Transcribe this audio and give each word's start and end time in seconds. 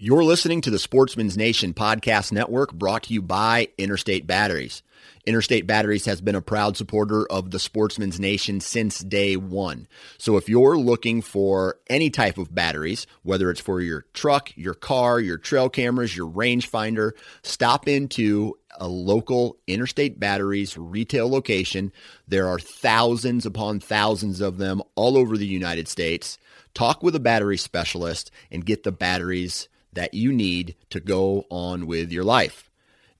You're 0.00 0.22
listening 0.22 0.60
to 0.60 0.70
the 0.70 0.78
Sportsman's 0.78 1.36
Nation 1.36 1.74
Podcast 1.74 2.30
Network 2.30 2.72
brought 2.72 3.02
to 3.02 3.12
you 3.12 3.20
by 3.20 3.70
Interstate 3.76 4.28
Batteries. 4.28 4.84
Interstate 5.26 5.66
Batteries 5.66 6.04
has 6.04 6.20
been 6.20 6.36
a 6.36 6.40
proud 6.40 6.76
supporter 6.76 7.26
of 7.26 7.50
the 7.50 7.58
Sportsman's 7.58 8.20
Nation 8.20 8.60
since 8.60 9.00
day 9.00 9.34
one. 9.34 9.88
So 10.16 10.36
if 10.36 10.48
you're 10.48 10.78
looking 10.78 11.20
for 11.20 11.80
any 11.90 12.10
type 12.10 12.38
of 12.38 12.54
batteries, 12.54 13.08
whether 13.24 13.50
it's 13.50 13.60
for 13.60 13.80
your 13.80 14.04
truck, 14.12 14.56
your 14.56 14.74
car, 14.74 15.18
your 15.18 15.36
trail 15.36 15.68
cameras, 15.68 16.16
your 16.16 16.30
rangefinder, 16.30 17.10
stop 17.42 17.88
into 17.88 18.56
a 18.78 18.86
local 18.86 19.56
Interstate 19.66 20.20
Batteries 20.20 20.78
retail 20.78 21.28
location. 21.28 21.90
There 22.28 22.46
are 22.46 22.60
thousands 22.60 23.44
upon 23.44 23.80
thousands 23.80 24.40
of 24.40 24.58
them 24.58 24.82
all 24.94 25.16
over 25.16 25.36
the 25.36 25.44
United 25.44 25.88
States. 25.88 26.38
Talk 26.72 27.02
with 27.02 27.16
a 27.16 27.20
battery 27.20 27.56
specialist 27.56 28.30
and 28.52 28.64
get 28.64 28.84
the 28.84 28.92
batteries 28.92 29.68
that 29.92 30.14
you 30.14 30.32
need 30.32 30.74
to 30.90 31.00
go 31.00 31.44
on 31.50 31.86
with 31.86 32.12
your 32.12 32.24
life. 32.24 32.70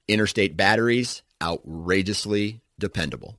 Interstate 0.06 0.56
Batteries, 0.56 1.22
outrageously 1.42 2.60
dependable. 2.78 3.38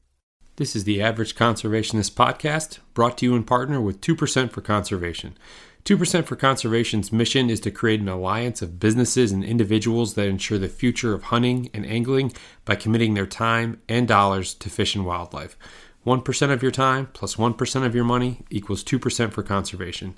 This 0.58 0.76
is 0.76 0.84
the 0.84 1.02
Average 1.02 1.36
Conservationist 1.36 2.12
Podcast, 2.12 2.80
brought 2.94 3.18
to 3.20 3.26
you 3.26 3.36
in 3.36 3.44
partner 3.44 3.80
with 3.80 4.02
2% 4.02 4.52
for 4.52 4.62
Conservation. 4.62 5.38
2% 5.86 6.26
for 6.26 6.36
Conservation's 6.36 7.12
mission 7.12 7.50
is 7.50 7.62
to 7.62 7.72
create 7.72 8.02
an 8.02 8.10
alliance 8.10 8.62
of 8.62 8.80
businesses 8.80 9.32
and 9.32 9.44
individuals 9.44 10.16
that 10.16 10.28
ensure 10.28 10.58
the 10.58 10.68
future 10.68 11.14
of 11.14 11.24
hunting 11.24 11.70
and 11.74 11.86
angling 11.86 12.34
by 12.66 12.76
committing 12.76 13.14
their 13.14 13.26
time 13.26 13.82
and 13.88 14.08
dollars 14.08 14.54
to 14.54 14.70
fish 14.70 14.96
and 14.96 15.06
wildlife. 15.06 15.58
1% 16.06 16.52
of 16.52 16.62
your 16.62 16.72
time 16.72 17.08
plus 17.14 17.38
1 17.38 17.56
of 17.76 17.96
your 17.96 18.04
money 18.04 18.44
equals 18.50 18.84
2% 18.84 19.32
for 19.32 19.44
conservation. 19.44 20.18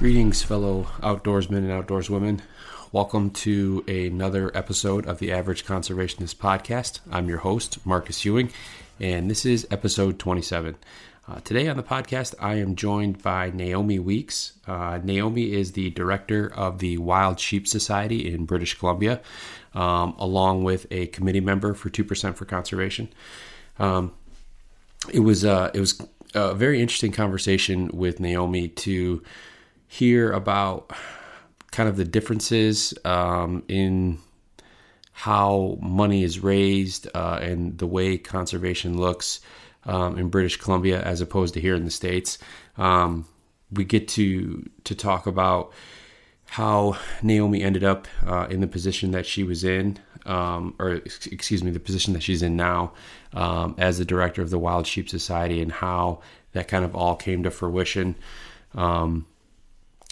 Greetings, 0.00 0.42
fellow 0.42 0.84
outdoorsmen 1.00 1.58
and 1.58 1.68
outdoorswomen. 1.68 2.40
Welcome 2.90 3.32
to 3.32 3.84
another 3.86 4.50
episode 4.56 5.04
of 5.04 5.18
the 5.18 5.30
Average 5.30 5.66
Conservationist 5.66 6.36
Podcast. 6.36 7.00
I'm 7.12 7.28
your 7.28 7.40
host, 7.40 7.84
Marcus 7.84 8.24
Ewing, 8.24 8.50
and 8.98 9.30
this 9.30 9.44
is 9.44 9.66
episode 9.70 10.18
27. 10.18 10.76
Uh, 11.28 11.40
today 11.40 11.68
on 11.68 11.76
the 11.76 11.82
podcast, 11.82 12.34
I 12.40 12.54
am 12.54 12.76
joined 12.76 13.22
by 13.22 13.50
Naomi 13.50 13.98
Weeks. 13.98 14.54
Uh, 14.66 15.00
Naomi 15.04 15.52
is 15.52 15.72
the 15.72 15.90
director 15.90 16.50
of 16.50 16.78
the 16.78 16.96
Wild 16.96 17.38
Sheep 17.38 17.68
Society 17.68 18.32
in 18.32 18.46
British 18.46 18.78
Columbia, 18.78 19.20
um, 19.74 20.14
along 20.18 20.64
with 20.64 20.86
a 20.90 21.08
committee 21.08 21.40
member 21.40 21.74
for 21.74 21.90
2% 21.90 22.36
for 22.36 22.46
Conservation. 22.46 23.10
Um, 23.78 24.12
it 25.12 25.20
was 25.20 25.44
uh, 25.44 25.70
it 25.74 25.80
was 25.80 26.00
a 26.32 26.54
very 26.54 26.80
interesting 26.80 27.12
conversation 27.12 27.88
with 27.92 28.18
Naomi 28.18 28.68
to 28.68 29.22
hear 29.90 30.30
about 30.30 30.92
kind 31.72 31.88
of 31.88 31.96
the 31.96 32.04
differences 32.04 32.94
um, 33.04 33.64
in 33.66 34.18
how 35.10 35.76
money 35.82 36.22
is 36.22 36.38
raised 36.38 37.08
uh, 37.12 37.40
and 37.42 37.76
the 37.78 37.88
way 37.88 38.16
conservation 38.16 38.96
looks 38.96 39.40
um, 39.86 40.16
in 40.16 40.28
British 40.28 40.58
Columbia 40.58 41.02
as 41.02 41.20
opposed 41.20 41.54
to 41.54 41.60
here 41.60 41.74
in 41.74 41.84
the 41.84 41.90
states. 41.90 42.38
Um, 42.78 43.26
we 43.72 43.84
get 43.84 44.06
to 44.08 44.64
to 44.84 44.94
talk 44.94 45.26
about 45.26 45.72
how 46.46 46.96
Naomi 47.20 47.60
ended 47.60 47.82
up 47.82 48.06
uh, 48.24 48.46
in 48.48 48.60
the 48.60 48.68
position 48.68 49.10
that 49.10 49.26
she 49.26 49.42
was 49.42 49.64
in, 49.64 49.98
um, 50.24 50.74
or 50.78 51.02
excuse 51.30 51.64
me, 51.64 51.72
the 51.72 51.80
position 51.80 52.12
that 52.14 52.22
she's 52.22 52.42
in 52.42 52.56
now 52.56 52.92
um, 53.32 53.74
as 53.76 53.98
the 53.98 54.04
director 54.04 54.40
of 54.40 54.50
the 54.50 54.58
Wild 54.58 54.86
Sheep 54.86 55.08
Society, 55.08 55.60
and 55.60 55.72
how 55.72 56.20
that 56.52 56.68
kind 56.68 56.84
of 56.84 56.94
all 56.94 57.16
came 57.16 57.42
to 57.42 57.50
fruition. 57.50 58.14
Um, 58.76 59.26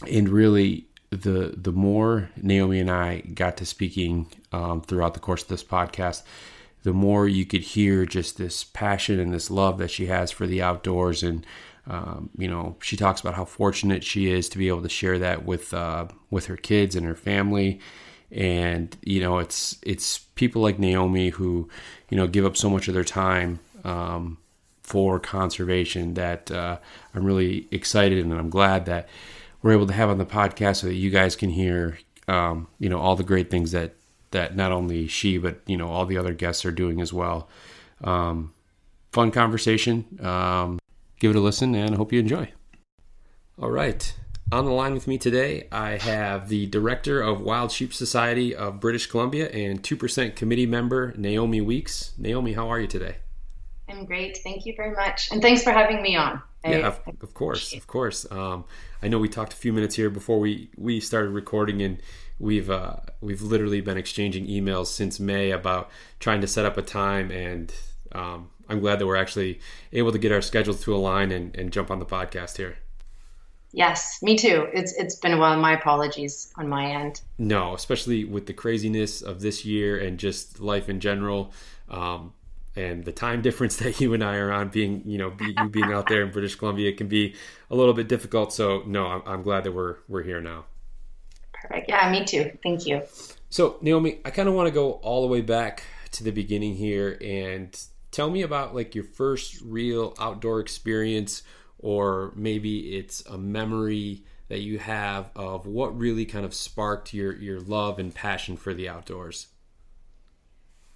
and 0.06 0.28
really 0.28 0.86
the 1.10 1.54
the 1.56 1.72
more 1.72 2.30
Naomi 2.40 2.80
and 2.80 2.90
I 2.90 3.20
got 3.20 3.56
to 3.58 3.66
speaking 3.66 4.26
um, 4.52 4.82
throughout 4.82 5.14
the 5.14 5.20
course 5.20 5.42
of 5.42 5.48
this 5.48 5.64
podcast, 5.64 6.22
the 6.82 6.92
more 6.92 7.26
you 7.26 7.46
could 7.46 7.62
hear 7.62 8.04
just 8.04 8.36
this 8.36 8.64
passion 8.64 9.18
and 9.18 9.32
this 9.32 9.50
love 9.50 9.78
that 9.78 9.90
she 9.90 10.06
has 10.06 10.30
for 10.30 10.46
the 10.46 10.62
outdoors. 10.62 11.22
And 11.22 11.46
um, 11.86 12.30
you 12.36 12.48
know, 12.48 12.76
she 12.82 12.96
talks 12.96 13.20
about 13.20 13.34
how 13.34 13.46
fortunate 13.46 14.04
she 14.04 14.30
is 14.30 14.48
to 14.50 14.58
be 14.58 14.68
able 14.68 14.82
to 14.82 14.88
share 14.88 15.18
that 15.18 15.44
with 15.44 15.72
uh, 15.72 16.06
with 16.30 16.46
her 16.46 16.56
kids 16.56 16.94
and 16.94 17.06
her 17.06 17.16
family. 17.16 17.80
And 18.30 18.94
you 19.02 19.20
know, 19.20 19.38
it's 19.38 19.78
it's 19.82 20.18
people 20.18 20.60
like 20.60 20.78
Naomi 20.78 21.30
who 21.30 21.68
you 22.10 22.16
know 22.16 22.26
give 22.26 22.44
up 22.44 22.56
so 22.56 22.68
much 22.68 22.88
of 22.88 22.94
their 22.94 23.04
time. 23.04 23.60
Um, 23.84 24.38
for 24.88 25.20
conservation 25.20 26.14
that 26.14 26.50
uh, 26.50 26.78
I'm 27.14 27.24
really 27.24 27.68
excited 27.70 28.24
and 28.24 28.32
I'm 28.32 28.48
glad 28.48 28.86
that 28.86 29.06
we're 29.62 29.72
able 29.72 29.86
to 29.86 29.92
have 29.92 30.10
on 30.10 30.18
the 30.18 30.26
podcast 30.26 30.76
so 30.76 30.86
that 30.86 30.94
you 30.94 31.10
guys 31.10 31.36
can 31.36 31.50
hear, 31.50 31.98
um, 32.26 32.68
you 32.78 32.88
know, 32.88 32.98
all 32.98 33.16
the 33.16 33.24
great 33.24 33.50
things 33.50 33.72
that 33.72 33.94
that 34.30 34.54
not 34.54 34.72
only 34.72 35.06
she 35.06 35.38
but 35.38 35.60
you 35.66 35.76
know 35.76 35.88
all 35.88 36.04
the 36.04 36.18
other 36.18 36.34
guests 36.34 36.64
are 36.64 36.72
doing 36.72 37.00
as 37.00 37.12
well. 37.12 37.48
Um, 38.02 38.52
fun 39.12 39.30
conversation. 39.30 40.04
Um, 40.22 40.78
give 41.18 41.30
it 41.30 41.36
a 41.36 41.40
listen, 41.40 41.74
and 41.74 41.94
I 41.94 41.96
hope 41.96 42.12
you 42.12 42.20
enjoy. 42.20 42.52
All 43.60 43.70
right. 43.70 44.14
On 44.50 44.64
the 44.64 44.70
line 44.70 44.94
with 44.94 45.06
me 45.06 45.18
today, 45.18 45.68
I 45.70 45.98
have 45.98 46.48
the 46.48 46.66
director 46.66 47.20
of 47.20 47.42
Wild 47.42 47.70
Sheep 47.70 47.92
Society 47.92 48.54
of 48.54 48.80
British 48.80 49.06
Columbia 49.06 49.50
and 49.50 49.82
2% 49.82 50.36
committee 50.36 50.64
member, 50.64 51.12
Naomi 51.18 51.60
Weeks. 51.60 52.14
Naomi, 52.16 52.54
how 52.54 52.68
are 52.68 52.80
you 52.80 52.86
today? 52.86 53.16
I'm 53.88 54.04
great. 54.04 54.38
Thank 54.38 54.66
you 54.66 54.74
very 54.76 54.94
much. 54.94 55.30
And 55.32 55.40
thanks 55.40 55.62
for 55.62 55.70
having 55.70 56.02
me 56.02 56.16
on. 56.16 56.42
I, 56.64 56.70
yeah, 56.70 56.86
of, 56.88 57.00
of 57.22 57.34
course, 57.34 57.72
of 57.72 57.86
course. 57.86 58.30
Um, 58.30 58.64
I 59.02 59.08
know 59.08 59.18
we 59.18 59.28
talked 59.28 59.52
a 59.52 59.56
few 59.56 59.72
minutes 59.72 59.94
here 59.94 60.10
before 60.10 60.40
we 60.40 60.70
we 60.76 61.00
started 61.00 61.30
recording, 61.30 61.80
and 61.82 62.02
we've 62.38 62.68
uh, 62.68 62.96
we've 63.20 63.42
literally 63.42 63.80
been 63.80 63.96
exchanging 63.96 64.46
emails 64.46 64.86
since 64.86 65.20
May 65.20 65.52
about 65.52 65.90
trying 66.18 66.40
to 66.40 66.48
set 66.48 66.64
up 66.64 66.76
a 66.76 66.82
time, 66.82 67.30
and 67.30 67.72
um, 68.12 68.50
I'm 68.68 68.80
glad 68.80 68.98
that 68.98 69.06
we're 69.06 69.16
actually 69.16 69.60
able 69.92 70.12
to 70.12 70.18
get 70.18 70.32
our 70.32 70.42
schedules 70.42 70.82
to 70.82 70.94
align 70.94 71.30
and, 71.30 71.54
and 71.56 71.72
jump 71.72 71.90
on 71.90 72.00
the 72.00 72.06
podcast 72.06 72.56
here. 72.56 72.78
Yes, 73.72 74.18
me 74.22 74.36
too. 74.36 74.66
It's 74.72 74.94
it's 74.94 75.16
been 75.16 75.32
a 75.32 75.38
while. 75.38 75.58
My 75.60 75.74
apologies 75.74 76.52
on 76.56 76.68
my 76.68 76.90
end. 76.90 77.20
No, 77.38 77.74
especially 77.74 78.24
with 78.24 78.46
the 78.46 78.54
craziness 78.54 79.22
of 79.22 79.40
this 79.40 79.64
year 79.64 79.98
and 79.98 80.18
just 80.18 80.58
life 80.58 80.88
in 80.88 81.00
general. 81.00 81.52
Um, 81.88 82.32
and 82.76 83.04
the 83.04 83.12
time 83.12 83.42
difference 83.42 83.76
that 83.78 84.00
you 84.00 84.14
and 84.14 84.22
I 84.22 84.36
are 84.36 84.52
on, 84.52 84.68
being 84.68 85.02
you 85.04 85.18
know 85.18 85.30
be, 85.30 85.54
you 85.56 85.68
being 85.68 85.92
out 85.92 86.08
there 86.08 86.22
in 86.22 86.30
British 86.30 86.54
Columbia, 86.54 86.92
can 86.92 87.08
be 87.08 87.34
a 87.70 87.76
little 87.76 87.94
bit 87.94 88.08
difficult. 88.08 88.52
So 88.52 88.82
no, 88.86 89.06
I'm, 89.06 89.22
I'm 89.26 89.42
glad 89.42 89.64
that 89.64 89.72
we're 89.72 89.96
we're 90.08 90.22
here 90.22 90.40
now. 90.40 90.66
Perfect. 91.52 91.88
Yeah, 91.88 92.10
me 92.10 92.24
too. 92.24 92.56
Thank 92.62 92.86
you. 92.86 93.02
So 93.50 93.78
Naomi, 93.80 94.20
I 94.24 94.30
kind 94.30 94.48
of 94.48 94.54
want 94.54 94.68
to 94.68 94.72
go 94.72 94.92
all 94.92 95.22
the 95.22 95.28
way 95.28 95.40
back 95.40 95.82
to 96.12 96.24
the 96.24 96.30
beginning 96.30 96.74
here 96.74 97.18
and 97.20 97.78
tell 98.10 98.30
me 98.30 98.42
about 98.42 98.74
like 98.74 98.94
your 98.94 99.04
first 99.04 99.60
real 99.62 100.14
outdoor 100.18 100.60
experience, 100.60 101.42
or 101.78 102.32
maybe 102.36 102.96
it's 102.96 103.24
a 103.26 103.38
memory 103.38 104.24
that 104.48 104.60
you 104.60 104.78
have 104.78 105.30
of 105.36 105.66
what 105.66 105.98
really 105.98 106.24
kind 106.24 106.44
of 106.44 106.54
sparked 106.54 107.12
your 107.12 107.34
your 107.34 107.60
love 107.60 107.98
and 107.98 108.14
passion 108.14 108.56
for 108.56 108.74
the 108.74 108.88
outdoors? 108.88 109.48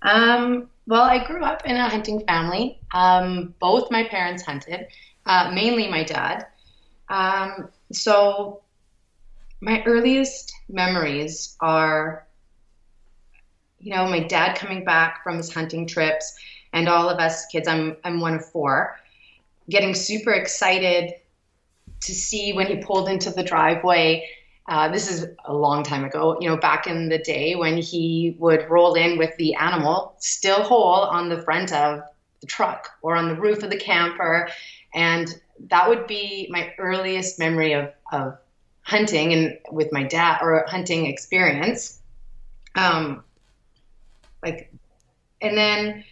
Um, 0.02 0.68
well, 0.86 1.02
I 1.02 1.24
grew 1.24 1.42
up 1.44 1.64
in 1.64 1.76
a 1.76 1.88
hunting 1.88 2.24
family. 2.26 2.80
Um, 2.92 3.54
both 3.60 3.90
my 3.90 4.04
parents 4.04 4.42
hunted, 4.42 4.86
uh, 5.26 5.50
mainly 5.54 5.88
my 5.88 6.02
dad. 6.02 6.46
Um, 7.08 7.68
so 7.92 8.62
my 9.60 9.82
earliest 9.84 10.52
memories 10.68 11.56
are, 11.60 12.26
you 13.78 13.94
know, 13.94 14.06
my 14.06 14.20
dad 14.20 14.56
coming 14.56 14.84
back 14.84 15.22
from 15.22 15.36
his 15.36 15.52
hunting 15.52 15.86
trips, 15.86 16.34
and 16.72 16.88
all 16.88 17.08
of 17.08 17.18
us 17.18 17.46
kids. 17.46 17.68
I'm 17.68 17.96
I'm 18.04 18.20
one 18.20 18.34
of 18.34 18.44
four, 18.50 18.98
getting 19.70 19.94
super 19.94 20.32
excited 20.32 21.14
to 22.00 22.12
see 22.12 22.52
when 22.52 22.66
he 22.66 22.76
pulled 22.76 23.08
into 23.08 23.30
the 23.30 23.44
driveway. 23.44 24.28
Uh, 24.68 24.88
this 24.88 25.10
is 25.10 25.26
a 25.44 25.52
long 25.52 25.82
time 25.82 26.04
ago, 26.04 26.38
you 26.40 26.48
know, 26.48 26.56
back 26.56 26.86
in 26.86 27.08
the 27.08 27.18
day 27.18 27.56
when 27.56 27.76
he 27.76 28.36
would 28.38 28.68
roll 28.70 28.94
in 28.94 29.18
with 29.18 29.36
the 29.36 29.54
animal 29.54 30.14
still 30.18 30.62
whole 30.62 31.02
on 31.02 31.28
the 31.28 31.42
front 31.42 31.72
of 31.72 32.00
the 32.40 32.46
truck 32.46 32.88
or 33.02 33.16
on 33.16 33.28
the 33.28 33.34
roof 33.34 33.62
of 33.62 33.70
the 33.70 33.76
camper. 33.76 34.48
And 34.94 35.28
that 35.68 35.88
would 35.88 36.06
be 36.06 36.48
my 36.50 36.72
earliest 36.78 37.38
memory 37.38 37.72
of, 37.72 37.92
of 38.12 38.38
hunting 38.82 39.32
and 39.32 39.58
with 39.70 39.92
my 39.92 40.04
dad 40.04 40.38
or 40.42 40.64
hunting 40.68 41.06
experience. 41.06 42.00
Um, 42.76 43.24
like, 44.44 44.72
and 45.40 45.56
then 45.56 46.04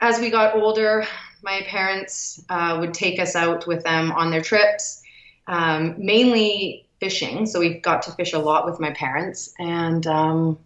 as 0.00 0.20
we 0.20 0.30
got 0.30 0.54
older, 0.54 1.06
my 1.42 1.62
parents 1.66 2.42
uh, 2.48 2.76
would 2.80 2.92
take 2.92 3.18
us 3.18 3.34
out 3.34 3.66
with 3.66 3.82
them 3.84 4.12
on 4.12 4.30
their 4.30 4.42
trips, 4.42 5.02
um, 5.46 5.94
mainly 5.98 6.86
fishing. 7.02 7.46
So 7.46 7.58
we 7.58 7.80
got 7.80 8.02
to 8.02 8.12
fish 8.12 8.32
a 8.32 8.38
lot 8.38 8.64
with 8.64 8.78
my 8.78 8.92
parents. 8.92 9.52
And 9.58 10.06
um, 10.06 10.58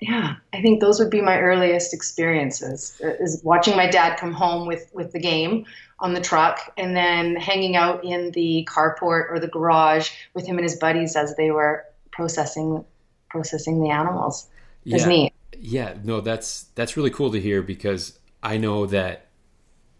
yeah, 0.00 0.36
I 0.50 0.62
think 0.62 0.80
those 0.80 0.98
would 0.98 1.10
be 1.10 1.20
my 1.20 1.38
earliest 1.38 1.92
experiences 1.92 2.98
is 3.00 3.42
watching 3.44 3.76
my 3.76 3.86
dad 3.86 4.18
come 4.18 4.32
home 4.32 4.66
with, 4.66 4.90
with 4.94 5.12
the 5.12 5.20
game 5.20 5.66
on 5.98 6.14
the 6.14 6.22
truck 6.22 6.72
and 6.78 6.96
then 6.96 7.36
hanging 7.36 7.76
out 7.76 8.02
in 8.02 8.30
the 8.30 8.66
carport 8.70 9.30
or 9.30 9.38
the 9.38 9.48
garage 9.48 10.10
with 10.32 10.46
him 10.46 10.56
and 10.56 10.64
his 10.64 10.76
buddies 10.76 11.16
as 11.16 11.36
they 11.36 11.50
were 11.50 11.84
processing 12.10 12.82
processing 13.28 13.82
the 13.82 13.90
animals. 13.90 14.48
It's 14.86 15.02
yeah. 15.02 15.08
neat. 15.08 15.32
Yeah, 15.58 15.94
no, 16.02 16.22
that's 16.22 16.62
that's 16.74 16.96
really 16.96 17.10
cool 17.10 17.30
to 17.32 17.40
hear 17.40 17.60
because 17.60 18.18
I 18.42 18.56
know 18.56 18.86
that 18.86 19.26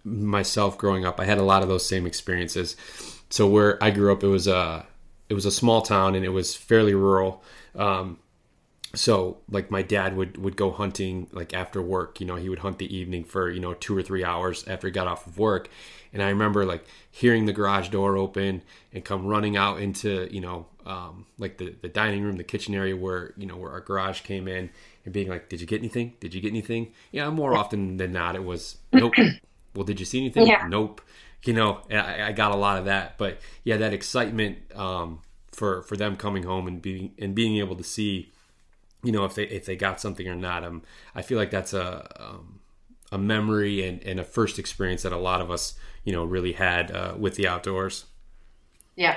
myself 0.03 0.79
growing 0.79 1.05
up, 1.05 1.21
I 1.21 1.27
had 1.27 1.37
a 1.37 1.43
lot 1.43 1.63
of 1.63 1.69
those 1.69 1.87
same 1.87 2.07
experiences. 2.07 2.75
So 3.31 3.47
where 3.47 3.83
I 3.83 3.91
grew 3.91 4.13
up, 4.13 4.23
it 4.23 4.29
was 4.29 4.47
a 4.47 4.87
it 5.29 5.35
was 5.35 5.47
a 5.47 5.53
small 5.53 5.83
town 5.83 6.15
and 6.15 6.25
it 6.25 6.31
was 6.31 6.55
fairly 6.55 6.95
rural. 6.95 7.43
Um, 7.77 8.19
so 8.95 9.39
like 9.49 9.71
my 9.71 9.83
dad 9.83 10.17
would 10.17 10.37
would 10.39 10.57
go 10.57 10.71
hunting 10.73 11.29
like 11.33 11.55
after 11.55 11.81
work. 11.81 12.21
You 12.21 12.27
know 12.27 12.37
he 12.37 12.49
would 12.49 12.59
hunt 12.61 12.79
the 12.79 12.95
evening 12.95 13.25
for 13.25 13.49
you 13.49 13.61
know 13.61 13.75
two 13.75 13.97
or 13.97 14.03
three 14.03 14.25
hours 14.25 14.67
after 14.67 14.89
he 14.89 14.91
got 14.91 15.07
off 15.07 15.27
of 15.27 15.39
work. 15.39 15.69
And 16.13 16.23
i 16.25 16.29
remember 16.29 16.65
like 16.65 16.85
hearing 17.09 17.47
the 17.47 17.53
garage 17.53 17.89
door 17.89 18.17
open 18.17 18.63
and 18.93 19.05
come 19.05 19.27
running 19.27 19.57
out 19.57 19.81
into 19.81 20.29
you 20.33 20.41
know 20.41 20.67
um, 20.87 21.27
like 21.39 21.59
the, 21.59 21.77
the 21.83 21.89
dining 21.89 22.25
room 22.25 22.37
the 22.37 22.43
kitchen 22.43 22.75
area 22.75 22.97
where 22.97 23.33
you 23.37 23.47
know 23.47 23.57
where 23.57 23.71
our 23.71 23.81
garage 23.81 24.23
came 24.23 24.49
in 24.49 24.71
and 25.05 25.15
being 25.15 25.29
like 25.29 25.49
did 25.49 25.61
you 25.61 25.69
get 25.69 25.79
anything? 25.79 26.15
Did 26.19 26.35
you 26.35 26.41
get 26.41 26.49
anything? 26.49 26.93
Yeah 27.13 27.31
more 27.31 27.55
often 27.57 27.97
than 27.97 28.13
not 28.13 28.35
it 28.35 28.45
was 28.45 28.79
nope. 28.93 29.15
Well 29.73 29.85
did 29.85 30.01
you 30.01 30.07
see 30.07 30.19
anything? 30.19 30.49
Yeah. 30.49 30.67
nope 30.69 31.01
you 31.45 31.53
know 31.53 31.81
I, 31.91 32.25
I 32.25 32.33
got 32.33 32.53
a 32.53 32.57
lot 32.57 32.79
of 32.79 32.85
that. 32.87 33.19
But 33.19 33.39
yeah 33.65 33.77
that 33.77 33.93
excitement 33.93 34.59
um, 34.75 35.21
for 35.53 35.83
for 35.83 35.97
them 35.97 36.17
coming 36.17 36.45
home 36.45 36.67
and 36.67 36.81
being 36.81 37.13
and 37.19 37.35
being 37.35 37.57
able 37.57 37.77
to 37.77 37.85
see 37.85 38.31
you 39.03 39.13
know 39.13 39.25
if 39.25 39.35
they 39.35 39.45
if 39.45 39.65
they 39.65 39.77
got 39.77 40.01
something 40.01 40.29
or 40.29 40.35
not 40.35 40.63
um 40.63 40.83
i 41.15 41.23
feel 41.23 41.39
like 41.39 41.51
that's 41.51 41.73
a 41.73 42.07
um, 42.23 42.61
a 43.13 43.19
memory 43.19 43.87
and, 43.87 44.03
and 44.05 44.21
a 44.21 44.25
first 44.25 44.59
experience 44.59 45.03
that 45.03 45.13
a 45.13 45.19
lot 45.19 45.41
of 45.41 45.51
us 45.51 45.75
you 46.05 46.13
know 46.13 46.25
really 46.25 46.53
had 46.53 46.91
uh, 46.91 47.15
with 47.19 47.35
the 47.35 47.47
outdoors. 47.47 48.07
Yeah. 48.97 49.17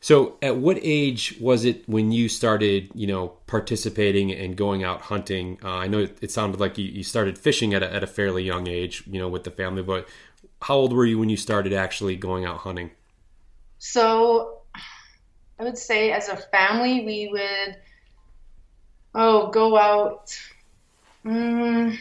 so 0.00 0.36
at 0.42 0.56
what 0.56 0.78
age 0.82 1.36
was 1.40 1.64
it 1.64 1.88
when 1.88 2.12
you 2.12 2.28
started 2.28 2.90
you 2.94 3.06
know 3.06 3.28
participating 3.46 4.30
and 4.32 4.56
going 4.56 4.84
out 4.84 5.02
hunting? 5.02 5.58
Uh, 5.62 5.76
i 5.76 5.86
know 5.86 6.00
it, 6.00 6.18
it 6.20 6.30
sounded 6.30 6.60
like 6.60 6.78
you, 6.78 6.84
you 6.84 7.02
started 7.02 7.38
fishing 7.38 7.74
at 7.74 7.82
a, 7.82 7.92
at 7.92 8.02
a 8.02 8.06
fairly 8.06 8.44
young 8.44 8.66
age 8.66 9.02
you 9.06 9.18
know 9.18 9.28
with 9.28 9.44
the 9.44 9.50
family 9.50 9.82
but 9.82 10.06
how 10.62 10.74
old 10.74 10.92
were 10.92 11.06
you 11.06 11.18
when 11.18 11.28
you 11.28 11.36
started 11.36 11.72
actually 11.72 12.16
going 12.16 12.44
out 12.44 12.58
hunting 12.58 12.90
So 13.78 14.60
I 15.58 15.64
would 15.64 15.78
say 15.78 16.12
as 16.12 16.28
a 16.28 16.36
family, 16.36 17.04
we 17.04 17.28
would, 17.32 17.76
oh, 19.14 19.50
go 19.50 19.76
out 19.76 20.38
mm, 21.24 21.96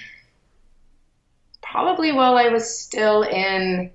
probably 1.61 2.11
while 2.11 2.37
I 2.37 2.49
was 2.49 2.79
still 2.79 3.23
in 3.23 3.91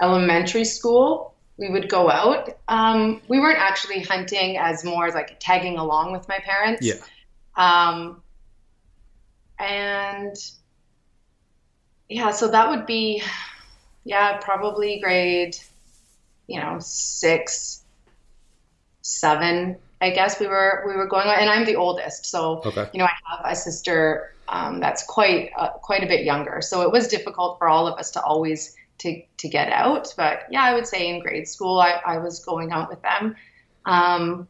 elementary 0.00 0.64
school. 0.64 1.34
We 1.56 1.70
would 1.70 1.88
go 1.88 2.10
out. 2.10 2.50
Um, 2.68 3.22
we 3.28 3.38
weren't 3.38 3.58
actually 3.60 4.00
hunting 4.02 4.56
as 4.56 4.84
more 4.84 5.06
as 5.06 5.14
like 5.14 5.36
tagging 5.40 5.78
along 5.78 6.12
with 6.12 6.28
my 6.28 6.38
parents. 6.38 6.82
yeah 6.82 6.94
Um, 7.56 8.22
and 9.58 10.36
yeah, 12.08 12.30
so 12.32 12.48
that 12.48 12.70
would 12.70 12.86
be, 12.86 13.22
yeah, 14.04 14.38
probably 14.38 15.00
grade, 15.00 15.56
you 16.46 16.60
know, 16.60 16.78
six, 16.80 17.82
seven. 19.02 19.76
I 20.00 20.10
guess 20.10 20.38
we 20.38 20.46
were 20.46 20.84
we 20.86 20.94
were 20.94 21.06
going 21.06 21.26
on, 21.26 21.38
and 21.38 21.48
I'm 21.48 21.64
the 21.64 21.76
oldest, 21.76 22.26
so 22.26 22.62
okay 22.64 22.88
you 22.92 22.98
know 22.98 23.06
I 23.06 23.12
have 23.30 23.52
a 23.52 23.56
sister 23.56 24.34
um, 24.48 24.80
that's 24.80 25.04
quite 25.04 25.50
uh, 25.56 25.70
quite 25.70 26.02
a 26.04 26.06
bit 26.06 26.24
younger. 26.24 26.60
So 26.60 26.82
it 26.82 26.92
was 26.92 27.08
difficult 27.08 27.58
for 27.58 27.68
all 27.68 27.86
of 27.86 27.98
us 27.98 28.10
to 28.12 28.22
always 28.22 28.76
to 28.98 29.22
to 29.38 29.48
get 29.48 29.70
out. 29.70 30.12
But 30.16 30.42
yeah, 30.50 30.62
I 30.62 30.74
would 30.74 30.86
say 30.86 31.08
in 31.08 31.22
grade 31.22 31.48
school 31.48 31.80
I, 31.80 32.00
I 32.04 32.18
was 32.18 32.44
going 32.44 32.72
out 32.72 32.90
with 32.90 33.00
them. 33.02 33.36
Um, 33.86 34.48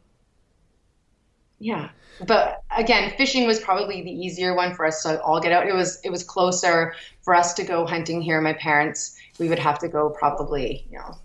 yeah, 1.59 1.89
but 2.25 2.63
again, 2.75 3.13
fishing 3.17 3.47
was 3.47 3.59
probably 3.59 4.01
the 4.01 4.11
easier 4.11 4.55
one 4.55 4.73
for 4.73 4.85
us 4.85 5.03
to 5.03 5.21
all 5.21 5.39
get 5.39 5.51
out. 5.51 5.67
It 5.67 5.73
was 5.73 5.99
it 6.03 6.09
was 6.09 6.23
closer 6.23 6.95
for 7.21 7.33
us 7.33 7.53
to 7.55 7.63
go 7.63 7.85
hunting 7.85 8.21
here. 8.21 8.41
My 8.41 8.53
parents, 8.53 9.14
we 9.39 9.49
would 9.49 9.59
have 9.59 9.79
to 9.79 9.87
go 9.87 10.09
probably 10.09 10.85
you 10.89 10.97
know 10.97 11.17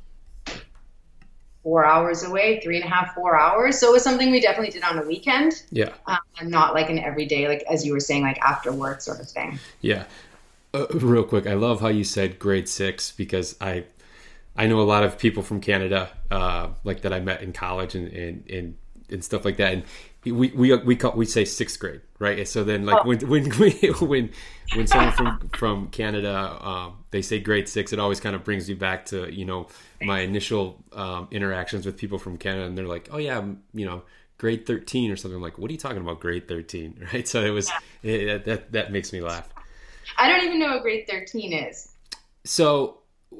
four 1.62 1.84
hours 1.84 2.22
away, 2.22 2.60
three 2.60 2.76
and 2.76 2.84
a 2.84 2.88
half, 2.88 3.14
four 3.14 3.38
hours. 3.38 3.78
So 3.78 3.90
it 3.90 3.92
was 3.92 4.02
something 4.02 4.30
we 4.30 4.40
definitely 4.40 4.70
did 4.70 4.82
on 4.82 4.96
the 4.96 5.02
weekend, 5.02 5.62
yeah 5.70 5.92
um, 6.06 6.18
and 6.40 6.50
not 6.50 6.74
like 6.74 6.90
an 6.90 6.98
everyday, 6.98 7.48
like 7.48 7.62
as 7.70 7.84
you 7.84 7.92
were 7.92 8.00
saying, 8.00 8.22
like 8.22 8.40
after 8.40 8.72
work 8.72 9.00
sort 9.00 9.20
of 9.20 9.28
thing. 9.28 9.58
Yeah. 9.80 10.04
Uh, 10.72 10.86
real 10.92 11.24
quick, 11.24 11.46
I 11.46 11.54
love 11.54 11.80
how 11.80 11.88
you 11.88 12.04
said 12.04 12.38
grade 12.38 12.68
six 12.68 13.10
because 13.10 13.56
I, 13.60 13.84
I 14.56 14.68
know 14.68 14.80
a 14.80 14.82
lot 14.82 15.02
of 15.02 15.18
people 15.18 15.42
from 15.42 15.60
Canada, 15.60 16.10
uh, 16.30 16.68
like 16.84 17.02
that 17.02 17.12
I 17.12 17.20
met 17.20 17.42
in 17.42 17.52
college 17.52 17.94
and 17.94 18.08
and 18.12 18.48
and, 18.48 18.76
and 19.10 19.24
stuff 19.24 19.44
like 19.44 19.56
that, 19.56 19.72
and 19.72 19.82
we 20.24 20.32
we 20.32 20.76
we 20.76 20.96
call, 20.96 21.12
we 21.12 21.26
say 21.26 21.44
sixth 21.44 21.78
grade, 21.78 22.02
right? 22.18 22.38
And 22.38 22.48
so 22.48 22.64
then 22.64 22.84
like 22.84 23.04
when 23.04 23.18
when 23.28 23.50
when 23.50 24.30
when 24.74 24.86
someone 24.86 25.12
from 25.12 25.48
from 25.50 25.88
Canada 25.88 26.58
um, 26.60 27.04
they 27.10 27.22
say 27.22 27.40
grade 27.40 27.68
six, 27.68 27.92
it 27.92 27.98
always 27.98 28.20
kind 28.20 28.36
of 28.36 28.44
brings 28.44 28.68
me 28.68 28.74
back 28.74 29.06
to 29.06 29.32
you 29.32 29.44
know 29.44 29.68
my 30.02 30.20
initial 30.20 30.82
um, 30.92 31.28
interactions 31.30 31.86
with 31.86 31.96
people 31.96 32.18
from 32.18 32.36
Canada, 32.36 32.66
and 32.66 32.76
they're 32.76 32.86
like, 32.86 33.08
oh 33.12 33.18
yeah, 33.18 33.38
I'm, 33.38 33.62
you 33.72 33.86
know. 33.86 34.02
Grade 34.38 34.64
thirteen 34.64 35.10
or 35.10 35.16
something 35.16 35.36
I'm 35.36 35.42
like. 35.42 35.58
What 35.58 35.68
are 35.68 35.72
you 35.72 35.78
talking 35.78 36.00
about? 36.00 36.18
Grade 36.18 36.48
thirteen, 36.48 37.06
right? 37.12 37.28
So 37.28 37.44
it 37.44 37.50
was 37.50 37.70
it, 38.02 38.46
that 38.46 38.72
that 38.72 38.90
makes 38.90 39.12
me 39.12 39.20
laugh. 39.20 39.46
I 40.16 40.28
don't 40.28 40.44
even 40.44 40.58
know 40.58 40.74
what 40.74 40.82
grade 40.82 41.06
13 41.08 41.52
is. 41.52 41.88
So, 42.44 42.98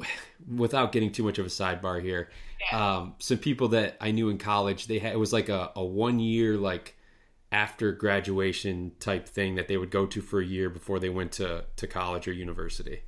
without 0.54 0.92
getting 0.92 1.12
too 1.12 1.22
much 1.22 1.38
of 1.38 1.46
a 1.46 1.50
sidebar 1.50 2.02
here, 2.02 2.30
um, 2.72 3.14
some 3.18 3.38
people 3.38 3.68
that 3.68 3.96
I 4.00 4.10
knew 4.10 4.28
in 4.28 4.38
college, 4.38 4.86
they 4.86 4.98
had 4.98 5.12
it 5.12 5.18
was 5.18 5.32
like 5.32 5.48
a, 5.48 5.72
a 5.76 5.84
one 5.84 6.18
year 6.20 6.56
like 6.56 6.96
after 7.52 7.92
graduation 7.92 8.92
type 9.00 9.26
thing 9.28 9.56
that 9.56 9.66
they 9.68 9.76
would 9.76 9.90
go 9.90 10.06
to 10.06 10.20
for 10.20 10.40
a 10.40 10.44
year 10.44 10.70
before 10.70 10.98
they 11.00 11.08
went 11.10 11.32
to 11.32 11.64
to 11.76 11.86
college 11.86 12.28
or 12.28 12.32
university. 12.32 13.00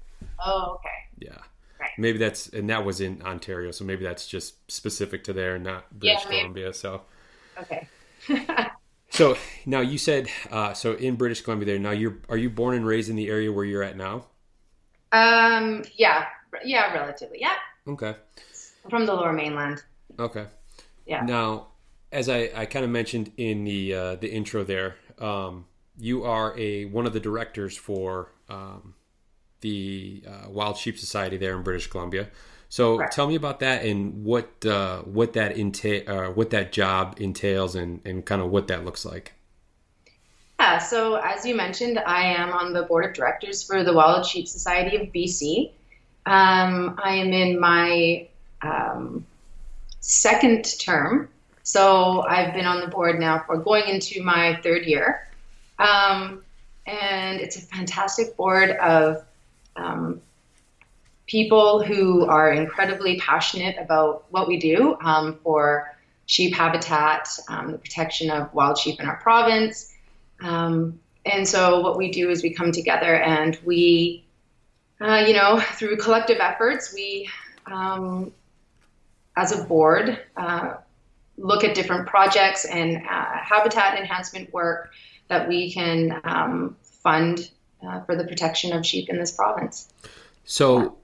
Oh, 0.44 0.74
okay. 0.76 1.28
Yeah. 1.30 1.38
Right. 1.80 1.90
Maybe 1.98 2.18
that's 2.18 2.48
and 2.48 2.68
that 2.70 2.84
was 2.84 3.00
in 3.00 3.22
Ontario, 3.22 3.70
so 3.70 3.84
maybe 3.84 4.04
that's 4.04 4.26
just 4.26 4.70
specific 4.70 5.24
to 5.24 5.32
there, 5.32 5.58
not 5.58 5.90
British 5.98 6.24
Yeah. 6.24 6.30
Columbia. 6.30 6.72
So, 6.72 7.02
Okay. 7.60 7.88
so 9.10 9.36
now 9.66 9.80
you 9.80 9.98
said 9.98 10.28
uh, 10.50 10.72
so 10.74 10.94
in 10.94 11.16
British 11.16 11.40
Columbia 11.42 11.66
there. 11.66 11.78
Now 11.78 11.90
you're 11.90 12.18
are 12.28 12.36
you 12.36 12.50
born 12.50 12.74
and 12.76 12.86
raised 12.86 13.10
in 13.10 13.16
the 13.16 13.28
area 13.28 13.52
where 13.52 13.64
you're 13.64 13.82
at 13.82 13.96
now? 13.96 14.26
Um, 15.12 15.84
yeah, 15.96 16.26
yeah, 16.64 16.92
relatively. 16.94 17.38
Yeah. 17.40 17.56
Okay. 17.86 18.16
From 18.90 19.06
the 19.06 19.14
lower 19.14 19.32
mainland. 19.32 19.82
Okay. 20.18 20.46
Yeah. 21.06 21.24
Now, 21.24 21.68
as 22.10 22.28
I, 22.28 22.50
I 22.54 22.66
kind 22.66 22.84
of 22.84 22.90
mentioned 22.90 23.32
in 23.36 23.64
the 23.64 23.94
uh, 23.94 24.16
the 24.16 24.30
intro 24.30 24.64
there, 24.64 24.96
um, 25.18 25.66
you 25.98 26.24
are 26.24 26.58
a 26.58 26.84
one 26.86 27.06
of 27.06 27.12
the 27.12 27.20
directors 27.20 27.76
for 27.76 28.32
um, 28.48 28.94
the 29.60 30.22
uh, 30.26 30.50
Wild 30.50 30.76
Sheep 30.76 30.98
Society 30.98 31.36
there 31.36 31.56
in 31.56 31.62
British 31.62 31.86
Columbia. 31.86 32.28
So 32.68 32.96
Correct. 32.96 33.12
tell 33.12 33.26
me 33.26 33.34
about 33.34 33.60
that 33.60 33.84
and 33.84 34.24
what 34.24 34.64
uh, 34.64 35.02
what 35.02 35.34
that 35.34 35.58
entail 35.58 36.02
uh, 36.06 36.30
what 36.30 36.50
that 36.50 36.72
job 36.72 37.16
entails 37.18 37.74
and, 37.74 38.00
and 38.04 38.24
kind 38.24 38.40
of 38.40 38.50
what 38.50 38.68
that 38.68 38.84
looks 38.84 39.04
like. 39.04 39.32
Yeah, 40.58 40.78
so 40.78 41.16
as 41.16 41.44
you 41.44 41.56
mentioned, 41.56 41.98
I 41.98 42.22
am 42.22 42.52
on 42.52 42.72
the 42.72 42.82
board 42.82 43.04
of 43.04 43.14
directors 43.14 43.62
for 43.62 43.82
the 43.82 43.92
Wild 43.92 44.24
Sheep 44.24 44.46
Society 44.46 44.96
of 44.96 45.08
BC. 45.12 45.72
Um, 46.24 47.00
I 47.02 47.16
am 47.16 47.32
in 47.32 47.58
my 47.58 48.28
um, 48.62 49.26
second 50.00 50.64
term, 50.80 51.28
so 51.62 52.22
I've 52.22 52.54
been 52.54 52.66
on 52.66 52.80
the 52.80 52.88
board 52.88 53.20
now 53.20 53.44
for 53.46 53.56
going 53.56 53.88
into 53.88 54.22
my 54.22 54.58
third 54.62 54.84
year. 54.84 55.28
Um, 55.78 56.42
and 56.86 57.40
it's 57.40 57.56
a 57.56 57.60
fantastic 57.60 58.36
board 58.36 58.70
of 58.70 59.24
um, 59.76 60.20
people 61.26 61.82
who 61.82 62.26
are 62.26 62.52
incredibly 62.52 63.18
passionate 63.18 63.76
about 63.78 64.24
what 64.30 64.48
we 64.48 64.58
do 64.58 64.96
um, 65.00 65.38
for 65.42 65.94
sheep 66.26 66.54
habitat, 66.54 67.28
um, 67.48 67.72
the 67.72 67.78
protection 67.78 68.30
of 68.30 68.52
wild 68.54 68.78
sheep 68.78 69.00
in 69.00 69.06
our 69.06 69.16
province. 69.16 69.94
Um, 70.40 70.98
and 71.24 71.46
so 71.46 71.80
what 71.80 71.96
we 71.96 72.10
do 72.10 72.30
is 72.30 72.42
we 72.42 72.52
come 72.52 72.72
together 72.72 73.16
and 73.16 73.58
we, 73.64 74.24
uh, 75.00 75.24
you 75.26 75.34
know, 75.34 75.60
through 75.60 75.96
collective 75.98 76.38
efforts, 76.40 76.92
we, 76.92 77.28
um, 77.66 78.32
as 79.36 79.52
a 79.52 79.64
board, 79.64 80.18
uh, 80.36 80.74
look 81.36 81.64
at 81.64 81.74
different 81.74 82.06
projects 82.06 82.64
and 82.64 82.98
uh, 82.98 83.38
habitat 83.42 83.98
enhancement 83.98 84.52
work 84.52 84.90
that 85.28 85.48
we 85.48 85.72
can 85.72 86.20
um, 86.24 86.76
fund 86.82 87.50
uh, 87.86 88.00
for 88.02 88.16
the 88.16 88.24
protection 88.24 88.72
of 88.72 88.84
sheep 88.84 89.08
in 89.08 89.18
this 89.18 89.32
province. 89.32 89.88
So 90.44 90.98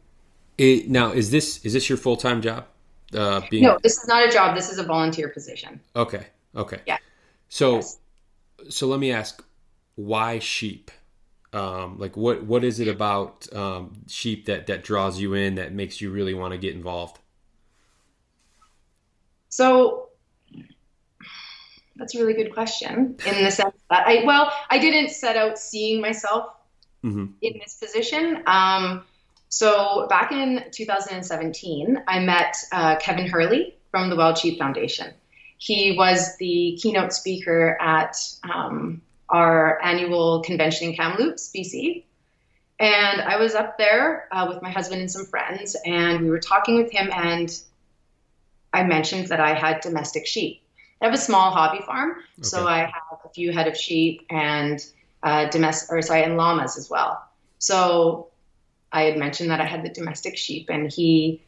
it, 0.58 0.88
now 0.88 1.12
is 1.12 1.30
this 1.30 1.64
is 1.64 1.72
this 1.72 1.88
your 1.88 1.98
full 1.98 2.16
time 2.16 2.42
job? 2.42 2.66
Uh, 3.14 3.40
being 3.50 3.62
No, 3.64 3.78
this 3.82 3.96
is 3.96 4.06
not 4.06 4.22
a 4.22 4.30
job. 4.30 4.54
This 4.54 4.70
is 4.70 4.78
a 4.78 4.84
volunteer 4.84 5.28
position. 5.30 5.80
okay, 5.96 6.26
okay. 6.54 6.80
Yeah. 6.86 6.98
So 7.48 7.76
Yes. 7.76 7.98
so 8.68 8.86
let 8.86 9.00
me 9.00 9.10
ask, 9.12 9.42
why 9.94 10.38
sheep? 10.38 10.90
Um, 11.54 11.98
like 11.98 12.14
what 12.16 12.44
what 12.44 12.62
is 12.62 12.78
it 12.78 12.88
about 12.88 13.50
um, 13.54 14.02
sheep 14.06 14.44
that 14.46 14.66
that 14.66 14.84
draws 14.84 15.18
you 15.18 15.32
in 15.32 15.54
that 15.54 15.72
makes 15.72 16.02
you 16.02 16.10
really 16.10 16.34
want 16.34 16.52
to 16.52 16.58
get 16.58 16.74
involved? 16.74 17.18
So 19.58 20.10
that's 21.96 22.14
a 22.14 22.18
really 22.20 22.34
good 22.34 22.54
question 22.54 23.16
in 23.26 23.44
the 23.44 23.50
sense 23.50 23.74
that 23.90 24.06
I, 24.06 24.22
well, 24.24 24.52
I 24.70 24.78
didn't 24.78 25.10
set 25.10 25.36
out 25.36 25.58
seeing 25.58 26.00
myself 26.00 26.50
hmm 27.02 27.26
in 27.42 27.54
this 27.60 27.74
position. 27.74 28.44
Um, 28.46 29.02
so 29.48 30.06
back 30.08 30.30
in 30.30 30.64
2017, 30.70 32.04
I 32.06 32.20
met 32.20 32.56
uh, 32.70 32.96
Kevin 33.00 33.26
Hurley 33.26 33.74
from 33.90 34.10
the 34.10 34.16
Wild 34.16 34.38
Sheep 34.38 34.60
Foundation. 34.60 35.12
He 35.56 35.96
was 35.98 36.36
the 36.36 36.78
keynote 36.80 37.12
speaker 37.12 37.76
at 37.80 38.16
um, 38.48 39.02
our 39.28 39.82
annual 39.82 40.42
convention 40.42 40.90
in 40.90 40.94
Kamloops, 40.94 41.50
BC. 41.52 42.04
And 42.78 43.20
I 43.22 43.38
was 43.38 43.56
up 43.56 43.76
there 43.76 44.28
uh, 44.30 44.46
with 44.48 44.62
my 44.62 44.70
husband 44.70 45.00
and 45.00 45.10
some 45.10 45.26
friends, 45.26 45.76
and 45.84 46.20
we 46.20 46.30
were 46.30 46.38
talking 46.38 46.76
with 46.76 46.92
him, 46.92 47.10
and 47.12 47.50
I 48.72 48.84
mentioned 48.84 49.28
that 49.28 49.40
I 49.40 49.54
had 49.54 49.80
domestic 49.80 50.26
sheep. 50.26 50.62
I 51.00 51.06
have 51.06 51.14
a 51.14 51.18
small 51.18 51.50
hobby 51.50 51.80
farm, 51.84 52.16
so 52.42 52.66
I 52.66 52.78
have 52.78 53.18
a 53.24 53.28
few 53.28 53.52
head 53.52 53.68
of 53.68 53.76
sheep 53.76 54.26
and 54.30 54.84
uh, 55.22 55.48
domestic, 55.48 55.92
or 55.92 56.02
sorry, 56.02 56.24
and 56.24 56.36
llamas 56.36 56.76
as 56.76 56.90
well. 56.90 57.22
So 57.58 58.28
I 58.92 59.02
had 59.02 59.16
mentioned 59.16 59.50
that 59.50 59.60
I 59.60 59.64
had 59.64 59.84
the 59.84 59.90
domestic 59.90 60.36
sheep, 60.36 60.70
and 60.70 60.90
he 60.90 61.40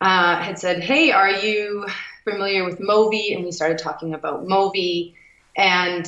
uh, 0.00 0.42
had 0.42 0.58
said, 0.58 0.82
"Hey, 0.82 1.10
are 1.10 1.30
you 1.30 1.86
familiar 2.24 2.64
with 2.64 2.78
Movi?" 2.78 3.34
And 3.34 3.44
we 3.44 3.50
started 3.50 3.78
talking 3.78 4.14
about 4.14 4.46
Movi, 4.46 5.14
and 5.56 6.06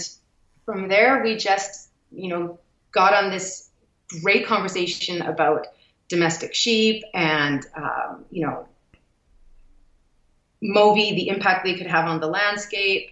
from 0.64 0.88
there 0.88 1.22
we 1.22 1.36
just, 1.36 1.90
you 2.12 2.28
know, 2.28 2.58
got 2.92 3.14
on 3.14 3.30
this 3.30 3.68
great 4.22 4.46
conversation 4.46 5.22
about 5.22 5.66
domestic 6.08 6.54
sheep 6.54 7.02
and, 7.14 7.66
um, 7.74 8.24
you 8.30 8.46
know, 8.46 8.68
Movi, 10.64 11.14
the 11.14 11.28
impact 11.28 11.64
they 11.64 11.74
could 11.74 11.86
have 11.86 12.06
on 12.06 12.20
the 12.20 12.26
landscape, 12.26 13.10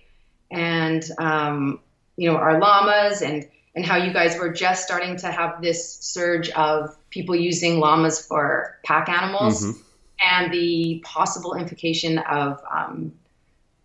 and 0.51 1.05
um, 1.19 1.81
you 2.17 2.31
know 2.31 2.37
our 2.37 2.59
llamas, 2.59 3.21
and 3.23 3.47
and 3.75 3.85
how 3.85 3.97
you 3.97 4.13
guys 4.13 4.39
were 4.39 4.53
just 4.53 4.85
starting 4.85 5.17
to 5.19 5.31
have 5.31 5.61
this 5.63 5.99
surge 6.01 6.51
of 6.51 6.97
people 7.11 7.35
using 7.37 7.79
llamas 7.79 8.25
for 8.25 8.79
pack 8.85 9.09
animals, 9.09 9.63
Mhm. 9.65 9.79
and 10.25 10.53
the 10.53 11.03
possible 11.05 11.55
implication 11.55 12.19
of 12.19 12.61
um, 12.71 13.13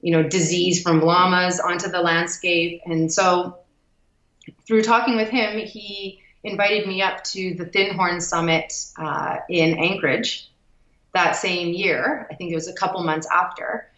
you 0.02 0.12
know 0.12 0.24
disease 0.24 0.82
from 0.82 1.02
llamas 1.02 1.60
onto 1.60 1.90
the 1.90 2.02
landscape, 2.02 2.82
and 2.86 3.12
so 3.12 3.58
through 4.66 4.84
talking 4.84 5.18
with 5.18 5.30
him, 5.30 5.58
he 5.60 6.22
invited 6.44 6.88
me 6.88 7.02
up 7.02 7.24
to 7.26 7.54
the 7.56 7.66
Thin 7.66 7.96
Horn 7.96 8.22
Summit 8.22 8.74
uh, 8.98 9.38
in 9.50 9.78
Anchorage 9.78 10.47
that 11.18 11.36
same 11.36 11.74
year. 11.74 12.28
I 12.32 12.36
think 12.36 12.52
it 12.52 12.56
was 12.56 12.68
a 12.68 12.74
couple 12.74 13.04
months 13.04 13.28
after. 13.32 13.90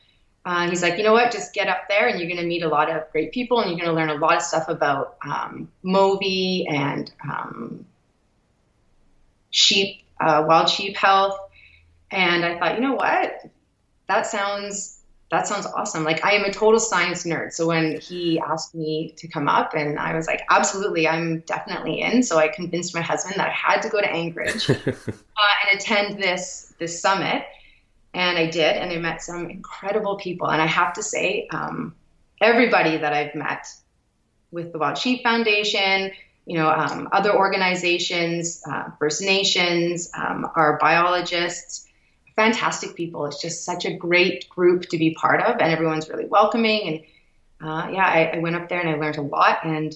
Uh, 0.45 0.69
he's 0.69 0.81
like, 0.81 0.97
you 0.97 1.03
know 1.03 1.13
what? 1.13 1.31
Just 1.31 1.53
get 1.53 1.67
up 1.67 1.89
there, 1.89 2.07
and 2.07 2.17
you're 2.19 2.29
going 2.29 2.41
to 2.41 2.47
meet 2.47 2.63
a 2.63 2.67
lot 2.67 2.89
of 2.89 3.11
great 3.11 3.31
people, 3.31 3.59
and 3.59 3.69
you're 3.69 3.77
going 3.77 3.89
to 3.89 3.93
learn 3.93 4.09
a 4.09 4.19
lot 4.19 4.38
of 4.38 4.41
stuff 4.41 4.69
about 4.69 5.17
um, 5.23 5.69
Movi 5.83 6.65
and 6.71 7.11
um, 7.29 7.85
sheep, 9.51 10.01
uh, 10.19 10.45
wild 10.47 10.69
sheep 10.69 10.95
health. 10.95 11.38
And 12.09 12.45
I 12.45 12.57
thought, 12.57 12.75
you 12.75 12.81
know 12.81 12.95
what? 12.95 13.45
That 14.07 14.25
sounds 14.25 14.99
that 15.31 15.48
sounds 15.48 15.67
awesome. 15.67 16.03
Like 16.03 16.25
I 16.25 16.31
am 16.31 16.43
a 16.43 16.51
total 16.51 16.79
science 16.79 17.24
nerd. 17.24 17.53
So 17.53 17.67
when 17.67 18.00
he 18.00 18.39
asked 18.39 18.74
me 18.74 19.13
to 19.17 19.27
come 19.27 19.48
up, 19.48 19.74
and 19.75 20.00
I 20.00 20.15
was 20.15 20.25
like, 20.25 20.41
absolutely, 20.50 21.07
I'm 21.07 21.41
definitely 21.41 22.01
in. 22.01 22.24
So 22.24 22.38
I 22.38 22.48
convinced 22.48 22.95
my 22.95 23.01
husband 23.01 23.36
that 23.38 23.48
I 23.48 23.51
had 23.51 23.81
to 23.81 23.89
go 23.89 24.01
to 24.01 24.09
Anchorage 24.09 24.69
uh, 24.69 24.75
and 24.86 25.79
attend 25.79 26.21
this 26.21 26.74
this 26.79 27.00
summit. 27.00 27.43
And 28.13 28.39
I 28.39 28.48
did, 28.48 28.75
and 28.75 28.91
I 28.91 28.98
met 28.98 29.21
some 29.21 29.51
incredible 29.51 30.17
people. 30.17 30.48
And 30.48 30.59
I 30.59 30.65
have 30.65 30.93
to 30.93 31.03
say, 31.03 31.48
um, 31.51 31.95
everybody 32.41 32.98
that 32.98 33.13
I've 33.13 33.36
met 33.36 33.67
with 34.50 34.71
the 34.71 34.79
Wild 34.79 34.98
Sheep 34.98 35.21
Foundation, 35.21 36.12
you 36.48 36.57
know, 36.57 36.69
um, 36.69 37.07
other 37.12 37.36
organizations, 37.36 38.63
uh, 38.67 38.86
First 38.98 39.21
Nations, 39.21 40.09
um, 40.15 40.50
our 40.55 40.79
biologists, 40.79 41.86
fantastic 42.39 42.96
people. 42.96 43.25
It's 43.25 43.41
just 43.41 43.65
such 43.65 43.84
a 43.84 43.93
great 43.93 44.48
group 44.48 44.84
to 44.91 44.98
be 44.98 45.13
part 45.13 45.41
of, 45.41 45.60
and 45.60 45.74
everyone's 45.74 46.08
really 46.08 46.25
welcoming. 46.25 46.88
And 47.60 47.69
uh, 47.69 47.89
yeah, 47.91 48.05
I, 48.05 48.31
I 48.36 48.39
went 48.39 48.55
up 48.55 48.69
there 48.69 48.79
and 48.79 48.89
I 48.89 48.96
learned 48.96 49.17
a 49.17 49.22
lot, 49.22 49.65
and 49.65 49.93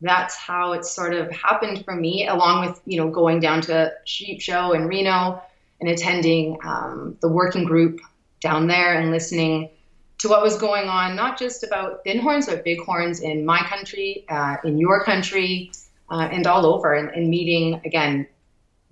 that's 0.00 0.34
how 0.34 0.72
it 0.72 0.84
sort 0.84 1.14
of 1.14 1.30
happened 1.30 1.84
for 1.84 1.94
me, 1.94 2.26
along 2.26 2.66
with 2.66 2.80
you 2.86 2.98
know 2.98 3.08
going 3.08 3.38
down 3.38 3.60
to 3.62 3.92
Sheep 4.04 4.40
Show 4.40 4.72
in 4.72 4.88
Reno 4.88 5.40
and 5.80 5.88
attending 5.88 6.58
um, 6.64 7.16
the 7.20 7.28
working 7.28 7.64
group 7.64 8.00
down 8.40 8.66
there 8.66 8.98
and 8.98 9.12
listening 9.12 9.70
to 10.18 10.28
what 10.28 10.42
was 10.42 10.58
going 10.58 10.88
on, 10.88 11.14
not 11.14 11.38
just 11.38 11.62
about 11.62 12.02
thin 12.02 12.18
horns, 12.18 12.46
but 12.46 12.64
big 12.64 12.80
horns 12.80 13.20
in 13.20 13.46
my 13.46 13.60
country, 13.60 14.24
uh, 14.28 14.56
in 14.64 14.76
your 14.76 15.04
country, 15.04 15.70
uh, 16.10 16.28
and 16.32 16.48
all 16.48 16.66
over, 16.66 16.94
and, 16.94 17.10
and 17.10 17.30
meeting 17.30 17.80
again 17.84 18.26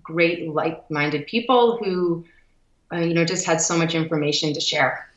great 0.04 0.48
like-minded 0.48 1.26
people 1.26 1.76
who 1.76 2.24
uh, 2.92 2.98
you 2.98 3.14
know 3.14 3.24
just 3.24 3.46
had 3.46 3.60
so 3.60 3.76
much 3.76 3.94
information 3.94 4.52
to 4.54 4.60
share. 4.60 5.08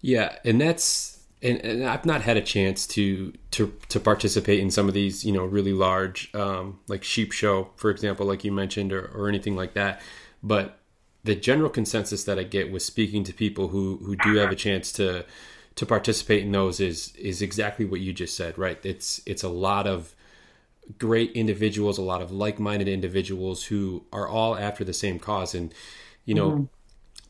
Yeah, 0.00 0.36
and 0.44 0.60
that's 0.60 1.20
and, 1.42 1.58
and 1.64 1.84
I've 1.84 2.04
not 2.04 2.22
had 2.22 2.36
a 2.36 2.42
chance 2.42 2.86
to 2.88 3.32
to 3.52 3.74
to 3.88 4.00
participate 4.00 4.60
in 4.60 4.70
some 4.70 4.88
of 4.88 4.94
these, 4.94 5.24
you 5.24 5.32
know, 5.32 5.44
really 5.44 5.72
large 5.72 6.34
um, 6.34 6.80
like 6.88 7.02
sheep 7.02 7.32
show, 7.32 7.70
for 7.76 7.90
example, 7.90 8.26
like 8.26 8.44
you 8.44 8.52
mentioned, 8.52 8.92
or, 8.92 9.06
or 9.14 9.28
anything 9.28 9.56
like 9.56 9.74
that. 9.74 10.00
But 10.42 10.78
the 11.24 11.34
general 11.34 11.70
consensus 11.70 12.24
that 12.24 12.38
I 12.38 12.42
get 12.42 12.70
with 12.70 12.82
speaking 12.82 13.24
to 13.24 13.32
people 13.32 13.68
who 13.68 13.98
who 13.98 14.16
do 14.16 14.36
have 14.36 14.50
a 14.50 14.56
chance 14.56 14.92
to 14.92 15.24
to 15.76 15.86
participate 15.86 16.42
in 16.42 16.52
those 16.52 16.80
is 16.80 17.14
is 17.16 17.40
exactly 17.42 17.84
what 17.84 18.00
you 18.00 18.12
just 18.12 18.36
said, 18.36 18.58
right? 18.58 18.78
It's 18.84 19.20
it's 19.24 19.42
a 19.42 19.48
lot 19.48 19.86
of 19.86 20.14
great 20.98 21.32
individuals, 21.32 21.98
a 21.98 22.02
lot 22.02 22.20
of 22.20 22.32
like-minded 22.32 22.88
individuals 22.88 23.64
who 23.64 24.04
are 24.12 24.26
all 24.26 24.56
after 24.56 24.84
the 24.84 24.92
same 24.92 25.18
cause 25.18 25.54
and 25.54 25.72
you 26.24 26.34
know 26.34 26.68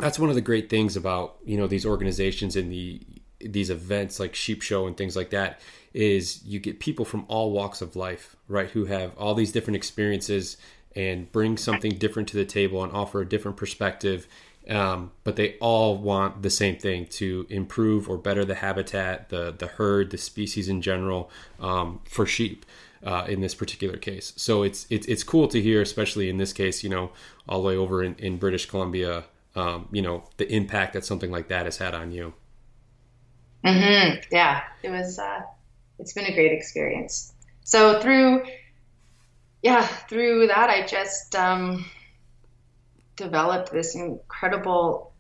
that's 0.00 0.18
one 0.18 0.28
of 0.28 0.34
the 0.34 0.40
great 0.40 0.68
things 0.68 0.96
about 0.96 1.36
you 1.44 1.56
know 1.56 1.66
these 1.66 1.86
organizations 1.86 2.56
and 2.56 2.70
the 2.72 3.00
these 3.40 3.70
events 3.70 4.20
like 4.20 4.34
sheep 4.34 4.62
show 4.62 4.86
and 4.86 4.96
things 4.96 5.16
like 5.16 5.30
that 5.30 5.60
is 5.94 6.44
you 6.44 6.60
get 6.60 6.78
people 6.78 7.04
from 7.04 7.24
all 7.28 7.52
walks 7.52 7.80
of 7.80 7.96
life 7.96 8.36
right 8.48 8.70
who 8.70 8.84
have 8.84 9.16
all 9.16 9.34
these 9.34 9.52
different 9.52 9.76
experiences 9.76 10.56
and 10.94 11.30
bring 11.32 11.56
something 11.56 11.92
different 11.92 12.28
to 12.28 12.36
the 12.36 12.44
table 12.44 12.82
and 12.82 12.92
offer 12.92 13.20
a 13.20 13.28
different 13.28 13.56
perspective 13.56 14.26
um, 14.68 15.10
but 15.24 15.36
they 15.36 15.56
all 15.58 15.96
want 15.96 16.42
the 16.42 16.50
same 16.50 16.76
thing 16.76 17.06
to 17.06 17.46
improve 17.48 18.08
or 18.08 18.18
better 18.18 18.44
the 18.44 18.56
habitat 18.56 19.30
the 19.30 19.54
the 19.56 19.66
herd 19.66 20.10
the 20.10 20.18
species 20.18 20.68
in 20.68 20.82
general 20.82 21.30
um, 21.60 22.00
for 22.04 22.26
sheep 22.26 22.66
uh, 23.02 23.24
in 23.28 23.40
this 23.40 23.54
particular 23.54 23.96
case. 23.96 24.32
So 24.36 24.62
it's, 24.62 24.86
it's 24.90 25.06
it's 25.06 25.22
cool 25.22 25.48
to 25.48 25.60
hear 25.60 25.80
especially 25.80 26.28
in 26.28 26.36
this 26.36 26.52
case 26.52 26.82
you 26.82 26.90
know 26.90 27.10
all 27.48 27.62
the 27.62 27.68
way 27.68 27.76
over 27.76 28.02
in, 28.02 28.14
in 28.16 28.36
British 28.36 28.66
Columbia 28.66 29.24
um, 29.54 29.88
you 29.92 30.02
know, 30.02 30.24
the 30.36 30.50
impact 30.52 30.92
that 30.94 31.04
something 31.04 31.30
like 31.30 31.48
that 31.48 31.64
has 31.64 31.76
had 31.76 31.94
on 31.94 32.12
you. 32.12 32.34
Mm-hmm. 33.64 34.20
Yeah, 34.30 34.62
it 34.82 34.90
was. 34.90 35.18
Uh, 35.18 35.42
it's 35.98 36.12
been 36.12 36.26
a 36.26 36.34
great 36.34 36.52
experience. 36.52 37.32
So 37.64 38.00
through, 38.00 38.44
yeah, 39.62 39.86
through 39.86 40.46
that, 40.48 40.70
I 40.70 40.86
just 40.86 41.34
um, 41.34 41.84
developed 43.16 43.70
this 43.70 43.94
incredible 43.94 45.12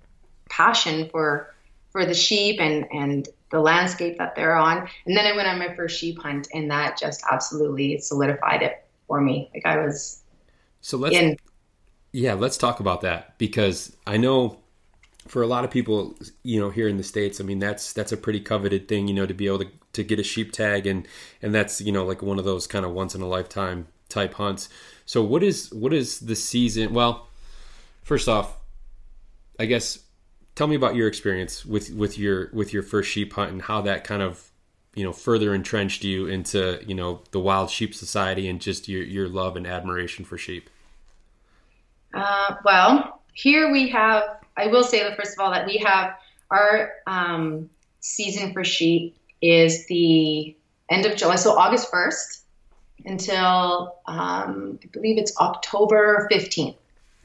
passion 0.48 1.08
for 1.10 1.54
for 1.90 2.06
the 2.06 2.14
sheep 2.14 2.60
and 2.60 2.86
and 2.92 3.28
the 3.50 3.60
landscape 3.60 4.18
that 4.18 4.36
they're 4.36 4.56
on. 4.56 4.88
And 5.06 5.16
then 5.16 5.26
I 5.26 5.36
went 5.36 5.48
on 5.48 5.58
my 5.58 5.74
first 5.74 5.98
sheep 5.98 6.18
hunt, 6.18 6.48
and 6.54 6.70
that 6.70 6.98
just 6.98 7.22
absolutely 7.30 7.98
solidified 7.98 8.62
it 8.62 8.84
for 9.06 9.20
me. 9.20 9.50
Like 9.52 9.66
I 9.66 9.78
was. 9.84 10.22
So 10.80 10.96
let's. 10.96 11.14
In. 11.14 11.36
Yeah, 12.12 12.34
let's 12.34 12.58
talk 12.58 12.80
about 12.80 13.02
that 13.02 13.38
because 13.38 13.96
I 14.06 14.16
know 14.16 14.58
for 15.28 15.42
a 15.42 15.46
lot 15.46 15.64
of 15.64 15.70
people, 15.70 16.16
you 16.42 16.60
know, 16.60 16.70
here 16.70 16.88
in 16.88 16.96
the 16.96 17.04
states, 17.04 17.40
I 17.40 17.44
mean, 17.44 17.58
that's 17.60 17.92
that's 17.92 18.12
a 18.12 18.16
pretty 18.16 18.40
coveted 18.40 18.88
thing, 18.88 19.06
you 19.06 19.14
know, 19.14 19.26
to 19.26 19.34
be 19.34 19.46
able 19.46 19.60
to, 19.60 19.68
to 19.92 20.02
get 20.02 20.18
a 20.18 20.24
sheep 20.24 20.52
tag, 20.52 20.86
and 20.86 21.06
and 21.42 21.54
that's 21.54 21.80
you 21.80 21.92
know 21.92 22.04
like 22.04 22.22
one 22.22 22.38
of 22.38 22.44
those 22.44 22.66
kind 22.66 22.84
of 22.84 22.92
once 22.92 23.14
in 23.14 23.20
a 23.20 23.28
lifetime 23.28 23.86
type 24.08 24.34
hunts. 24.34 24.68
So 25.06 25.22
what 25.22 25.42
is 25.42 25.72
what 25.72 25.92
is 25.92 26.20
the 26.20 26.36
season? 26.36 26.94
Well, 26.94 27.28
first 28.02 28.28
off, 28.28 28.56
I 29.58 29.66
guess 29.66 30.00
tell 30.56 30.66
me 30.66 30.76
about 30.76 30.96
your 30.96 31.06
experience 31.06 31.64
with 31.64 31.90
with 31.90 32.18
your 32.18 32.50
with 32.52 32.72
your 32.72 32.82
first 32.82 33.10
sheep 33.10 33.32
hunt 33.34 33.52
and 33.52 33.62
how 33.62 33.82
that 33.82 34.02
kind 34.04 34.22
of 34.22 34.50
you 34.94 35.04
know 35.04 35.12
further 35.12 35.54
entrenched 35.54 36.02
you 36.02 36.26
into 36.26 36.80
you 36.86 36.94
know 36.94 37.22
the 37.30 37.40
wild 37.40 37.70
sheep 37.70 37.94
society 37.94 38.48
and 38.48 38.60
just 38.60 38.88
your 38.88 39.02
your 39.02 39.28
love 39.28 39.56
and 39.56 39.66
admiration 39.66 40.24
for 40.24 40.38
sheep. 40.38 40.69
Uh, 42.14 42.56
well, 42.64 43.22
here 43.32 43.70
we 43.70 43.88
have. 43.88 44.22
I 44.56 44.66
will 44.66 44.84
say 44.84 45.02
that 45.02 45.16
first 45.16 45.32
of 45.32 45.40
all 45.40 45.50
that 45.52 45.66
we 45.66 45.78
have 45.78 46.16
our 46.50 46.92
um, 47.06 47.70
season 48.00 48.52
for 48.52 48.64
sheep 48.64 49.16
is 49.40 49.86
the 49.86 50.56
end 50.88 51.06
of 51.06 51.16
July, 51.16 51.36
so 51.36 51.58
August 51.58 51.90
first 51.90 52.44
until 53.06 53.96
um, 54.06 54.78
I 54.82 54.86
believe 54.92 55.18
it's 55.18 55.36
October 55.38 56.26
fifteenth. 56.30 56.76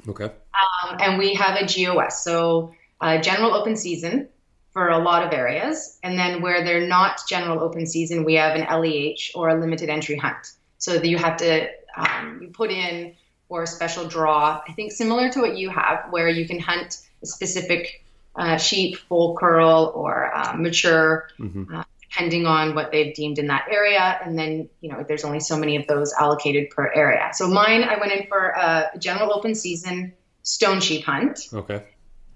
Okay. 0.07 0.25
Um, 0.25 0.97
and 0.99 1.17
we 1.17 1.33
have 1.33 1.57
a 1.59 1.65
GOS, 1.65 2.23
so 2.23 2.73
a 3.01 3.19
general 3.19 3.53
open 3.53 3.75
season 3.75 4.29
for 4.71 4.89
a 4.89 4.99
lot 4.99 5.25
of 5.25 5.33
areas, 5.33 5.99
and 6.03 6.17
then 6.19 6.41
where 6.41 6.63
they're 6.63 6.87
not 6.87 7.21
general 7.27 7.61
open 7.61 7.87
season, 7.87 8.23
we 8.23 8.35
have 8.35 8.55
an 8.55 8.67
LEH 8.69 9.31
or 9.33 9.49
a 9.49 9.59
limited 9.59 9.89
entry 9.89 10.17
hunt. 10.17 10.51
So 10.77 10.93
that 10.93 11.05
you 11.05 11.17
have 11.17 11.37
to 11.37 11.69
um, 11.97 12.39
you 12.41 12.49
put 12.49 12.69
in 12.69 13.15
or 13.49 13.63
a 13.63 13.67
special 13.67 14.07
draw. 14.07 14.61
I 14.67 14.73
think 14.73 14.91
similar 14.91 15.29
to 15.29 15.39
what 15.39 15.57
you 15.57 15.69
have, 15.69 16.07
where 16.09 16.27
you 16.27 16.47
can 16.47 16.59
hunt 16.59 16.97
a 17.21 17.25
specific 17.25 18.03
uh, 18.35 18.57
sheep, 18.57 18.97
full 18.97 19.35
curl, 19.37 19.91
or 19.95 20.35
uh, 20.35 20.55
mature, 20.57 21.29
mm-hmm. 21.39 21.73
uh, 21.73 21.83
depending 22.01 22.45
on 22.45 22.75
what 22.75 22.91
they've 22.91 23.13
deemed 23.13 23.39
in 23.39 23.47
that 23.47 23.67
area. 23.69 24.19
And 24.23 24.37
then, 24.37 24.69
you 24.81 24.91
know, 24.91 25.05
there's 25.07 25.23
only 25.23 25.39
so 25.39 25.57
many 25.57 25.77
of 25.77 25.87
those 25.87 26.13
allocated 26.13 26.69
per 26.69 26.91
area. 26.93 27.29
So 27.33 27.47
mine, 27.47 27.83
I 27.83 27.97
went 27.99 28.11
in 28.11 28.27
for 28.27 28.47
a 28.49 28.91
general 28.99 29.33
open 29.33 29.55
season 29.55 30.13
stone 30.43 30.79
sheep 30.79 31.05
hunt. 31.05 31.39
Okay. 31.53 31.83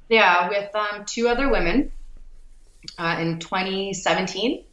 Yeah, 0.09 0.49
with 0.49 0.75
um, 0.75 1.05
two 1.05 1.27
other 1.27 1.49
women 1.49 1.91
uh, 2.97 3.17
in 3.19 3.39
2017. 3.39 4.63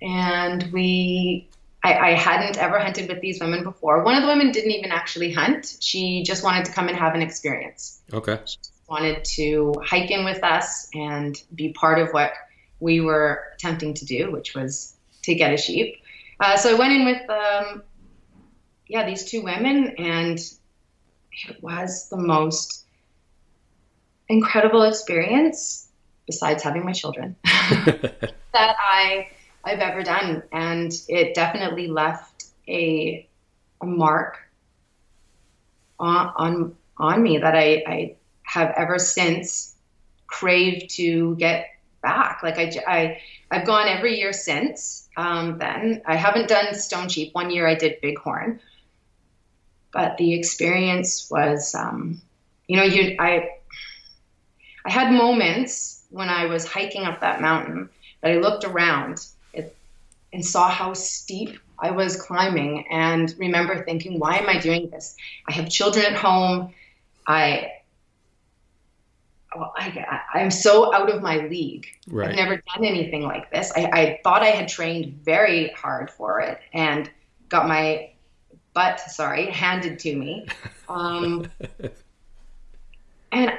And 0.00 0.72
we 0.72 1.48
I, 1.84 1.94
I, 1.94 2.10
hadn't 2.12 2.58
ever 2.58 2.78
hunted 2.78 3.08
with 3.08 3.20
these 3.20 3.40
women 3.40 3.64
before. 3.64 4.04
One 4.04 4.14
of 4.14 4.22
the 4.22 4.28
women 4.28 4.52
didn't 4.52 4.70
even 4.70 4.92
actually 4.92 5.32
hunt. 5.32 5.76
She 5.80 6.22
just 6.22 6.44
wanted 6.44 6.64
to 6.66 6.72
come 6.72 6.88
and 6.88 6.96
have 6.96 7.14
an 7.14 7.22
experience. 7.22 8.00
Okay. 8.12 8.38
She 8.44 8.56
wanted 8.88 9.24
to 9.36 9.74
hike 9.84 10.10
in 10.10 10.24
with 10.24 10.44
us 10.44 10.88
and 10.94 11.36
be 11.54 11.72
part 11.72 11.98
of 11.98 12.10
what 12.12 12.32
we 12.78 13.00
were 13.00 13.42
attempting 13.54 13.94
to 13.94 14.04
do, 14.04 14.30
which 14.30 14.54
was 14.54 14.94
to 15.22 15.34
get 15.34 15.52
a 15.52 15.56
sheep. 15.56 15.96
Uh, 16.38 16.56
so 16.56 16.74
I 16.74 16.78
went 16.78 16.92
in 16.92 17.04
with, 17.04 17.30
um, 17.30 17.82
yeah, 18.88 19.06
these 19.06 19.24
two 19.24 19.42
women, 19.42 19.94
and 19.98 20.38
it 21.48 21.62
was 21.62 22.08
the 22.10 22.16
most 22.16 22.84
incredible 24.28 24.82
experience, 24.82 25.88
besides 26.26 26.62
having 26.62 26.84
my 26.84 26.92
children, 26.92 27.36
that 27.44 28.36
I 28.54 29.28
I've 29.64 29.78
ever 29.78 30.02
done, 30.02 30.42
and 30.52 30.92
it 31.08 31.34
definitely 31.34 31.86
left 31.86 32.46
a, 32.68 33.26
a 33.80 33.86
mark 33.86 34.38
on, 35.98 36.32
on 36.36 36.76
on 36.98 37.22
me 37.22 37.38
that 37.38 37.54
I, 37.54 37.82
I 37.86 38.16
have 38.42 38.74
ever 38.76 38.98
since 38.98 39.74
craved 40.26 40.90
to 40.96 41.36
get 41.36 41.66
back. 42.02 42.40
Like 42.42 42.58
I, 42.58 42.72
I 42.86 43.20
I've 43.50 43.66
gone 43.66 43.86
every 43.88 44.18
year 44.18 44.32
since 44.32 45.08
um, 45.16 45.58
then. 45.58 46.02
I 46.06 46.16
haven't 46.16 46.48
done 46.48 46.74
Stone 46.74 47.08
Sheep. 47.08 47.34
One 47.34 47.50
year 47.50 47.66
I 47.66 47.74
did 47.74 48.00
Bighorn, 48.00 48.60
but 49.92 50.16
the 50.16 50.34
experience 50.34 51.30
was, 51.30 51.74
um, 51.74 52.20
you 52.66 52.76
know, 52.76 52.84
you 52.84 53.16
I 53.18 53.50
I 54.84 54.90
had 54.90 55.12
moments 55.12 56.02
when 56.10 56.28
I 56.28 56.46
was 56.46 56.66
hiking 56.66 57.04
up 57.04 57.20
that 57.20 57.40
mountain 57.40 57.88
that 58.20 58.32
I 58.32 58.36
looked 58.36 58.64
around 58.64 59.24
and 60.32 60.44
saw 60.44 60.68
how 60.68 60.94
steep 60.94 61.58
I 61.78 61.90
was 61.90 62.20
climbing 62.20 62.86
and 62.90 63.34
remember 63.38 63.84
thinking, 63.84 64.18
why 64.18 64.36
am 64.36 64.48
I 64.48 64.58
doing 64.58 64.88
this? 64.90 65.16
I 65.48 65.52
have 65.52 65.68
children 65.68 66.06
at 66.06 66.14
home. 66.14 66.72
I, 67.26 67.72
well, 69.54 69.74
I, 69.76 70.20
am 70.36 70.50
so 70.50 70.94
out 70.94 71.10
of 71.10 71.22
my 71.22 71.46
league. 71.46 71.86
Right. 72.08 72.30
I've 72.30 72.36
never 72.36 72.62
done 72.74 72.84
anything 72.84 73.22
like 73.22 73.50
this. 73.50 73.72
I, 73.76 73.84
I 73.84 74.20
thought 74.24 74.42
I 74.42 74.50
had 74.50 74.68
trained 74.68 75.20
very 75.24 75.68
hard 75.70 76.10
for 76.10 76.40
it 76.40 76.58
and 76.72 77.10
got 77.48 77.68
my 77.68 78.10
butt, 78.74 79.00
sorry, 79.00 79.46
handed 79.46 79.98
to 80.00 80.16
me. 80.16 80.46
Um, 80.88 81.46
and 83.32 83.50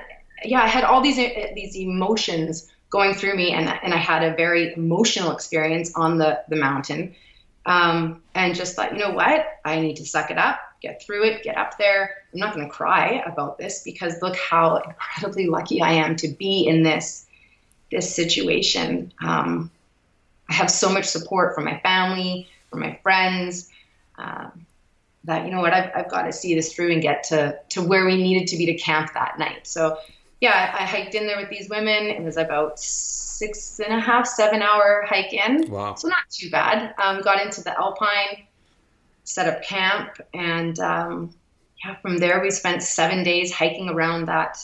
yeah, 0.45 0.61
I 0.61 0.67
had 0.67 0.83
all 0.83 1.01
these 1.01 1.15
these 1.15 1.75
emotions 1.75 2.71
going 2.93 3.15
through 3.15 3.35
me, 3.35 3.51
and 3.51 3.67
and 3.67 3.91
I 3.91 3.97
had 3.97 4.23
a 4.23 4.35
very 4.35 4.71
emotional 4.75 5.31
experience 5.31 5.91
on 5.95 6.19
the 6.19 6.43
the 6.47 6.55
mountain, 6.55 7.15
um, 7.65 8.21
and 8.35 8.53
just 8.53 8.75
thought, 8.75 8.93
you 8.93 8.99
know 8.99 9.09
what, 9.09 9.45
I 9.65 9.79
need 9.79 9.95
to 9.95 10.05
suck 10.05 10.29
it 10.29 10.37
up, 10.37 10.59
get 10.79 11.01
through 11.01 11.23
it, 11.25 11.43
get 11.43 11.57
up 11.57 11.79
there. 11.79 12.17
I'm 12.31 12.39
not 12.39 12.53
going 12.53 12.67
to 12.67 12.71
cry 12.71 13.23
about 13.25 13.57
this 13.57 13.81
because 13.83 14.21
look 14.21 14.37
how 14.37 14.75
incredibly 14.75 15.47
lucky 15.47 15.81
I 15.81 15.93
am 15.93 16.15
to 16.17 16.27
be 16.27 16.67
in 16.67 16.83
this 16.83 17.25
this 17.89 18.13
situation. 18.15 19.11
Um, 19.19 19.71
I 20.47 20.53
have 20.53 20.69
so 20.69 20.91
much 20.91 21.05
support 21.05 21.55
from 21.55 21.65
my 21.65 21.79
family, 21.79 22.47
from 22.69 22.81
my 22.81 22.99
friends. 23.01 23.71
Um, 24.19 24.67
that 25.23 25.45
you 25.45 25.51
know 25.51 25.61
what 25.61 25.73
I've, 25.73 25.89
I've 25.95 26.11
got 26.11 26.23
to 26.23 26.33
see 26.33 26.53
this 26.53 26.73
through 26.73 26.91
and 26.91 27.01
get 27.01 27.23
to 27.29 27.57
to 27.69 27.81
where 27.81 28.05
we 28.05 28.17
needed 28.17 28.49
to 28.49 28.57
be 28.57 28.67
to 28.67 28.75
camp 28.75 29.15
that 29.15 29.39
night. 29.39 29.65
So 29.65 29.97
yeah, 30.43 30.75
I 30.77 30.83
hiked 30.83 31.15
in 31.15 31.25
there 31.25 31.37
with 31.37 31.49
these 31.49 31.69
women. 31.69 32.07
It 32.07 32.21
was 32.21 32.35
about 32.35 32.77
six 32.77 33.79
and 33.79 33.93
a 33.93 33.99
half, 34.01 34.27
seven 34.27 34.61
hour 34.61 35.05
hike 35.07 35.31
in. 35.31 35.71
Wow. 35.71 35.95
So 35.95 36.09
not 36.09 36.29
too 36.29 36.49
bad. 36.49 36.93
Um, 37.01 37.21
got 37.21 37.41
into 37.41 37.63
the 37.63 37.71
Alpine, 37.79 38.45
set 39.23 39.47
up 39.47 39.63
camp, 39.63 40.19
and 40.33 40.77
um, 40.79 41.33
yeah, 41.81 41.95
from 42.01 42.17
there 42.17 42.41
we 42.41 42.51
spent 42.51 42.83
seven 42.83 43.23
days 43.23 43.53
hiking 43.53 43.87
around 43.87 44.25
that 44.25 44.57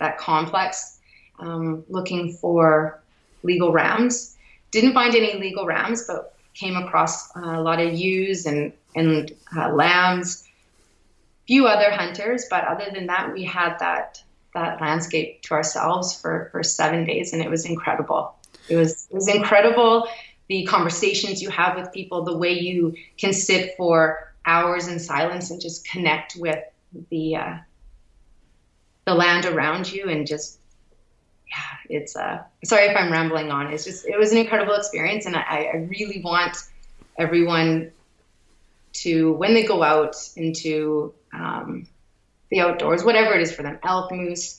that 0.00 0.18
complex, 0.18 0.98
um, 1.38 1.84
looking 1.88 2.32
for 2.32 3.00
legal 3.44 3.70
rams. 3.70 4.36
Didn't 4.72 4.94
find 4.94 5.14
any 5.14 5.38
legal 5.38 5.64
rams, 5.64 6.08
but 6.08 6.34
came 6.54 6.74
across 6.74 7.32
a 7.36 7.60
lot 7.60 7.78
of 7.78 7.94
ewes 7.94 8.46
and 8.46 8.72
and 8.96 9.30
uh, 9.56 9.72
lambs. 9.72 10.48
Few 11.46 11.68
other 11.68 11.92
hunters, 11.92 12.46
but 12.50 12.64
other 12.64 12.90
than 12.92 13.06
that, 13.06 13.32
we 13.32 13.44
had 13.44 13.78
that 13.78 14.24
that 14.54 14.80
landscape 14.80 15.42
to 15.42 15.54
ourselves 15.54 16.18
for, 16.18 16.48
for 16.52 16.62
seven 16.62 17.04
days, 17.04 17.32
and 17.32 17.42
it 17.42 17.50
was 17.50 17.64
incredible. 17.64 18.34
It 18.68 18.76
was 18.76 19.06
it 19.10 19.14
was 19.14 19.28
incredible. 19.28 20.08
The 20.48 20.64
conversations 20.64 21.40
you 21.40 21.50
have 21.50 21.76
with 21.76 21.92
people, 21.92 22.24
the 22.24 22.36
way 22.36 22.52
you 22.52 22.94
can 23.16 23.32
sit 23.32 23.76
for 23.76 24.32
hours 24.44 24.88
in 24.88 24.98
silence 24.98 25.50
and 25.50 25.60
just 25.60 25.88
connect 25.88 26.36
with 26.36 26.58
the 27.10 27.36
uh, 27.36 27.56
the 29.06 29.14
land 29.14 29.46
around 29.46 29.90
you, 29.92 30.08
and 30.08 30.26
just 30.26 30.58
yeah, 31.48 31.96
it's 31.98 32.16
uh. 32.16 32.42
Sorry 32.64 32.86
if 32.86 32.96
I'm 32.96 33.12
rambling 33.12 33.50
on. 33.50 33.72
It's 33.72 33.84
just 33.84 34.06
it 34.06 34.18
was 34.18 34.32
an 34.32 34.38
incredible 34.38 34.74
experience, 34.74 35.26
and 35.26 35.36
I, 35.36 35.70
I 35.72 35.76
really 35.88 36.20
want 36.22 36.56
everyone 37.18 37.92
to 38.92 39.32
when 39.34 39.54
they 39.54 39.64
go 39.64 39.82
out 39.82 40.16
into 40.36 41.14
um, 41.32 41.86
the 42.50 42.60
outdoors, 42.60 43.04
whatever 43.04 43.34
it 43.34 43.42
is 43.42 43.52
for 43.52 43.62
them, 43.62 43.78
elk, 43.82 44.12
moose, 44.12 44.58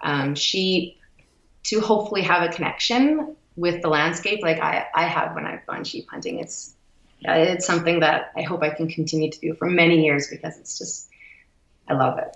um, 0.00 0.34
sheep, 0.34 0.98
to 1.64 1.80
hopefully 1.80 2.22
have 2.22 2.42
a 2.42 2.52
connection 2.52 3.36
with 3.56 3.82
the 3.82 3.88
landscape 3.88 4.40
like 4.42 4.58
I, 4.60 4.86
I 4.94 5.04
have 5.04 5.34
when 5.34 5.46
I've 5.46 5.66
gone 5.66 5.84
sheep 5.84 6.08
hunting. 6.10 6.38
It's 6.38 6.74
it's 7.22 7.66
something 7.66 8.00
that 8.00 8.32
I 8.34 8.42
hope 8.42 8.62
I 8.62 8.70
can 8.70 8.88
continue 8.88 9.30
to 9.30 9.38
do 9.38 9.54
for 9.54 9.68
many 9.68 10.04
years 10.04 10.28
because 10.28 10.58
it's 10.58 10.78
just 10.78 11.08
I 11.88 11.94
love 11.94 12.18
it. 12.18 12.34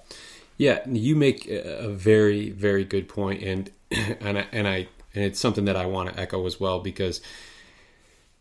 Yeah, 0.59 0.81
you 0.87 1.17
make 1.17 1.47
a 1.49 1.89
very 1.89 2.51
very 2.51 2.85
good 2.85 3.09
point, 3.09 3.43
and 3.43 3.71
and 3.91 4.39
I, 4.39 4.47
and 4.53 4.69
I 4.69 4.89
and 5.15 5.25
it's 5.25 5.41
something 5.41 5.65
that 5.67 5.77
I 5.77 5.87
want 5.87 6.11
to 6.11 6.21
echo 6.21 6.45
as 6.47 6.61
well 6.61 6.81
because 6.81 7.21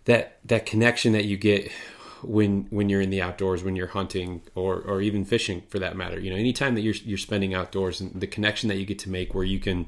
that 0.05 0.37
that 0.45 0.65
connection 0.65 1.13
that 1.13 1.25
you 1.25 1.37
get 1.37 1.71
when 2.23 2.67
when 2.69 2.89
you're 2.89 3.01
in 3.01 3.09
the 3.09 3.21
outdoors 3.21 3.63
when 3.63 3.75
you're 3.75 3.87
hunting 3.87 4.41
or 4.55 4.81
or 4.81 5.01
even 5.01 5.25
fishing 5.25 5.63
for 5.69 5.79
that 5.79 5.95
matter 5.95 6.19
you 6.19 6.29
know 6.29 6.35
anytime 6.35 6.75
that 6.75 6.81
you're 6.81 6.95
you're 7.03 7.17
spending 7.17 7.53
outdoors 7.53 8.01
and 8.01 8.19
the 8.19 8.27
connection 8.27 8.69
that 8.69 8.77
you 8.77 8.85
get 8.85 8.99
to 8.99 9.09
make 9.09 9.33
where 9.33 9.43
you 9.43 9.59
can 9.59 9.85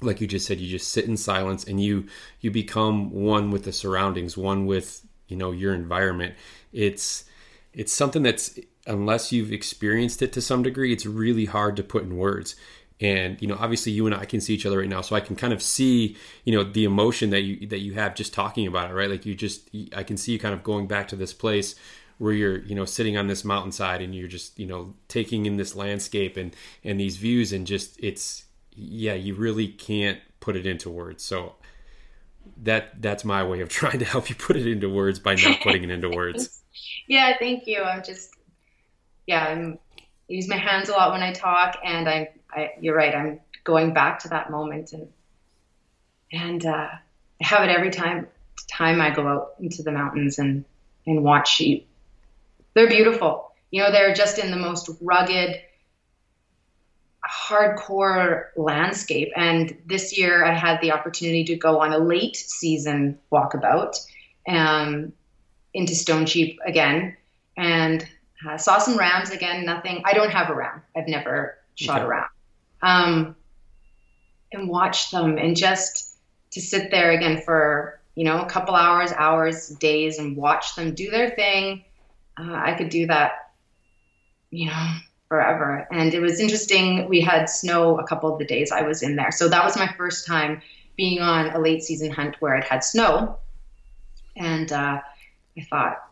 like 0.00 0.20
you 0.20 0.26
just 0.26 0.46
said 0.46 0.60
you 0.60 0.68
just 0.68 0.92
sit 0.92 1.06
in 1.06 1.16
silence 1.16 1.64
and 1.64 1.82
you 1.82 2.06
you 2.40 2.50
become 2.50 3.10
one 3.10 3.50
with 3.50 3.64
the 3.64 3.72
surroundings 3.72 4.36
one 4.36 4.66
with 4.66 5.04
you 5.28 5.36
know 5.36 5.52
your 5.52 5.74
environment. 5.74 6.34
It's 6.72 7.24
it's 7.72 7.92
something 7.92 8.22
that's 8.22 8.58
unless 8.86 9.30
you've 9.30 9.52
experienced 9.52 10.22
it 10.22 10.32
to 10.32 10.40
some 10.40 10.62
degree 10.62 10.92
it's 10.92 11.04
really 11.04 11.44
hard 11.44 11.76
to 11.76 11.82
put 11.82 12.02
in 12.02 12.16
words 12.16 12.56
and 13.00 13.40
you 13.40 13.48
know 13.48 13.56
obviously 13.58 13.92
you 13.92 14.06
and 14.06 14.14
I 14.14 14.24
can 14.24 14.40
see 14.40 14.54
each 14.54 14.66
other 14.66 14.78
right 14.78 14.88
now 14.88 15.00
so 15.00 15.14
I 15.14 15.20
can 15.20 15.36
kind 15.36 15.52
of 15.52 15.62
see 15.62 16.16
you 16.44 16.52
know 16.52 16.64
the 16.64 16.84
emotion 16.84 17.30
that 17.30 17.42
you 17.42 17.66
that 17.68 17.78
you 17.78 17.94
have 17.94 18.14
just 18.14 18.34
talking 18.34 18.66
about 18.66 18.90
it 18.90 18.94
right? 18.94 19.10
Like 19.10 19.26
you 19.26 19.34
just 19.34 19.68
I 19.94 20.02
can 20.02 20.16
see 20.16 20.32
you 20.32 20.38
kind 20.38 20.54
of 20.54 20.62
going 20.62 20.86
back 20.86 21.08
to 21.08 21.16
this 21.16 21.32
place 21.32 21.74
where 22.18 22.32
you're 22.32 22.58
you 22.64 22.74
know 22.74 22.84
sitting 22.84 23.16
on 23.16 23.28
this 23.28 23.44
mountainside 23.44 24.02
and 24.02 24.14
you're 24.14 24.28
just 24.28 24.58
you 24.58 24.66
know 24.66 24.94
taking 25.06 25.46
in 25.46 25.56
this 25.56 25.74
landscape 25.74 26.36
and 26.36 26.54
and 26.84 26.98
these 26.98 27.16
views 27.16 27.52
and 27.52 27.66
just 27.66 27.98
it's 28.00 28.44
yeah 28.74 29.14
you 29.14 29.34
really 29.34 29.68
can't 29.68 30.18
put 30.40 30.56
it 30.56 30.66
into 30.66 30.90
words. 30.90 31.22
So 31.22 31.54
that 32.62 33.00
that's 33.00 33.24
my 33.24 33.44
way 33.44 33.60
of 33.60 33.68
trying 33.80 34.00
to 34.00 34.04
help 34.04 34.28
you 34.28 34.34
put 34.34 34.56
it 34.56 34.66
into 34.66 34.88
words 34.88 35.18
by 35.18 35.34
not 35.34 35.60
putting 35.60 35.84
it 35.84 35.90
into 35.90 36.08
words. 36.08 36.54
Yeah 37.08 37.32
thank 37.38 37.66
you. 37.66 37.82
I'm 37.82 38.04
just 38.04 38.30
yeah 39.26 39.46
i'm 39.46 39.78
I 39.98 40.02
use 40.32 40.48
my 40.48 40.56
hands 40.56 40.88
a 40.88 40.92
lot 40.92 41.10
when 41.10 41.22
i 41.22 41.32
talk 41.32 41.76
and 41.82 42.08
i'm 42.08 42.26
I, 42.50 42.72
you're 42.80 42.96
right. 42.96 43.14
I'm 43.14 43.40
going 43.64 43.92
back 43.92 44.20
to 44.20 44.28
that 44.28 44.50
moment 44.50 44.92
and 44.92 45.08
and 46.32 46.64
uh, 46.64 46.88
I 47.40 47.44
have 47.44 47.62
it 47.68 47.70
every 47.70 47.90
time 47.90 48.26
time 48.70 49.00
I 49.00 49.10
go 49.10 49.26
out 49.26 49.54
into 49.60 49.82
the 49.82 49.92
mountains 49.92 50.38
and 50.38 50.64
and 51.06 51.22
watch 51.22 51.48
sheep. 51.48 51.88
They're 52.74 52.88
beautiful. 52.88 53.52
You 53.70 53.82
know, 53.82 53.92
they're 53.92 54.14
just 54.14 54.38
in 54.38 54.50
the 54.50 54.56
most 54.56 54.90
rugged, 55.00 55.60
hardcore 57.28 58.46
landscape. 58.56 59.30
And 59.36 59.76
this 59.86 60.16
year, 60.16 60.44
I 60.44 60.54
had 60.54 60.80
the 60.80 60.92
opportunity 60.92 61.44
to 61.44 61.56
go 61.56 61.80
on 61.80 61.92
a 61.92 61.98
late 61.98 62.36
season 62.36 63.18
walkabout 63.32 63.96
um, 64.46 65.12
into 65.74 65.94
Stone 65.94 66.26
Sheep 66.26 66.58
again, 66.64 67.16
and 67.56 68.06
uh, 68.46 68.56
saw 68.56 68.78
some 68.78 68.96
rams 68.96 69.30
again. 69.30 69.64
Nothing. 69.64 70.02
I 70.04 70.12
don't 70.12 70.30
have 70.30 70.50
a 70.50 70.54
ram. 70.54 70.82
I've 70.96 71.08
never 71.08 71.58
shot 71.74 71.98
okay. 71.98 72.06
a 72.06 72.08
ram 72.08 72.28
um, 72.82 73.36
and 74.52 74.68
watch 74.68 75.10
them 75.10 75.38
and 75.38 75.56
just 75.56 76.16
to 76.52 76.60
sit 76.60 76.90
there 76.90 77.10
again 77.10 77.42
for 77.42 78.00
you 78.14 78.24
know 78.24 78.40
a 78.40 78.46
couple 78.46 78.74
hours 78.74 79.12
hours 79.12 79.68
days 79.68 80.18
and 80.18 80.36
watch 80.36 80.74
them 80.74 80.94
do 80.94 81.10
their 81.10 81.30
thing 81.30 81.84
uh, 82.38 82.54
i 82.54 82.72
could 82.72 82.88
do 82.88 83.06
that 83.06 83.52
you 84.50 84.66
know 84.66 84.92
forever. 85.28 85.86
And 85.92 86.12
it 86.12 86.20
was 86.20 86.40
interesting. 86.40 87.06
We 87.08 87.20
had 87.20 87.48
snow 87.48 87.98
a 87.98 88.06
couple 88.06 88.32
of 88.32 88.38
the 88.38 88.46
days 88.46 88.72
i 88.72 88.82
was 88.82 89.02
in 89.02 89.14
there. 89.16 89.30
So 89.30 89.48
that 89.48 89.64
was 89.64 89.76
my 89.76 89.88
first 89.96 90.26
time 90.26 90.62
being 90.96 91.20
on 91.20 91.50
a 91.50 91.58
late 91.60 91.82
season 91.82 92.10
hunt 92.10 92.36
where 92.40 92.56
it 92.56 92.64
had 92.64 92.82
snow. 92.82 93.38
And 94.36 94.72
uh, 94.72 95.00
i 95.56 95.62
thought 95.70 96.04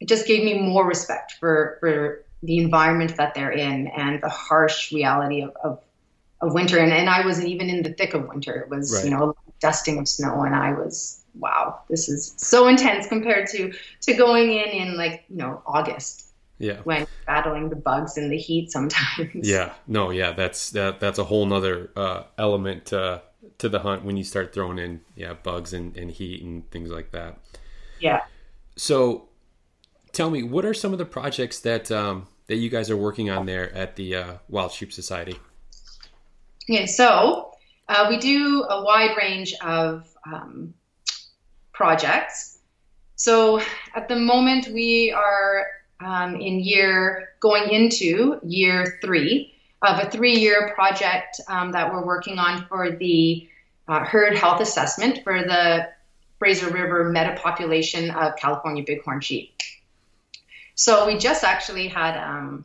it 0.00 0.08
just 0.08 0.26
gave 0.26 0.44
me 0.44 0.58
more 0.58 0.86
respect 0.86 1.32
for 1.40 1.78
for 1.80 2.24
the 2.42 2.58
environment 2.58 3.16
that 3.16 3.34
they're 3.34 3.52
in 3.52 3.86
and 3.86 4.22
the 4.22 4.28
harsh 4.28 4.92
reality 4.92 5.42
of, 5.42 5.56
of 5.62 5.83
of 6.44 6.54
winter, 6.54 6.78
and, 6.78 6.92
and 6.92 7.08
I 7.08 7.24
wasn't 7.24 7.48
even 7.48 7.68
in 7.68 7.82
the 7.82 7.92
thick 7.92 8.14
of 8.14 8.28
winter. 8.28 8.54
It 8.54 8.68
was 8.68 8.94
right. 8.94 9.04
you 9.04 9.10
know 9.10 9.34
dusting 9.60 9.98
of 9.98 10.08
snow, 10.08 10.42
and 10.42 10.54
I 10.54 10.72
was 10.72 11.24
wow, 11.38 11.80
this 11.88 12.08
is 12.08 12.34
so 12.36 12.68
intense 12.68 13.06
compared 13.06 13.48
to 13.48 13.72
to 14.02 14.14
going 14.14 14.52
in 14.52 14.68
in 14.68 14.96
like 14.96 15.24
you 15.28 15.36
know 15.36 15.62
August. 15.66 16.26
Yeah. 16.58 16.80
When 16.84 17.06
battling 17.26 17.68
the 17.68 17.76
bugs 17.76 18.16
and 18.16 18.30
the 18.30 18.38
heat 18.38 18.70
sometimes. 18.70 19.48
Yeah. 19.48 19.72
No. 19.88 20.10
Yeah. 20.10 20.32
That's 20.32 20.70
that. 20.70 21.00
That's 21.00 21.18
a 21.18 21.24
whole 21.24 21.46
nother 21.46 21.90
uh, 21.96 22.22
element 22.38 22.92
uh, 22.92 23.20
to 23.58 23.68
the 23.68 23.80
hunt 23.80 24.04
when 24.04 24.16
you 24.16 24.24
start 24.24 24.54
throwing 24.54 24.78
in 24.78 25.00
yeah 25.16 25.34
bugs 25.34 25.72
and, 25.72 25.96
and 25.96 26.10
heat 26.10 26.42
and 26.42 26.70
things 26.70 26.90
like 26.90 27.10
that. 27.10 27.38
Yeah. 28.00 28.22
So, 28.76 29.28
tell 30.12 30.30
me, 30.30 30.42
what 30.42 30.64
are 30.64 30.74
some 30.74 30.92
of 30.92 30.98
the 30.98 31.04
projects 31.04 31.60
that 31.60 31.90
um, 31.90 32.28
that 32.46 32.56
you 32.56 32.70
guys 32.70 32.90
are 32.90 32.96
working 32.96 33.30
on 33.30 33.46
there 33.46 33.72
at 33.74 33.96
the 33.96 34.14
uh, 34.14 34.34
Wild 34.48 34.72
Sheep 34.72 34.92
Society? 34.92 35.38
Okay, 36.68 36.86
so 36.86 37.52
uh, 37.88 38.06
we 38.08 38.16
do 38.16 38.64
a 38.64 38.82
wide 38.82 39.16
range 39.18 39.54
of 39.62 40.08
um, 40.26 40.72
projects. 41.72 42.58
So 43.16 43.60
at 43.94 44.08
the 44.08 44.16
moment, 44.16 44.68
we 44.68 45.12
are 45.12 45.66
um, 46.00 46.36
in 46.36 46.60
year 46.60 47.34
going 47.40 47.70
into 47.70 48.40
year 48.42 48.98
three 49.02 49.54
of 49.82 49.98
a 49.98 50.10
three-year 50.10 50.72
project 50.74 51.38
um, 51.48 51.72
that 51.72 51.92
we're 51.92 52.04
working 52.06 52.38
on 52.38 52.66
for 52.66 52.92
the 52.92 53.46
uh, 53.86 54.02
herd 54.02 54.34
health 54.34 54.62
assessment 54.62 55.22
for 55.22 55.42
the 55.42 55.88
Fraser 56.38 56.70
River 56.70 57.12
metapopulation 57.12 58.14
of 58.14 58.36
California 58.36 58.82
bighorn 58.82 59.20
sheep. 59.20 59.60
So 60.74 61.06
we 61.06 61.18
just 61.18 61.44
actually 61.44 61.88
had 61.88 62.16
um, 62.16 62.64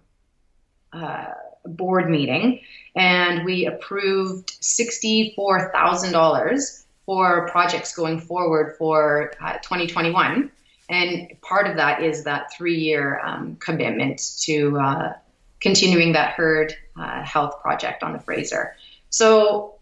a 0.94 1.34
board 1.66 2.10
meeting 2.10 2.62
and 2.96 3.44
we 3.46 3.66
approved 3.66 4.62
$64,000 4.62 6.84
for 7.06 7.50
projects 7.50 7.96
going 7.96 8.20
forward 8.20 8.76
for 8.78 9.34
uh, 9.42 9.54
2021. 9.60 10.52
And 10.90 11.32
part 11.42 11.68
of 11.68 11.78
that 11.78 12.04
is 12.04 12.24
that 12.24 12.52
three 12.54 12.80
year 12.80 13.22
um, 13.24 13.56
commitment 13.58 14.22
to 14.42 14.80
uh, 14.80 15.14
continuing 15.60 16.14
that 16.14 16.34
herd 16.34 16.74
uh, 17.00 17.24
health 17.24 17.62
project 17.62 18.04
on 18.04 18.14
the 18.14 18.20
Fraser. 18.20 18.76
So, 19.10 19.76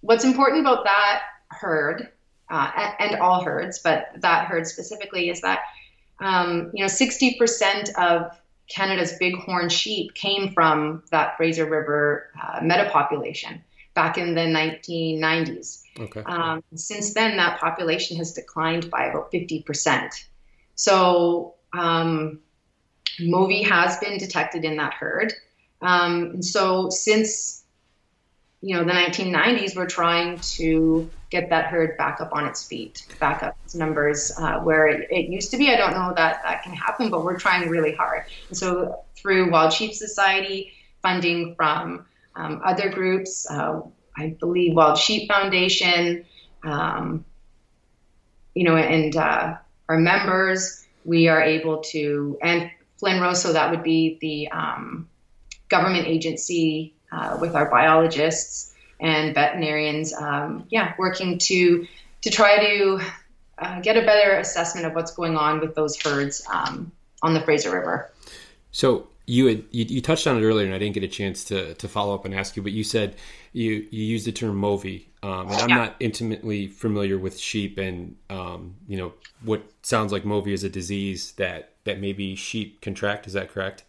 what's 0.00 0.24
important 0.24 0.60
about 0.60 0.84
that 0.84 1.22
herd 1.48 2.08
uh, 2.50 2.92
and 2.98 3.20
all 3.20 3.42
herds, 3.42 3.80
but 3.80 4.08
that 4.16 4.46
herd 4.46 4.66
specifically, 4.66 5.30
is 5.30 5.40
that 5.42 5.60
um, 6.20 6.70
you 6.74 6.84
know 6.84 6.90
60% 6.90 7.94
of 7.96 8.38
Canada's 8.68 9.18
bighorn 9.18 9.68
sheep 9.68 10.14
came 10.14 10.52
from 10.52 11.02
that 11.10 11.36
Fraser 11.36 11.68
River 11.68 12.30
uh, 12.40 12.60
metapopulation 12.60 13.60
back 13.94 14.18
in 14.18 14.34
the 14.34 14.42
1990s. 14.42 15.82
Okay. 15.98 16.22
Um, 16.22 16.62
since 16.74 17.14
then, 17.14 17.36
that 17.38 17.58
population 17.58 18.16
has 18.18 18.32
declined 18.32 18.90
by 18.90 19.06
about 19.06 19.32
50%. 19.32 20.24
So, 20.74 21.54
um, 21.72 22.40
Movi 23.18 23.66
has 23.66 23.98
been 23.98 24.18
detected 24.18 24.64
in 24.64 24.76
that 24.76 24.94
herd. 24.94 25.32
Um, 25.80 26.30
and 26.34 26.44
so, 26.44 26.90
since 26.90 27.64
you 28.60 28.76
know 28.76 28.84
the 28.84 28.92
1990s 28.92 29.76
we're 29.76 29.86
trying 29.86 30.38
to 30.40 31.08
get 31.30 31.50
that 31.50 31.66
herd 31.66 31.96
back 31.98 32.20
up 32.20 32.30
on 32.32 32.46
its 32.46 32.66
feet 32.66 33.06
back 33.20 33.42
up 33.42 33.56
its 33.64 33.74
numbers 33.74 34.32
uh, 34.38 34.58
where 34.60 34.86
it, 34.86 35.06
it, 35.10 35.28
used 35.28 35.50
to 35.50 35.58
be. 35.58 35.70
I 35.70 35.76
don't 35.76 35.92
know 35.92 36.12
that 36.16 36.42
that 36.42 36.62
can 36.62 36.72
happen 36.72 37.10
but 37.10 37.24
we're 37.24 37.38
trying 37.38 37.68
really 37.68 37.92
hard. 37.94 38.24
And 38.48 38.56
so 38.56 39.04
through 39.16 39.50
wild 39.50 39.72
sheep 39.72 39.94
society 39.94 40.72
funding 41.02 41.54
from 41.54 42.06
um, 42.34 42.60
other 42.64 42.88
groups 42.88 43.50
uh, 43.50 43.80
i 44.16 44.28
believe 44.40 44.74
wild 44.74 44.98
sheep 44.98 45.28
foundation 45.28 46.24
um, 46.64 47.24
you 48.54 48.64
know 48.64 48.76
and 48.76 49.16
uh, 49.16 49.56
our 49.88 49.98
members 49.98 50.86
we 51.04 51.28
are 51.28 51.42
able 51.42 51.78
to 51.78 52.38
and 52.42 52.70
FLNRO 53.02 53.34
so 53.36 53.52
that 53.52 53.70
would 53.70 53.82
be 53.82 54.18
the 54.20 54.48
um, 54.50 55.08
government 55.68 56.06
agency 56.06 56.94
uh, 57.12 57.38
with 57.40 57.54
our 57.54 57.70
biologists 57.70 58.67
and 59.00 59.34
veterinarians, 59.34 60.12
um, 60.14 60.66
yeah, 60.70 60.94
working 60.98 61.38
to 61.38 61.86
to 62.22 62.30
try 62.30 62.58
to 62.58 63.00
uh, 63.58 63.80
get 63.80 63.96
a 63.96 64.02
better 64.02 64.32
assessment 64.38 64.86
of 64.86 64.94
what's 64.94 65.12
going 65.12 65.36
on 65.36 65.60
with 65.60 65.74
those 65.74 66.00
herds 66.00 66.44
um, 66.52 66.92
on 67.22 67.34
the 67.34 67.40
Fraser 67.40 67.70
River. 67.70 68.10
So 68.70 69.08
you 69.26 69.46
had 69.46 69.64
you, 69.70 69.84
you, 69.84 70.00
touched 70.00 70.26
on 70.26 70.36
it 70.36 70.44
earlier, 70.44 70.64
and 70.64 70.74
I 70.74 70.78
didn't 70.78 70.94
get 70.94 71.04
a 71.04 71.08
chance 71.08 71.44
to 71.44 71.74
to 71.74 71.88
follow 71.88 72.14
up 72.14 72.24
and 72.24 72.34
ask 72.34 72.56
you, 72.56 72.62
but 72.62 72.72
you 72.72 72.84
said 72.84 73.16
you 73.52 73.86
you 73.90 74.04
used 74.04 74.26
the 74.26 74.32
term 74.32 74.60
Movi, 74.60 75.06
um, 75.22 75.48
and 75.48 75.56
I'm 75.56 75.68
yeah. 75.68 75.76
not 75.76 75.96
intimately 76.00 76.66
familiar 76.66 77.18
with 77.18 77.38
sheep, 77.38 77.78
and 77.78 78.16
um, 78.30 78.76
you 78.86 78.96
know 78.96 79.12
what 79.42 79.62
sounds 79.82 80.12
like 80.12 80.24
Movi 80.24 80.52
is 80.52 80.64
a 80.64 80.68
disease 80.68 81.32
that 81.32 81.74
that 81.84 82.00
maybe 82.00 82.34
sheep 82.36 82.80
contract. 82.80 83.26
Is 83.26 83.34
that 83.34 83.50
correct? 83.50 83.84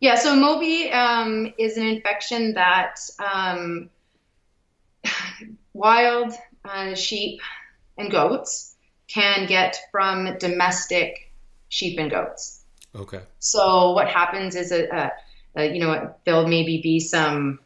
Yeah, 0.00 0.16
so 0.16 0.36
Movi 0.36 0.92
um, 0.94 1.54
is 1.56 1.78
an 1.78 1.86
infection 1.86 2.54
that 2.54 2.96
um, 3.18 3.88
wild 5.72 6.32
uh, 6.64 6.94
sheep 6.94 7.40
and 7.98 8.10
goats 8.10 8.74
can 9.08 9.46
get 9.46 9.76
from 9.92 10.36
domestic 10.38 11.32
sheep 11.68 11.98
and 11.98 12.10
goats. 12.10 12.64
Okay. 12.94 13.20
So 13.38 13.92
what 13.92 14.08
happens 14.08 14.56
is 14.56 14.72
a, 14.72 14.86
a 14.88 15.12
Uh, 15.56 15.62
you 15.62 15.78
know, 15.78 16.12
there'll 16.24 16.48
maybe 16.48 16.80
be 16.82 16.98
some 16.98 17.60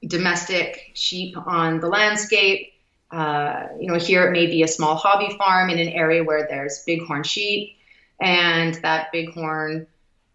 domestic 0.00 0.92
sheep 0.94 1.36
on 1.36 1.80
the 1.80 1.88
landscape. 1.88 2.72
Uh, 3.10 3.68
you 3.78 3.86
know, 3.86 3.98
here 3.98 4.26
it 4.26 4.32
may 4.32 4.46
be 4.46 4.62
a 4.62 4.68
small 4.68 4.96
hobby 4.96 5.36
farm 5.36 5.68
in 5.68 5.78
an 5.78 5.88
area 5.88 6.24
where 6.24 6.46
there's 6.48 6.84
bighorn 6.86 7.22
sheep, 7.22 7.76
and 8.18 8.74
that 8.76 9.12
bighorn 9.12 9.86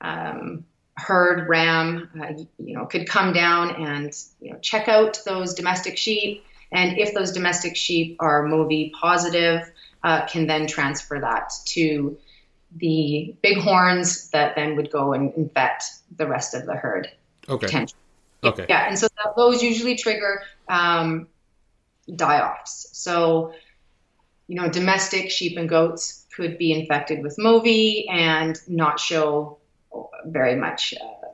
um, 0.01 0.63
herd 1.01 1.49
ram, 1.49 2.09
uh, 2.21 2.33
you 2.59 2.75
know, 2.75 2.85
could 2.85 3.07
come 3.07 3.33
down 3.33 3.75
and 3.75 4.13
you 4.39 4.51
know 4.51 4.59
check 4.59 4.87
out 4.87 5.19
those 5.25 5.53
domestic 5.53 5.97
sheep, 5.97 6.43
and 6.71 6.97
if 6.97 7.13
those 7.13 7.31
domestic 7.31 7.75
sheep 7.75 8.15
are 8.19 8.45
MOVI 8.45 8.91
positive, 8.93 9.69
uh, 10.03 10.25
can 10.27 10.47
then 10.47 10.67
transfer 10.67 11.19
that 11.19 11.51
to 11.65 12.17
the 12.77 13.35
bighorns 13.43 14.29
that 14.29 14.55
then 14.55 14.75
would 14.75 14.91
go 14.91 15.13
and 15.13 15.33
infect 15.35 15.83
the 16.17 16.27
rest 16.27 16.53
of 16.53 16.65
the 16.65 16.75
herd. 16.75 17.09
Okay. 17.49 17.85
Okay. 18.43 18.65
Yeah, 18.69 18.87
and 18.87 18.97
so 18.97 19.07
those 19.35 19.61
usually 19.61 19.95
trigger 19.95 20.41
um, 20.67 21.27
die-offs. 22.15 22.89
So, 22.93 23.53
you 24.47 24.55
know, 24.55 24.67
domestic 24.67 25.29
sheep 25.29 25.57
and 25.57 25.69
goats 25.69 26.25
could 26.35 26.57
be 26.57 26.71
infected 26.71 27.21
with 27.21 27.37
MOVI 27.37 28.09
and 28.09 28.59
not 28.67 28.99
show 28.99 29.59
very 30.25 30.55
much 30.55 30.93
uh, 30.93 31.27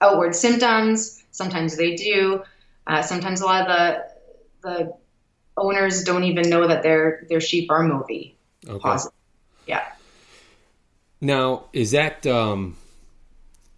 outward 0.00 0.34
symptoms. 0.34 1.22
Sometimes 1.30 1.76
they 1.76 1.94
do. 1.94 2.42
Uh, 2.86 3.02
sometimes 3.02 3.40
a 3.40 3.44
lot 3.44 3.62
of 3.62 3.68
the 3.68 4.12
the 4.62 4.94
owners 5.56 6.04
don't 6.04 6.24
even 6.24 6.48
know 6.48 6.66
that 6.68 6.82
their 6.82 7.26
their 7.28 7.40
sheep 7.40 7.70
are 7.70 7.82
MOVI 7.82 8.34
okay. 8.68 8.78
positive. 8.78 9.16
Yeah. 9.66 9.84
Now, 11.20 11.64
is 11.72 11.92
that 11.92 12.26
um, 12.26 12.76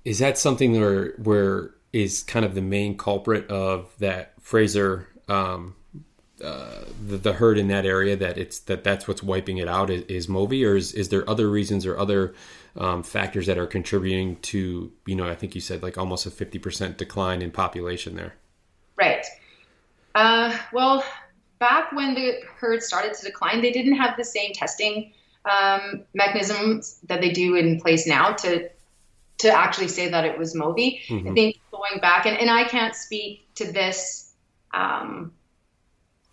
is 0.05 0.19
that 0.19 0.39
something 0.39 0.79
where 0.79 1.13
where 1.13 1.71
is 1.93 2.23
kind 2.23 2.45
of 2.45 2.55
the 2.55 2.63
main 2.63 2.97
culprit 2.97 3.49
of 3.49 3.93
that 3.99 4.33
Fraser 4.41 5.09
um, 5.29 5.75
uh, 6.43 6.85
the, 7.07 7.17
the, 7.17 7.33
herd 7.35 7.57
in 7.57 7.69
that 7.69 7.87
area 7.87 8.17
that 8.17 8.37
it's 8.37 8.59
that 8.61 8.85
that's 8.85 9.07
what's 9.07 9.23
wiping 9.23 9.59
it 9.59 9.69
out 9.69 9.89
is, 9.89 10.03
is 10.03 10.27
MOVI, 10.27 10.67
or 10.67 10.77
is, 10.77 10.93
is 10.93 11.09
there 11.09 11.29
other 11.31 11.49
reasons 11.49 11.87
or 11.87 11.97
other 11.97 12.35
um, 12.77 13.03
factors 13.03 13.47
that 13.47 13.59
are 13.59 13.67
contributing 13.67 14.37
to 14.37 14.93
you 15.07 15.15
know 15.15 15.29
I 15.29 15.35
think 15.35 15.55
you 15.55 15.61
said 15.61 15.83
like 15.83 15.99
almost 15.99 16.27
a 16.27 16.31
fifty 16.31 16.59
percent 16.59 16.99
decline 16.99 17.43
in 17.43 17.51
population 17.51 18.17
there. 18.17 18.35
Right. 18.97 19.25
Uh, 20.15 20.57
well, 20.73 21.05
back 21.59 21.93
when 21.93 22.15
the 22.15 22.41
herd 22.57 22.83
started 22.83 23.15
to 23.15 23.25
decline, 23.27 23.63
they 23.63 23.73
didn't 23.73 23.97
have 23.97 24.17
the 24.17 24.25
same 24.25 24.53
testing 24.53 25.13
um, 25.45 26.05
mechanisms 26.15 27.01
that 27.09 27.21
they 27.21 27.31
do 27.31 27.57
in 27.57 27.81
place 27.81 28.07
now 28.07 28.33
to 28.33 28.71
to 29.39 29.51
actually 29.51 29.89
say 29.89 30.09
that 30.09 30.25
it 30.25 30.39
was 30.39 30.55
MOVI. 30.55 31.01
Mm-hmm. 31.07 31.29
I 31.29 31.33
think 31.33 31.61
going 31.71 32.01
back, 32.01 32.27
and, 32.27 32.39
and 32.39 32.49
I 32.51 32.65
can't 32.65 32.95
speak 32.95 33.53
to 33.57 33.71
this 33.71 34.33
um, 34.73 35.33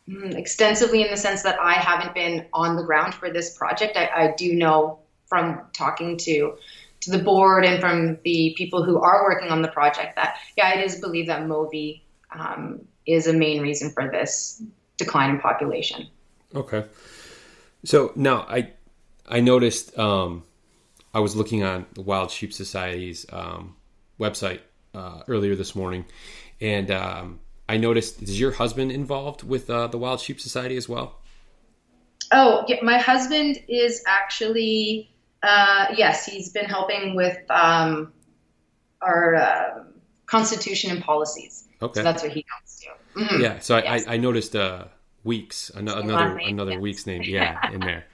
mm, 0.07 0.35
extensively 0.35 1.01
in 1.01 1.09
the 1.09 1.17
sense 1.17 1.41
that 1.43 1.59
I 1.59 1.73
haven't 1.73 2.13
been 2.13 2.45
on 2.53 2.75
the 2.75 2.83
ground 2.83 3.15
for 3.15 3.31
this 3.31 3.57
project. 3.57 3.97
I, 3.97 4.07
I 4.07 4.33
do 4.37 4.53
know 4.53 4.99
from 5.31 5.61
talking 5.71 6.17
to 6.17 6.57
to 6.99 7.09
the 7.09 7.17
board 7.17 7.63
and 7.63 7.79
from 7.79 8.19
the 8.25 8.53
people 8.57 8.83
who 8.83 8.99
are 8.99 9.23
working 9.23 9.49
on 9.49 9.61
the 9.61 9.69
project 9.69 10.17
that 10.17 10.35
yeah, 10.57 10.77
it 10.77 10.85
is 10.85 10.99
believed 10.99 11.29
that 11.29 11.43
MOVI 11.43 12.01
um, 12.37 12.81
is 13.07 13.27
a 13.27 13.33
main 13.33 13.61
reason 13.61 13.91
for 13.91 14.11
this 14.11 14.61
decline 14.97 15.29
in 15.29 15.39
population. 15.39 16.05
Okay. 16.53 16.83
So 17.85 18.11
now 18.17 18.45
I 18.49 18.71
I 19.25 19.39
noticed 19.39 19.97
um, 19.97 20.43
I 21.13 21.21
was 21.21 21.33
looking 21.33 21.63
on 21.63 21.85
the 21.93 22.01
Wild 22.01 22.29
Sheep 22.29 22.51
Society's 22.51 23.25
um, 23.31 23.77
website 24.19 24.59
uh, 24.93 25.21
earlier 25.29 25.55
this 25.55 25.75
morning, 25.75 26.03
and 26.59 26.91
um, 26.91 27.39
I 27.69 27.77
noticed 27.77 28.21
is 28.21 28.37
your 28.37 28.51
husband 28.51 28.91
involved 28.91 29.43
with 29.43 29.69
uh, 29.69 29.87
the 29.87 29.97
Wild 29.97 30.19
Sheep 30.19 30.41
Society 30.41 30.75
as 30.75 30.89
well? 30.89 31.21
Oh, 32.33 32.63
yeah, 32.67 32.77
my 32.81 32.97
husband 32.97 33.57
is 33.67 34.03
actually 34.07 35.11
uh, 35.43 35.87
yes, 35.95 36.25
he's 36.25 36.49
been 36.51 36.65
helping 36.65 37.15
with 37.15 37.37
um, 37.49 38.13
our 39.01 39.35
uh, 39.35 39.83
constitution 40.25 40.91
and 40.91 41.03
policies. 41.03 41.67
Okay, 41.81 41.99
so 41.99 42.03
that's 42.03 42.23
what 42.23 42.31
he 42.31 42.45
does. 42.61 42.85
Mm-hmm. 43.15 43.41
Yeah, 43.41 43.59
so 43.59 43.77
yes. 43.77 44.07
I, 44.07 44.13
I, 44.13 44.17
noticed 44.17 44.55
uh, 44.55 44.85
Weeks, 45.23 45.69
another 45.75 46.37
another 46.37 46.71
yes. 46.73 46.81
Weeks 46.81 47.05
name, 47.05 47.21
yeah, 47.25 47.71
in 47.71 47.81
there. 47.81 48.05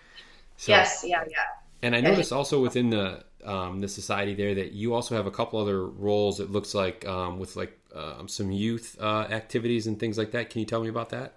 So, 0.58 0.72
yes, 0.72 1.04
yeah, 1.06 1.24
yeah. 1.30 1.38
And 1.84 1.96
I 1.96 2.02
noticed 2.02 2.34
also 2.34 2.62
within 2.62 2.90
the 2.90 3.24
um, 3.46 3.80
the 3.80 3.88
society 3.88 4.34
there 4.34 4.56
that 4.56 4.72
you 4.72 4.94
also 4.94 5.16
have 5.16 5.28
a 5.28 5.32
couple 5.32 5.60
other 5.60 5.86
roles. 5.86 6.40
It 6.40 6.50
looks 6.50 6.74
like 6.74 7.08
um, 7.08 7.40
with 7.40 7.56
like 7.56 7.78
um, 7.96 8.28
some 8.28 8.52
youth 8.52 8.98
uh, 9.00 9.28
activities 9.30 9.88
and 9.88 10.00
things 10.00 10.18
like 10.18 10.32
that. 10.32 10.50
Can 10.50 10.60
you 10.60 10.66
tell 10.66 10.82
me 10.82 10.90
about 10.90 11.10
that? 11.10 11.36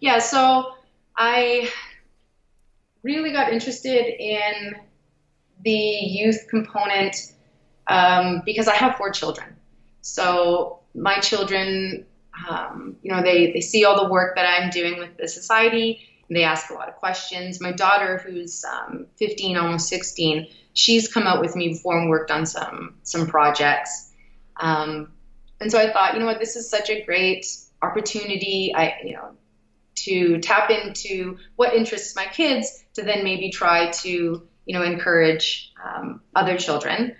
Yeah, 0.00 0.18
so 0.18 0.74
I 1.16 1.70
really 3.02 3.32
got 3.32 3.52
interested 3.52 4.06
in 4.18 4.74
the 5.64 5.70
youth 5.70 6.46
component 6.48 7.32
um, 7.86 8.42
because 8.44 8.68
I 8.68 8.74
have 8.74 8.96
four 8.96 9.10
children. 9.10 9.56
So 10.00 10.80
my 10.94 11.18
children, 11.20 12.06
um, 12.48 12.96
you 13.02 13.12
know, 13.12 13.22
they, 13.22 13.52
they 13.52 13.60
see 13.60 13.84
all 13.84 14.02
the 14.02 14.10
work 14.10 14.36
that 14.36 14.46
I'm 14.46 14.70
doing 14.70 14.98
with 14.98 15.16
the 15.16 15.28
society. 15.28 16.00
They 16.30 16.44
ask 16.44 16.70
a 16.70 16.74
lot 16.74 16.88
of 16.88 16.96
questions. 16.96 17.60
My 17.60 17.72
daughter, 17.72 18.18
who's 18.18 18.64
um, 18.64 19.06
15, 19.16 19.56
almost 19.56 19.88
16, 19.88 20.48
she's 20.74 21.12
come 21.12 21.26
out 21.26 21.40
with 21.40 21.56
me 21.56 21.68
before 21.68 21.98
and 21.98 22.10
worked 22.10 22.30
on 22.30 22.46
some 22.46 22.96
some 23.02 23.26
projects. 23.26 24.12
Um, 24.56 25.12
and 25.60 25.70
so 25.72 25.78
I 25.78 25.92
thought, 25.92 26.14
you 26.14 26.20
know 26.20 26.26
what, 26.26 26.38
this 26.38 26.56
is 26.56 26.70
such 26.70 26.90
a 26.90 27.02
great 27.04 27.46
opportunity. 27.82 28.72
I, 28.74 28.94
you 29.04 29.14
know, 29.14 29.30
to 29.96 30.38
tap 30.40 30.70
into 30.70 31.38
what 31.56 31.74
interests 31.74 32.14
my 32.14 32.26
kids 32.26 32.84
to 32.94 33.02
then 33.02 33.24
maybe 33.24 33.50
try 33.50 33.90
to 33.90 34.47
you 34.68 34.74
know, 34.74 34.84
encourage 34.84 35.72
um, 35.82 36.20
other 36.36 36.58
children. 36.58 37.16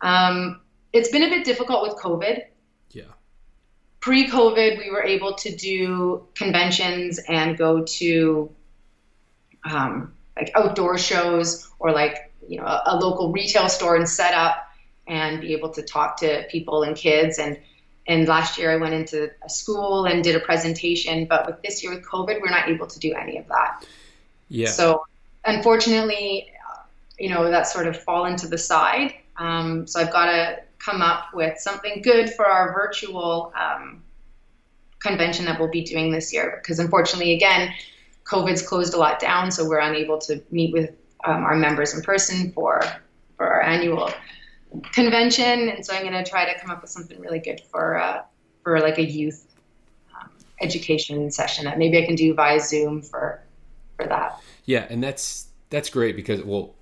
Um, 0.00 0.60
it's 0.92 1.10
been 1.10 1.24
a 1.24 1.28
bit 1.28 1.44
difficult 1.44 1.82
with 1.82 1.98
COVID. 1.98 2.42
Yeah. 2.92 3.02
Pre 3.98 4.28
COVID, 4.28 4.78
we 4.78 4.88
were 4.88 5.02
able 5.02 5.34
to 5.34 5.54
do 5.54 6.28
conventions 6.36 7.18
and 7.28 7.58
go 7.58 7.82
to 7.84 8.50
um, 9.68 10.14
like 10.36 10.52
outdoor 10.54 10.96
shows 10.96 11.68
or 11.80 11.90
like, 11.90 12.32
you 12.46 12.60
know, 12.60 12.66
a, 12.66 12.82
a 12.86 12.96
local 12.96 13.32
retail 13.32 13.68
store 13.68 13.96
and 13.96 14.08
set 14.08 14.32
up 14.32 14.68
and 15.08 15.40
be 15.40 15.54
able 15.54 15.70
to 15.70 15.82
talk 15.82 16.18
to 16.18 16.46
people 16.50 16.84
and 16.84 16.96
kids. 16.96 17.40
And, 17.40 17.58
and 18.06 18.28
last 18.28 18.58
year 18.58 18.70
I 18.70 18.76
went 18.76 18.94
into 18.94 19.28
a 19.44 19.50
school 19.50 20.04
and 20.04 20.22
did 20.22 20.36
a 20.36 20.40
presentation, 20.40 21.26
but 21.26 21.46
with 21.46 21.60
this 21.62 21.82
year 21.82 21.92
with 21.92 22.04
COVID, 22.04 22.40
we're 22.40 22.50
not 22.50 22.68
able 22.68 22.86
to 22.86 22.98
do 23.00 23.12
any 23.12 23.38
of 23.38 23.48
that. 23.48 23.84
Yeah. 24.48 24.68
So 24.68 25.04
unfortunately, 25.44 26.51
you 27.18 27.28
know, 27.28 27.50
that 27.50 27.66
sort 27.66 27.86
of 27.86 28.00
fall 28.02 28.24
into 28.26 28.48
the 28.48 28.58
side. 28.58 29.14
Um, 29.36 29.86
so 29.86 30.00
I've 30.00 30.12
got 30.12 30.26
to 30.26 30.58
come 30.78 31.02
up 31.02 31.26
with 31.34 31.58
something 31.58 32.02
good 32.02 32.30
for 32.30 32.46
our 32.46 32.72
virtual 32.72 33.52
um, 33.58 34.02
convention 35.00 35.44
that 35.44 35.58
we'll 35.58 35.70
be 35.70 35.84
doing 35.84 36.10
this 36.10 36.32
year. 36.32 36.60
Because 36.62 36.78
unfortunately, 36.78 37.34
again, 37.34 37.72
COVID's 38.24 38.62
closed 38.62 38.94
a 38.94 38.96
lot 38.96 39.18
down, 39.20 39.50
so 39.50 39.68
we're 39.68 39.80
unable 39.80 40.18
to 40.18 40.42
meet 40.50 40.72
with 40.72 40.90
um, 41.24 41.44
our 41.44 41.54
members 41.54 41.94
in 41.94 42.02
person 42.02 42.52
for 42.52 42.82
for 43.36 43.46
our 43.46 43.62
annual 43.62 44.10
convention. 44.92 45.68
And 45.68 45.84
so 45.84 45.94
I'm 45.94 46.02
going 46.02 46.12
to 46.24 46.28
try 46.28 46.52
to 46.52 46.58
come 46.60 46.70
up 46.70 46.82
with 46.82 46.90
something 46.90 47.20
really 47.20 47.40
good 47.40 47.60
for 47.70 47.96
uh, 47.96 48.22
for 48.62 48.80
like 48.80 48.98
a 48.98 49.04
youth 49.04 49.46
um, 50.18 50.30
education 50.60 51.30
session 51.30 51.64
that 51.64 51.78
maybe 51.78 51.98
I 51.98 52.06
can 52.06 52.14
do 52.14 52.34
via 52.34 52.60
Zoom 52.60 53.02
for 53.02 53.42
for 53.96 54.06
that. 54.06 54.40
Yeah, 54.64 54.86
and 54.88 55.02
that's 55.02 55.48
that's 55.70 55.90
great 55.90 56.16
because 56.16 56.42
well 56.42 56.74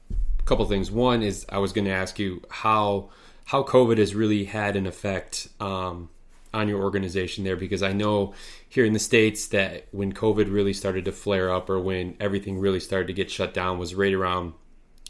couple 0.51 0.67
things. 0.67 0.91
One 0.91 1.23
is 1.23 1.47
I 1.49 1.59
was 1.59 1.73
going 1.73 1.85
to 1.85 1.93
ask 1.93 2.19
you 2.19 2.43
how 2.51 3.11
how 3.45 3.63
COVID 3.63 3.99
has 3.99 4.17
really 4.17 4.45
had 4.45 4.75
an 4.75 4.85
effect 4.85 5.47
um, 5.61 6.11
on 6.53 6.67
your 6.69 6.83
organization 6.83 7.45
there 7.45 7.55
because 7.55 7.85
I 7.85 7.93
know 7.93 8.35
here 8.69 8.85
in 8.85 8.93
the 8.93 8.99
states 8.99 9.47
that 9.49 9.87
when 9.93 10.13
COVID 10.13 10.53
really 10.53 10.73
started 10.73 11.05
to 11.05 11.13
flare 11.13 11.53
up 11.53 11.71
or 11.71 11.79
when 11.79 12.17
everything 12.19 12.59
really 12.59 12.81
started 12.81 13.07
to 13.07 13.13
get 13.13 13.31
shut 13.31 13.55
down 13.55 13.79
was 13.79 13.95
right 13.95 14.13
around 14.13 14.55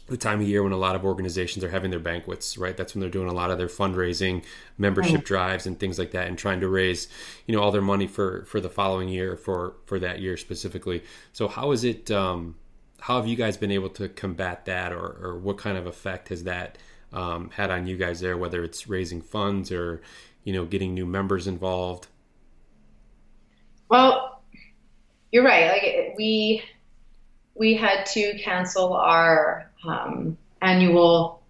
the 0.07 0.17
time 0.17 0.41
of 0.41 0.47
year 0.47 0.61
when 0.61 0.73
a 0.73 0.77
lot 0.77 0.95
of 0.95 1.03
organizations 1.03 1.63
are 1.63 1.69
having 1.69 1.89
their 1.89 1.99
banquets, 1.99 2.55
right? 2.55 2.77
That's 2.77 2.93
when 2.93 3.01
they're 3.01 3.09
doing 3.09 3.29
a 3.29 3.33
lot 3.33 3.49
of 3.49 3.57
their 3.57 3.67
fundraising, 3.67 4.43
membership 4.77 5.23
drives, 5.25 5.65
and 5.65 5.79
things 5.79 5.97
like 5.97 6.11
that, 6.11 6.27
and 6.27 6.37
trying 6.37 6.59
to 6.59 6.67
raise, 6.67 7.07
you 7.47 7.55
know, 7.55 7.63
all 7.63 7.71
their 7.71 7.81
money 7.81 8.05
for 8.05 8.45
for 8.45 8.59
the 8.61 8.69
following 8.69 9.09
year 9.09 9.35
for 9.35 9.73
for 9.85 9.97
that 9.99 10.19
year 10.19 10.37
specifically. 10.37 11.03
So 11.33 11.47
how 11.47 11.71
is 11.71 11.83
it? 11.83 12.11
Um, 12.11 12.57
how 13.01 13.17
have 13.17 13.27
you 13.27 13.35
guys 13.35 13.57
been 13.57 13.71
able 13.71 13.89
to 13.89 14.07
combat 14.07 14.65
that, 14.65 14.93
or, 14.93 15.17
or 15.21 15.37
what 15.37 15.57
kind 15.57 15.75
of 15.75 15.87
effect 15.87 16.29
has 16.29 16.43
that 16.43 16.77
um, 17.11 17.49
had 17.49 17.71
on 17.71 17.87
you 17.87 17.97
guys 17.97 18.19
there? 18.19 18.37
Whether 18.37 18.63
it's 18.63 18.87
raising 18.87 19.21
funds 19.21 19.71
or 19.71 20.01
you 20.43 20.53
know 20.53 20.65
getting 20.65 20.93
new 20.93 21.07
members 21.07 21.47
involved. 21.47 22.07
Well, 23.89 24.43
you're 25.31 25.43
right. 25.43 25.67
Like 25.71 26.15
we 26.15 26.61
we 27.55 27.73
had 27.73 28.05
to 28.07 28.37
cancel 28.37 28.93
our 28.93 29.69
um, 29.83 30.37
annual 30.61 31.41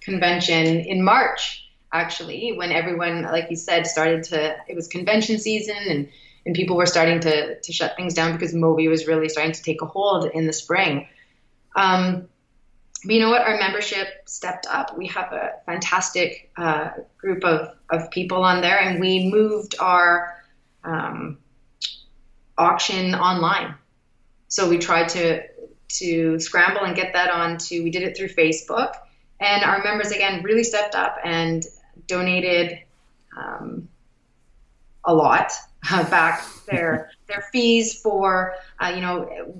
convention 0.00 0.66
in 0.66 1.04
March 1.04 1.70
actually 1.92 2.52
when 2.52 2.72
everyone, 2.72 3.22
like 3.24 3.50
you 3.50 3.56
said, 3.56 3.86
started 3.86 4.24
to. 4.24 4.56
It 4.66 4.74
was 4.74 4.88
convention 4.88 5.38
season 5.38 5.76
and 5.88 6.08
and 6.46 6.54
people 6.54 6.76
were 6.76 6.86
starting 6.86 7.20
to 7.20 7.60
to 7.60 7.72
shut 7.72 7.96
things 7.96 8.14
down 8.14 8.32
because 8.32 8.54
Moby 8.54 8.88
was 8.88 9.06
really 9.06 9.28
starting 9.28 9.52
to 9.52 9.62
take 9.62 9.82
a 9.82 9.86
hold 9.86 10.30
in 10.32 10.46
the 10.46 10.52
spring. 10.52 11.06
Um, 11.76 12.28
but 13.04 13.14
you 13.14 13.20
know 13.20 13.30
what? 13.30 13.42
Our 13.42 13.58
membership 13.58 14.08
stepped 14.26 14.66
up. 14.66 14.96
We 14.96 15.06
have 15.06 15.32
a 15.32 15.52
fantastic 15.64 16.50
uh, 16.56 16.90
group 17.16 17.44
of, 17.44 17.74
of 17.88 18.10
people 18.10 18.42
on 18.42 18.60
there, 18.60 18.78
and 18.78 19.00
we 19.00 19.30
moved 19.30 19.76
our 19.80 20.36
um, 20.84 21.38
auction 22.58 23.14
online. 23.14 23.74
So 24.48 24.68
we 24.68 24.78
tried 24.78 25.08
to 25.10 25.42
to 25.98 26.38
scramble 26.38 26.82
and 26.82 26.94
get 26.94 27.12
that 27.14 27.30
onto. 27.30 27.82
We 27.82 27.90
did 27.90 28.02
it 28.02 28.16
through 28.16 28.28
Facebook, 28.28 28.92
and 29.40 29.64
our 29.64 29.82
members 29.82 30.10
again 30.10 30.42
really 30.42 30.64
stepped 30.64 30.94
up 30.94 31.16
and 31.24 31.64
donated 32.06 32.80
um, 33.36 33.88
a 35.04 35.14
lot 35.14 35.52
uh, 35.90 36.08
back 36.10 36.44
their 36.66 37.10
their 37.28 37.42
fees 37.52 38.00
for 38.00 38.54
uh, 38.80 38.92
you 38.94 39.00
know 39.00 39.54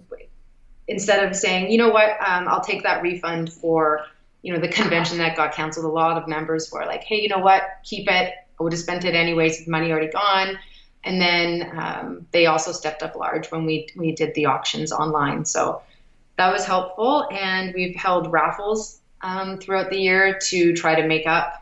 instead 0.90 1.24
of 1.24 1.36
saying, 1.36 1.70
you 1.70 1.78
know 1.78 1.88
what, 1.88 2.10
um, 2.20 2.48
I'll 2.48 2.60
take 2.60 2.82
that 2.82 3.00
refund 3.00 3.52
for, 3.52 4.04
you 4.42 4.52
know, 4.52 4.58
the 4.58 4.68
convention 4.68 5.18
that 5.18 5.36
got 5.36 5.54
canceled. 5.54 5.86
A 5.86 5.88
lot 5.88 6.20
of 6.20 6.28
members 6.28 6.70
were 6.70 6.84
like, 6.84 7.04
hey, 7.04 7.20
you 7.20 7.28
know 7.28 7.38
what, 7.38 7.62
keep 7.84 8.10
it. 8.10 8.34
I 8.58 8.62
would 8.62 8.72
have 8.72 8.80
spent 8.80 9.04
it 9.04 9.14
anyways. 9.14 9.66
Money 9.68 9.92
already 9.92 10.10
gone. 10.10 10.58
And 11.04 11.20
then 11.20 11.78
um, 11.78 12.26
they 12.32 12.46
also 12.46 12.72
stepped 12.72 13.02
up 13.02 13.14
large 13.14 13.50
when 13.50 13.64
we 13.64 13.88
we 13.96 14.12
did 14.12 14.34
the 14.34 14.46
auctions 14.46 14.92
online. 14.92 15.46
So 15.46 15.80
that 16.36 16.52
was 16.52 16.66
helpful. 16.66 17.26
And 17.30 17.72
we've 17.74 17.96
held 17.96 18.30
raffles 18.30 19.00
um, 19.22 19.58
throughout 19.58 19.88
the 19.88 19.96
year 19.96 20.38
to 20.48 20.74
try 20.74 21.00
to 21.00 21.06
make 21.06 21.26
up. 21.26 21.54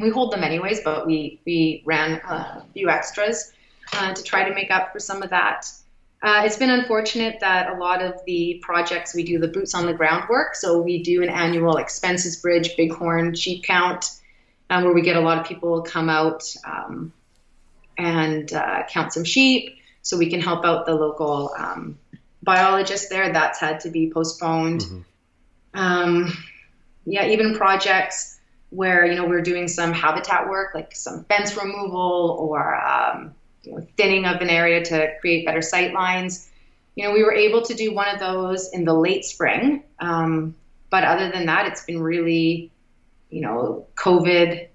We 0.00 0.08
hold 0.08 0.32
them 0.32 0.42
anyways, 0.42 0.80
but 0.80 1.06
we 1.06 1.40
we 1.44 1.82
ran 1.84 2.14
a 2.24 2.64
few 2.72 2.88
extras 2.88 3.52
uh, 3.94 4.14
to 4.14 4.22
try 4.22 4.48
to 4.48 4.54
make 4.54 4.70
up 4.70 4.92
for 4.92 4.98
some 4.98 5.22
of 5.22 5.30
that. 5.30 5.66
Uh, 6.22 6.42
it's 6.44 6.56
been 6.56 6.70
unfortunate 6.70 7.40
that 7.40 7.70
a 7.70 7.78
lot 7.78 8.02
of 8.02 8.14
the 8.26 8.60
projects 8.62 9.14
we 9.14 9.24
do 9.24 9.38
the 9.38 9.48
boots 9.48 9.74
on 9.74 9.86
the 9.86 9.94
ground 9.94 10.24
work. 10.28 10.54
So 10.54 10.80
we 10.80 11.02
do 11.02 11.22
an 11.22 11.30
annual 11.30 11.74
Spences 11.74 12.40
Bridge, 12.40 12.76
bighorn 12.76 13.34
sheep 13.34 13.64
count, 13.64 14.04
um, 14.68 14.84
where 14.84 14.92
we 14.92 15.00
get 15.00 15.16
a 15.16 15.20
lot 15.20 15.38
of 15.38 15.46
people 15.46 15.80
come 15.82 16.10
out 16.10 16.44
um, 16.64 17.12
and 17.96 18.52
uh, 18.52 18.82
count 18.88 19.14
some 19.14 19.24
sheep, 19.24 19.78
so 20.02 20.18
we 20.18 20.28
can 20.28 20.40
help 20.40 20.64
out 20.64 20.84
the 20.84 20.94
local 20.94 21.52
um, 21.56 21.98
biologist 22.42 23.08
there. 23.08 23.32
That's 23.32 23.58
had 23.58 23.80
to 23.80 23.90
be 23.90 24.10
postponed. 24.10 24.82
Mm-hmm. 24.82 25.78
Um, 25.78 26.36
yeah, 27.06 27.28
even 27.28 27.54
projects 27.54 28.38
where 28.68 29.04
you 29.04 29.16
know 29.16 29.26
we're 29.26 29.42
doing 29.42 29.68
some 29.68 29.92
habitat 29.92 30.48
work, 30.48 30.74
like 30.74 30.94
some 30.94 31.24
fence 31.24 31.56
removal 31.56 32.36
or 32.38 32.74
um, 32.76 33.34
you 33.62 33.72
know, 33.72 33.86
thinning 33.96 34.24
of 34.24 34.40
an 34.40 34.48
area 34.48 34.84
to 34.84 35.18
create 35.20 35.46
better 35.46 35.62
sight 35.62 35.92
lines. 35.92 36.50
You 36.94 37.04
know, 37.04 37.12
we 37.12 37.22
were 37.22 37.34
able 37.34 37.62
to 37.62 37.74
do 37.74 37.94
one 37.94 38.08
of 38.08 38.20
those 38.20 38.72
in 38.72 38.84
the 38.84 38.94
late 38.94 39.24
spring. 39.24 39.84
Um, 39.98 40.54
but 40.90 41.04
other 41.04 41.30
than 41.30 41.46
that, 41.46 41.66
it's 41.66 41.84
been 41.84 42.02
really, 42.02 42.70
you 43.30 43.40
know, 43.40 43.86
COVID 43.94 44.68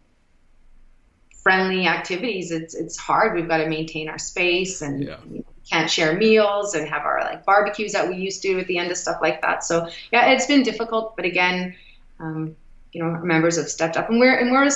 friendly 1.45 1.85
activities. 1.85 2.51
It's 2.51 2.73
it's 2.73 2.97
hard. 2.97 3.35
We've 3.35 3.47
got 3.47 3.57
to 3.57 3.69
maintain 3.69 4.09
our 4.09 4.17
space 4.17 4.81
and 4.81 5.03
yeah. 5.03 5.17
you 5.29 5.37
know, 5.39 5.45
can't 5.69 5.89
share 5.89 6.15
meals 6.15 6.73
and 6.73 6.87
have 6.87 7.03
our 7.03 7.21
like 7.21 7.45
barbecues 7.45 7.91
that 7.93 8.07
we 8.07 8.15
used 8.15 8.41
to 8.43 8.59
at 8.59 8.67
the 8.67 8.77
end 8.77 8.91
of 8.91 8.97
stuff 8.97 9.17
like 9.21 9.41
that. 9.41 9.63
So 9.63 9.89
yeah, 10.11 10.31
it's 10.31 10.47
been 10.47 10.63
difficult. 10.63 11.15
But 11.15 11.25
again, 11.25 11.75
um, 12.19 12.55
you 12.93 13.03
know, 13.03 13.11
members 13.19 13.57
have 13.57 13.67
stepped 13.67 13.97
up, 13.97 14.09
and 14.09 14.19
we're 14.19 14.35
and 14.35 14.51
we're 14.51 14.69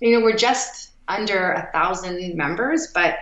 you 0.00 0.12
know 0.12 0.24
we're 0.24 0.36
just 0.36 0.92
under 1.08 1.52
a 1.52 1.70
thousand 1.72 2.36
members, 2.36 2.88
but 2.92 3.18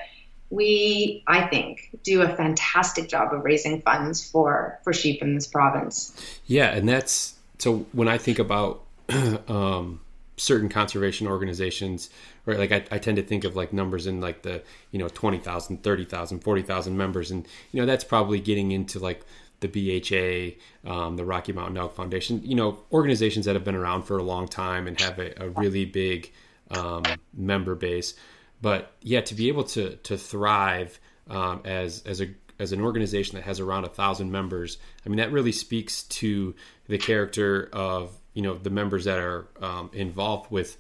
we, 0.51 1.23
I 1.27 1.47
think, 1.47 1.91
do 2.03 2.23
a 2.23 2.37
fantastic 2.37 3.09
job 3.09 3.33
of 3.33 3.45
raising 3.45 3.83
funds 3.83 4.29
for 4.29 4.79
for 4.83 4.93
sheep 4.93 5.23
in 5.23 5.35
this 5.35 5.47
province. 5.47 6.41
Yeah, 6.47 6.71
and 6.71 6.89
that's 6.89 7.35
so 7.59 7.87
when 7.93 8.09
I 8.09 8.19
think 8.19 8.39
about 8.39 8.85
um, 9.49 10.01
certain 10.37 10.69
conservation 10.69 11.27
organizations, 11.27 12.11
right? 12.47 12.59
Like 12.59 12.73
I, 12.73 12.85
I, 12.91 12.99
tend 12.99 13.17
to 13.17 13.23
think 13.23 13.45
of 13.45 13.55
like 13.55 13.73
numbers 13.73 14.07
in 14.07 14.21
like 14.21 14.43
the 14.43 14.63
you 14.91 14.99
know 14.99 15.09
20,000, 15.09 15.83
30,000, 15.83 16.41
40,000 16.41 16.97
members, 16.97 17.31
and 17.31 17.47
you 17.73 17.81
know 17.81 17.87
that's 17.87 18.05
probably 18.05 18.41
getting 18.41 18.73
into 18.73 18.99
like 18.99 19.25
the 19.61 19.69
BHA, 19.69 20.91
um, 20.91 21.17
the 21.17 21.25
Rocky 21.25 21.53
Mountain 21.53 21.77
Elk 21.77 21.95
Foundation, 21.95 22.43
you 22.45 22.55
know, 22.55 22.79
organizations 22.93 23.47
that 23.47 23.55
have 23.55 23.65
been 23.65 23.75
around 23.75 24.03
for 24.03 24.19
a 24.19 24.23
long 24.23 24.47
time 24.47 24.87
and 24.87 25.01
have 25.01 25.19
a, 25.19 25.33
a 25.43 25.49
really 25.51 25.85
big 25.85 26.33
um, 26.71 27.03
member 27.33 27.75
base. 27.75 28.15
But 28.61 28.93
yeah, 29.03 29.21
to 29.23 29.35
be 29.35 29.49
able 29.49 29.65
to 29.65 29.97
to 29.97 30.17
thrive 30.17 30.99
um, 31.29 31.63
as 31.65 32.03
as 32.07 32.21
a 32.21 32.29
as 32.59 32.73
an 32.73 32.81
organization 32.81 33.37
that 33.37 33.43
has 33.43 33.61
around 33.61 33.85
a 33.85 33.89
thousand 33.89 34.31
members, 34.31 34.79
I 35.05 35.09
mean 35.09 35.19
that 35.19 35.33
really 35.33 35.53
speaks 35.53 36.05
to 36.05 36.55
the 36.87 36.99
character 36.99 37.69
of 37.73 38.17
you 38.33 38.43
know 38.43 38.57
the 38.57 38.71
members 38.71 39.05
that 39.05 39.19
are 39.19 39.49
um, 39.61 39.91
involved 39.93 40.51
with. 40.51 40.77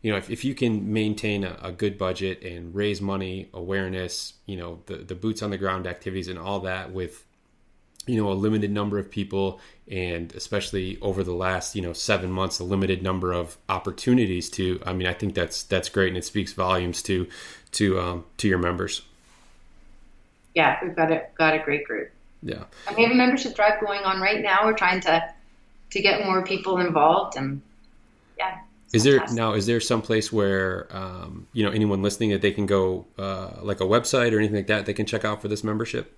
You 0.00 0.10
know, 0.10 0.18
if, 0.18 0.30
if 0.30 0.44
you 0.44 0.56
can 0.56 0.92
maintain 0.92 1.44
a, 1.44 1.56
a, 1.62 1.70
good 1.70 1.96
budget 1.96 2.42
and 2.42 2.74
raise 2.74 3.00
money, 3.00 3.48
awareness, 3.54 4.34
you 4.46 4.56
know, 4.56 4.80
the, 4.86 4.96
the 4.96 5.14
boots 5.14 5.42
on 5.42 5.50
the 5.50 5.58
ground 5.58 5.86
activities 5.86 6.26
and 6.26 6.40
all 6.40 6.58
that 6.60 6.90
with 6.90 7.24
you 8.06 8.22
know 8.22 8.30
a 8.30 8.34
limited 8.34 8.70
number 8.70 8.98
of 8.98 9.10
people 9.10 9.60
and 9.90 10.32
especially 10.34 10.98
over 11.00 11.22
the 11.22 11.32
last 11.32 11.76
you 11.76 11.82
know 11.82 11.92
seven 11.92 12.30
months 12.30 12.58
a 12.58 12.64
limited 12.64 13.02
number 13.02 13.32
of 13.32 13.56
opportunities 13.68 14.50
to 14.50 14.80
i 14.84 14.92
mean 14.92 15.06
i 15.06 15.12
think 15.12 15.34
that's 15.34 15.62
that's 15.64 15.88
great 15.88 16.08
and 16.08 16.16
it 16.16 16.24
speaks 16.24 16.52
volumes 16.52 17.02
to 17.02 17.26
to 17.72 17.98
um 17.98 18.24
to 18.36 18.46
your 18.46 18.58
members. 18.58 19.02
Yeah 20.54 20.78
we've 20.82 20.94
got 20.94 21.10
a 21.10 21.26
got 21.36 21.54
a 21.54 21.58
great 21.58 21.84
group. 21.84 22.10
Yeah. 22.42 22.64
And 22.86 22.96
we 22.96 23.04
have 23.04 23.12
a 23.12 23.14
membership 23.14 23.54
drive 23.54 23.80
going 23.80 24.00
on 24.00 24.20
right 24.20 24.42
now. 24.42 24.64
We're 24.64 24.74
trying 24.74 25.00
to 25.02 25.32
to 25.90 26.02
get 26.02 26.24
more 26.24 26.42
people 26.42 26.78
involved 26.78 27.36
and 27.36 27.62
yeah 28.38 28.58
is 28.92 29.04
there 29.04 29.24
now 29.32 29.54
is 29.54 29.66
there 29.66 29.80
some 29.80 30.02
place 30.02 30.30
where 30.30 30.86
um, 30.94 31.46
you 31.52 31.64
know 31.64 31.70
anyone 31.70 32.02
listening 32.02 32.30
that 32.30 32.42
they 32.42 32.50
can 32.50 32.66
go 32.66 33.06
uh, 33.18 33.52
like 33.62 33.80
a 33.80 33.84
website 33.84 34.32
or 34.32 34.38
anything 34.38 34.56
like 34.56 34.66
that 34.66 34.86
they 34.86 34.92
can 34.92 35.06
check 35.06 35.24
out 35.24 35.40
for 35.40 35.48
this 35.48 35.64
membership 35.64 36.14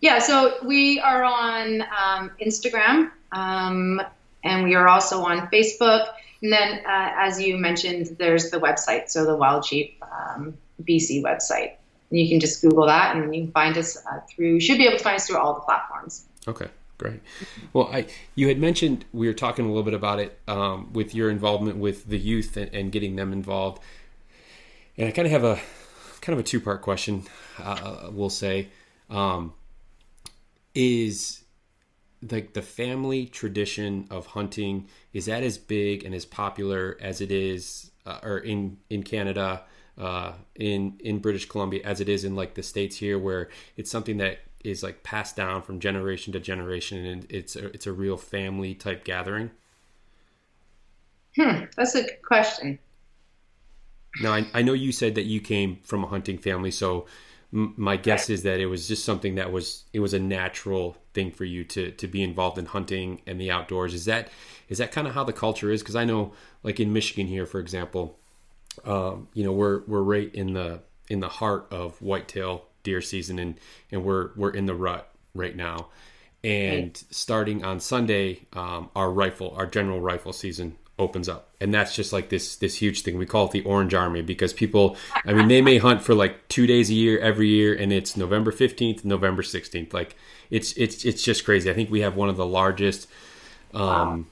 yeah, 0.00 0.18
so 0.18 0.54
we 0.64 1.00
are 1.00 1.24
on 1.24 1.82
um, 1.82 2.30
Instagram 2.40 3.10
um, 3.32 4.00
and 4.44 4.64
we 4.64 4.74
are 4.74 4.88
also 4.88 5.22
on 5.22 5.48
Facebook. 5.48 6.08
And 6.42 6.52
then, 6.52 6.78
uh, 6.86 7.12
as 7.16 7.40
you 7.40 7.56
mentioned, 7.56 8.16
there's 8.18 8.50
the 8.50 8.58
website, 8.60 9.10
so 9.10 9.24
the 9.24 9.34
Wild 9.34 9.64
Sheep 9.64 10.02
um, 10.02 10.56
BC 10.82 11.22
website. 11.22 11.72
And 12.10 12.18
you 12.20 12.28
can 12.28 12.40
just 12.40 12.62
Google 12.62 12.86
that 12.86 13.16
and 13.16 13.34
you 13.34 13.42
can 13.42 13.52
find 13.52 13.76
us 13.76 13.98
uh, 14.06 14.20
through, 14.30 14.60
should 14.60 14.78
be 14.78 14.86
able 14.86 14.98
to 14.98 15.04
find 15.04 15.16
us 15.16 15.26
through 15.26 15.38
all 15.38 15.54
the 15.54 15.60
platforms. 15.60 16.24
Okay, 16.46 16.68
great. 16.96 17.20
Well, 17.72 17.90
I 17.92 18.06
you 18.34 18.48
had 18.48 18.58
mentioned, 18.58 19.04
we 19.12 19.26
were 19.26 19.34
talking 19.34 19.64
a 19.64 19.68
little 19.68 19.82
bit 19.82 19.94
about 19.94 20.20
it 20.20 20.38
um, 20.46 20.92
with 20.92 21.14
your 21.14 21.28
involvement 21.28 21.78
with 21.78 22.06
the 22.06 22.18
youth 22.18 22.56
and, 22.56 22.72
and, 22.72 22.92
getting 22.92 23.16
them 23.16 23.32
involved. 23.32 23.82
And 24.96 25.08
I 25.08 25.10
kind 25.10 25.26
of 25.26 25.32
have 25.32 25.44
a 25.44 25.60
kind 26.20 26.38
of 26.38 26.38
a 26.38 26.42
two 26.42 26.60
part 26.60 26.80
question, 26.82 27.24
uh, 27.58 28.08
we'll 28.10 28.30
say. 28.30 28.68
Um, 29.10 29.52
is 30.78 31.42
like 32.30 32.52
the 32.52 32.62
family 32.62 33.26
tradition 33.26 34.06
of 34.10 34.26
hunting 34.26 34.86
is 35.12 35.26
that 35.26 35.42
as 35.42 35.58
big 35.58 36.04
and 36.04 36.14
as 36.14 36.24
popular 36.24 36.96
as 37.00 37.20
it 37.20 37.32
is 37.32 37.90
uh, 38.06 38.20
or 38.22 38.38
in 38.38 38.78
in 38.88 39.02
Canada 39.02 39.64
uh, 39.98 40.32
in 40.54 40.96
in 41.00 41.18
British 41.18 41.48
Columbia 41.48 41.80
as 41.84 42.00
it 42.00 42.08
is 42.08 42.24
in 42.24 42.36
like 42.36 42.54
the 42.54 42.62
states 42.62 42.96
here 42.96 43.18
where 43.18 43.48
it's 43.76 43.90
something 43.90 44.18
that 44.18 44.38
is 44.64 44.84
like 44.84 45.02
passed 45.02 45.34
down 45.34 45.62
from 45.62 45.80
generation 45.80 46.32
to 46.32 46.38
generation 46.38 47.04
and 47.04 47.26
it's 47.28 47.56
a, 47.56 47.66
it's 47.66 47.86
a 47.88 47.92
real 47.92 48.16
family 48.16 48.72
type 48.72 49.02
gathering. 49.04 49.50
Hmm 51.36 51.64
that's 51.76 51.96
a 51.96 52.02
good 52.02 52.22
question. 52.22 52.78
Now 54.22 54.32
I, 54.32 54.46
I 54.54 54.62
know 54.62 54.74
you 54.74 54.92
said 54.92 55.16
that 55.16 55.24
you 55.24 55.40
came 55.40 55.80
from 55.82 56.04
a 56.04 56.06
hunting 56.06 56.38
family 56.38 56.70
so 56.70 57.06
my 57.50 57.96
guess 57.96 58.28
is 58.28 58.42
that 58.42 58.60
it 58.60 58.66
was 58.66 58.88
just 58.88 59.04
something 59.04 59.36
that 59.36 59.50
was 59.50 59.84
it 59.92 60.00
was 60.00 60.12
a 60.12 60.18
natural 60.18 60.96
thing 61.14 61.30
for 61.30 61.44
you 61.44 61.64
to 61.64 61.90
to 61.92 62.06
be 62.06 62.22
involved 62.22 62.58
in 62.58 62.66
hunting 62.66 63.22
and 63.26 63.40
the 63.40 63.50
outdoors. 63.50 63.94
Is 63.94 64.04
that 64.04 64.28
is 64.68 64.78
that 64.78 64.92
kind 64.92 65.06
of 65.06 65.14
how 65.14 65.24
the 65.24 65.32
culture 65.32 65.70
is? 65.70 65.82
Because 65.82 65.96
i 65.96 66.04
know 66.04 66.32
like 66.62 66.78
in 66.80 66.92
michigan 66.92 67.26
here 67.26 67.46
for 67.46 67.60
example 67.60 68.18
um, 68.84 69.28
you 69.34 69.44
know 69.44 69.52
we're 69.52 69.82
we're 69.86 70.02
right 70.02 70.32
in 70.34 70.52
the 70.52 70.80
in 71.08 71.20
the 71.20 71.28
heart 71.28 71.66
of 71.70 72.00
whitetail 72.02 72.64
deer 72.82 73.00
season 73.00 73.38
and 73.38 73.58
and 73.90 74.04
we're 74.04 74.30
we're 74.36 74.50
in 74.50 74.66
the 74.66 74.74
rut 74.74 75.10
right 75.34 75.56
now. 75.56 75.88
And 76.44 76.96
starting 77.10 77.64
on 77.64 77.80
sunday 77.80 78.46
um, 78.52 78.90
our 78.94 79.10
rifle 79.10 79.54
our 79.56 79.66
general 79.66 80.00
rifle 80.00 80.32
season 80.32 80.76
opens 80.98 81.28
up 81.28 81.48
and 81.60 81.72
that's 81.72 81.94
just 81.94 82.12
like 82.12 82.28
this 82.28 82.56
this 82.56 82.76
huge 82.76 83.02
thing 83.02 83.16
we 83.16 83.26
call 83.26 83.46
it 83.46 83.52
the 83.52 83.62
orange 83.62 83.94
army 83.94 84.20
because 84.20 84.52
people 84.52 84.96
i 85.24 85.32
mean 85.32 85.48
they 85.48 85.62
may 85.62 85.78
hunt 85.78 86.02
for 86.02 86.14
like 86.14 86.48
two 86.48 86.66
days 86.66 86.90
a 86.90 86.94
year 86.94 87.18
every 87.20 87.48
year 87.48 87.74
and 87.74 87.92
it's 87.92 88.16
november 88.16 88.50
15th 88.50 89.04
november 89.04 89.42
16th 89.42 89.92
like 89.92 90.16
it's 90.50 90.72
it's 90.72 91.04
it's 91.04 91.22
just 91.22 91.44
crazy 91.44 91.70
i 91.70 91.74
think 91.74 91.90
we 91.90 92.00
have 92.00 92.16
one 92.16 92.28
of 92.28 92.36
the 92.36 92.46
largest 92.46 93.08
um 93.74 94.26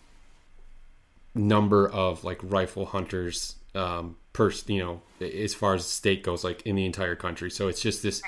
number 1.37 1.89
of 1.89 2.25
like 2.25 2.41
rifle 2.43 2.87
hunters 2.87 3.57
um, 3.75 4.17
per 4.33 4.51
you 4.67 4.83
know 4.83 5.03
as 5.21 5.55
far 5.55 5.75
as 5.75 5.85
the 5.85 5.91
state 5.91 6.23
goes, 6.23 6.43
like 6.43 6.63
in 6.63 6.77
the 6.77 6.87
entire 6.87 7.15
country. 7.15 7.51
So 7.51 7.69
it's 7.69 7.81
just 7.81 8.03
this. 8.03 8.23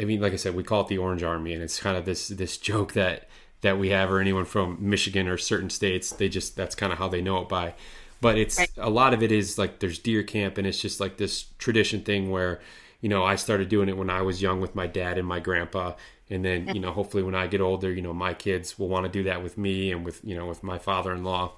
I 0.00 0.04
mean, 0.04 0.20
like 0.20 0.32
I 0.32 0.36
said, 0.36 0.54
we 0.54 0.62
call 0.62 0.82
it 0.82 0.88
the 0.88 0.98
Orange 0.98 1.22
Army, 1.22 1.54
and 1.54 1.62
it's 1.62 1.80
kind 1.80 1.96
of 1.96 2.04
this 2.04 2.28
this 2.28 2.56
joke 2.58 2.92
that 2.92 3.28
that 3.60 3.78
we 3.78 3.90
have, 3.90 4.10
or 4.10 4.20
anyone 4.20 4.44
from 4.44 4.76
Michigan 4.80 5.28
or 5.28 5.36
certain 5.36 5.70
states, 5.70 6.10
they 6.10 6.28
just 6.28 6.56
that's 6.56 6.74
kind 6.74 6.92
of 6.92 6.98
how 6.98 7.08
they 7.08 7.20
know 7.20 7.40
it 7.42 7.48
by. 7.48 7.74
But 8.20 8.38
it's 8.38 8.58
right. 8.58 8.70
a 8.76 8.90
lot 8.90 9.14
of 9.14 9.22
it 9.22 9.30
is 9.30 9.58
like 9.58 9.78
there's 9.78 9.98
deer 9.98 10.22
camp, 10.22 10.58
and 10.58 10.66
it's 10.66 10.80
just 10.80 11.00
like 11.00 11.16
this 11.16 11.46
tradition 11.58 12.02
thing 12.02 12.30
where, 12.30 12.60
you 13.00 13.08
know, 13.08 13.24
I 13.24 13.36
started 13.36 13.68
doing 13.68 13.88
it 13.88 13.96
when 13.96 14.10
I 14.10 14.22
was 14.22 14.42
young 14.42 14.60
with 14.60 14.74
my 14.74 14.86
dad 14.86 15.18
and 15.18 15.26
my 15.26 15.40
grandpa, 15.40 15.94
and 16.30 16.44
then 16.44 16.68
you 16.74 16.80
know, 16.80 16.92
hopefully 16.92 17.22
when 17.22 17.34
I 17.34 17.46
get 17.46 17.60
older, 17.60 17.92
you 17.92 18.02
know, 18.02 18.12
my 18.12 18.34
kids 18.34 18.78
will 18.78 18.88
want 18.88 19.06
to 19.06 19.12
do 19.12 19.22
that 19.24 19.42
with 19.42 19.56
me 19.58 19.92
and 19.92 20.04
with 20.04 20.20
you 20.24 20.36
know 20.36 20.46
with 20.46 20.62
my 20.62 20.78
father-in-law. 20.78 21.52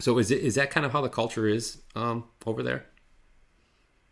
So 0.00 0.18
is 0.18 0.30
it 0.30 0.40
is 0.40 0.54
that 0.54 0.70
kind 0.70 0.86
of 0.86 0.92
how 0.92 1.00
the 1.00 1.08
culture 1.08 1.46
is 1.46 1.78
um, 1.96 2.24
over 2.46 2.62
there? 2.62 2.86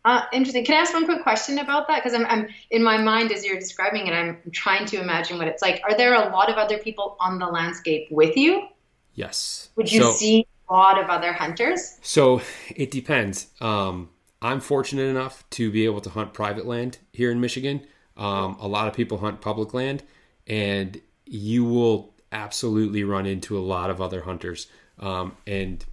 Uh, 0.07 0.25
interesting. 0.33 0.65
Can 0.65 0.77
I 0.77 0.83
ask 0.83 0.95
one 0.95 1.05
quick 1.05 1.25
question 1.25 1.59
about 1.59 1.89
that? 1.89 2.03
Because 2.03 2.15
I'm, 2.15 2.25
I'm 2.27 2.47
in 2.71 2.81
my 2.81 2.97
mind 2.97 3.33
as 3.33 3.45
you're 3.45 3.59
describing 3.59 4.07
it, 4.07 4.13
I'm 4.13 4.41
trying 4.53 4.87
to 4.87 5.01
imagine 5.01 5.37
what 5.37 5.49
it's 5.49 5.61
like. 5.61 5.83
Are 5.83 5.97
there 5.97 6.15
a 6.15 6.31
lot 6.31 6.49
of 6.49 6.57
other 6.57 6.79
people 6.79 7.17
on 7.19 7.41
the 7.41 7.47
landscape 7.47 8.07
with 8.09 8.37
you? 8.37 8.69
Yes. 9.15 9.71
Would 9.75 9.91
you 9.91 10.03
so, 10.03 10.13
see 10.13 10.47
a 10.71 10.73
lot 10.73 11.03
of 11.03 11.11
other 11.11 11.33
hunters? 11.33 11.99
So 12.03 12.41
it 12.75 12.93
depends. 12.93 13.49
Um, 13.61 14.11
I'm 14.41 14.61
fortunate 14.61 15.09
enough 15.09 15.43
to 15.51 15.73
be 15.73 15.85
able 15.87 16.01
to 16.03 16.11
hunt 16.11 16.33
private 16.33 16.67
land 16.67 16.99
here 17.13 17.33
in 17.33 17.41
Michigan. 17.41 17.85
Um, 18.17 18.57
a 18.61 18.69
lot 18.69 18.87
of 18.87 18.95
people 18.95 19.19
hunt 19.19 19.41
public 19.41 19.75
land, 19.75 20.05
and 20.47 21.01
you 21.25 21.65
will 21.65 22.15
absolutely 22.31 23.03
run 23.03 23.27
into 23.27 23.59
a 23.59 23.61
lot 23.61 23.91
of 23.91 24.01
other 24.01 24.21
hunters. 24.21 24.69
Um, 25.01 25.37
and 25.49 25.85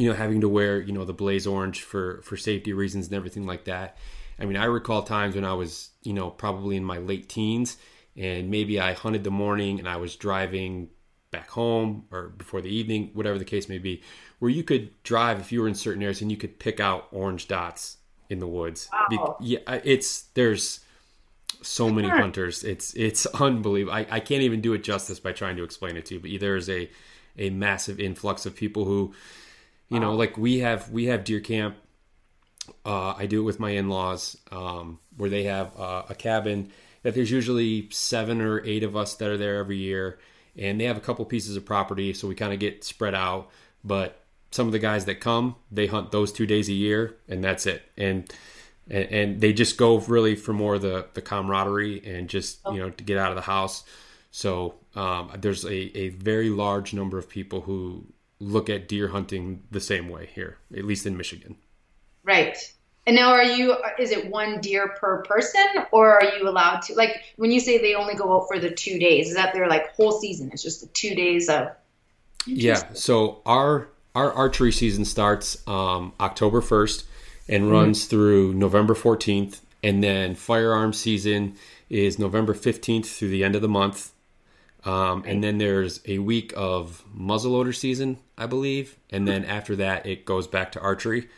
you 0.00 0.08
know, 0.08 0.14
having 0.14 0.40
to 0.40 0.48
wear, 0.48 0.80
you 0.80 0.92
know, 0.92 1.04
the 1.04 1.12
blaze 1.12 1.46
orange 1.46 1.82
for 1.82 2.22
for 2.22 2.36
safety 2.36 2.72
reasons 2.72 3.06
and 3.06 3.14
everything 3.14 3.46
like 3.46 3.64
that. 3.64 3.96
I 4.38 4.44
mean, 4.44 4.56
I 4.56 4.64
recall 4.66 5.02
times 5.02 5.34
when 5.34 5.44
I 5.44 5.54
was, 5.54 5.90
you 6.02 6.12
know, 6.12 6.30
probably 6.30 6.76
in 6.76 6.84
my 6.84 6.98
late 6.98 7.28
teens 7.28 7.76
and 8.16 8.50
maybe 8.50 8.78
I 8.80 8.92
hunted 8.92 9.24
the 9.24 9.30
morning 9.30 9.78
and 9.78 9.88
I 9.88 9.96
was 9.96 10.16
driving 10.16 10.90
back 11.30 11.50
home 11.50 12.04
or 12.10 12.28
before 12.28 12.60
the 12.60 12.70
evening, 12.70 13.10
whatever 13.14 13.38
the 13.38 13.44
case 13.44 13.68
may 13.68 13.78
be, 13.78 14.02
where 14.38 14.50
you 14.50 14.62
could 14.62 15.02
drive 15.02 15.40
if 15.40 15.52
you 15.52 15.60
were 15.60 15.68
in 15.68 15.74
certain 15.74 16.02
areas 16.02 16.22
and 16.22 16.30
you 16.30 16.36
could 16.36 16.58
pick 16.58 16.80
out 16.80 17.08
orange 17.10 17.48
dots 17.48 17.98
in 18.30 18.38
the 18.38 18.46
woods. 18.46 18.88
Wow. 19.10 19.36
yeah, 19.40 19.58
it's 19.84 20.22
there's 20.34 20.80
so 21.62 21.90
many 21.90 22.08
hunters. 22.08 22.62
It's 22.62 22.94
it's 22.94 23.26
unbelievable. 23.34 23.96
I, 23.96 24.06
I 24.10 24.20
can't 24.20 24.42
even 24.42 24.60
do 24.60 24.72
it 24.74 24.84
justice 24.84 25.18
by 25.20 25.32
trying 25.32 25.56
to 25.56 25.64
explain 25.64 25.96
it 25.96 26.06
to 26.06 26.14
you. 26.14 26.20
But 26.20 26.30
there 26.40 26.56
is 26.56 26.68
a 26.68 26.90
a 27.36 27.50
massive 27.50 28.00
influx 28.00 28.46
of 28.46 28.56
people 28.56 28.84
who 28.84 29.14
you 29.88 30.00
know, 30.00 30.14
like 30.14 30.36
we 30.36 30.58
have 30.58 30.90
we 30.90 31.06
have 31.06 31.24
deer 31.24 31.40
camp. 31.40 31.76
Uh, 32.84 33.14
I 33.16 33.26
do 33.26 33.40
it 33.40 33.44
with 33.44 33.60
my 33.60 33.70
in-laws, 33.70 34.36
um, 34.50 34.98
where 35.16 35.30
they 35.30 35.44
have 35.44 35.78
uh, 35.78 36.02
a 36.08 36.14
cabin 36.14 36.70
that 37.02 37.14
there's 37.14 37.30
usually 37.30 37.88
seven 37.90 38.40
or 38.40 38.64
eight 38.64 38.82
of 38.82 38.96
us 38.96 39.14
that 39.14 39.28
are 39.28 39.38
there 39.38 39.56
every 39.56 39.78
year, 39.78 40.18
and 40.56 40.80
they 40.80 40.84
have 40.84 40.96
a 40.96 41.00
couple 41.00 41.24
pieces 41.24 41.56
of 41.56 41.64
property, 41.64 42.12
so 42.12 42.28
we 42.28 42.34
kind 42.34 42.52
of 42.52 42.58
get 42.58 42.84
spread 42.84 43.14
out. 43.14 43.50
But 43.82 44.20
some 44.50 44.66
of 44.66 44.72
the 44.72 44.78
guys 44.78 45.04
that 45.06 45.20
come, 45.20 45.56
they 45.70 45.86
hunt 45.86 46.10
those 46.10 46.32
two 46.32 46.46
days 46.46 46.68
a 46.68 46.72
year, 46.72 47.16
and 47.28 47.42
that's 47.42 47.66
it. 47.66 47.82
And 47.96 48.30
and, 48.90 49.10
and 49.10 49.40
they 49.40 49.52
just 49.52 49.76
go 49.76 49.98
really 50.00 50.34
for 50.34 50.52
more 50.52 50.78
the 50.78 51.06
the 51.14 51.22
camaraderie 51.22 52.02
and 52.04 52.28
just 52.28 52.60
you 52.70 52.78
know 52.78 52.90
to 52.90 53.04
get 53.04 53.16
out 53.16 53.30
of 53.30 53.36
the 53.36 53.42
house. 53.42 53.84
So 54.30 54.74
um, 54.94 55.30
there's 55.38 55.64
a, 55.64 55.98
a 55.98 56.08
very 56.10 56.50
large 56.50 56.92
number 56.92 57.18
of 57.18 57.28
people 57.28 57.62
who 57.62 58.04
look 58.40 58.70
at 58.70 58.88
deer 58.88 59.08
hunting 59.08 59.62
the 59.70 59.80
same 59.80 60.08
way 60.08 60.28
here, 60.34 60.58
at 60.76 60.84
least 60.84 61.06
in 61.06 61.16
Michigan. 61.16 61.56
Right. 62.24 62.56
And 63.06 63.16
now, 63.16 63.32
are 63.32 63.42
you? 63.42 63.74
Is 63.98 64.10
it 64.10 64.30
one 64.30 64.60
deer 64.60 64.88
per 65.00 65.22
person, 65.22 65.64
or 65.92 66.20
are 66.20 66.36
you 66.36 66.46
allowed 66.46 66.82
to? 66.82 66.94
Like 66.94 67.22
when 67.36 67.50
you 67.50 67.58
say 67.58 67.78
they 67.78 67.94
only 67.94 68.14
go 68.14 68.36
out 68.36 68.48
for 68.48 68.58
the 68.58 68.70
two 68.70 68.98
days, 68.98 69.28
is 69.28 69.34
that 69.34 69.54
their 69.54 69.66
like 69.66 69.94
whole 69.94 70.12
season? 70.12 70.50
It's 70.52 70.62
just 70.62 70.82
the 70.82 70.88
two 70.88 71.14
days 71.14 71.48
of. 71.48 71.68
Yeah. 72.46 72.92
So 72.92 73.40
our 73.46 73.88
our 74.14 74.30
archery 74.32 74.72
season 74.72 75.06
starts 75.06 75.66
um, 75.66 76.12
October 76.20 76.60
first 76.60 77.06
and 77.48 77.64
mm-hmm. 77.64 77.72
runs 77.72 78.04
through 78.04 78.52
November 78.52 78.94
fourteenth, 78.94 79.62
and 79.82 80.04
then 80.04 80.34
firearm 80.34 80.92
season 80.92 81.54
is 81.88 82.18
November 82.18 82.52
fifteenth 82.52 83.08
through 83.08 83.30
the 83.30 83.42
end 83.42 83.56
of 83.56 83.62
the 83.62 83.68
month. 83.68 84.12
Um, 84.88 85.22
and 85.26 85.44
then 85.44 85.58
there's 85.58 86.00
a 86.06 86.18
week 86.18 86.54
of 86.56 87.04
muzzleloader 87.14 87.76
season, 87.76 88.18
I 88.38 88.46
believe, 88.46 88.96
and 89.10 89.28
then 89.28 89.44
after 89.44 89.76
that 89.76 90.06
it 90.06 90.24
goes 90.24 90.46
back 90.46 90.72
to 90.72 90.80
archery. 90.80 91.28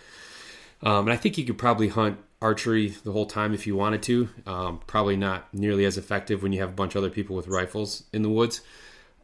Um, 0.82 1.08
and 1.08 1.12
I 1.12 1.16
think 1.16 1.36
you 1.36 1.44
could 1.44 1.58
probably 1.58 1.88
hunt 1.88 2.18
archery 2.40 2.90
the 3.02 3.10
whole 3.10 3.26
time 3.26 3.52
if 3.52 3.66
you 3.66 3.74
wanted 3.74 4.04
to. 4.04 4.28
Um, 4.46 4.80
probably 4.86 5.16
not 5.16 5.52
nearly 5.52 5.84
as 5.84 5.98
effective 5.98 6.44
when 6.44 6.52
you 6.52 6.60
have 6.60 6.68
a 6.68 6.74
bunch 6.74 6.94
of 6.94 7.02
other 7.02 7.10
people 7.10 7.34
with 7.34 7.48
rifles 7.48 8.04
in 8.12 8.22
the 8.22 8.30
woods. 8.30 8.60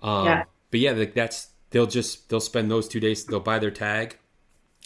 Um, 0.02 0.26
yeah. 0.26 0.44
But 0.72 0.80
yeah, 0.80 1.04
that's 1.14 1.50
they'll 1.70 1.86
just 1.86 2.28
they'll 2.28 2.40
spend 2.40 2.68
those 2.68 2.88
two 2.88 2.98
days. 2.98 3.26
They'll 3.26 3.38
buy 3.38 3.60
their 3.60 3.70
tag, 3.70 4.18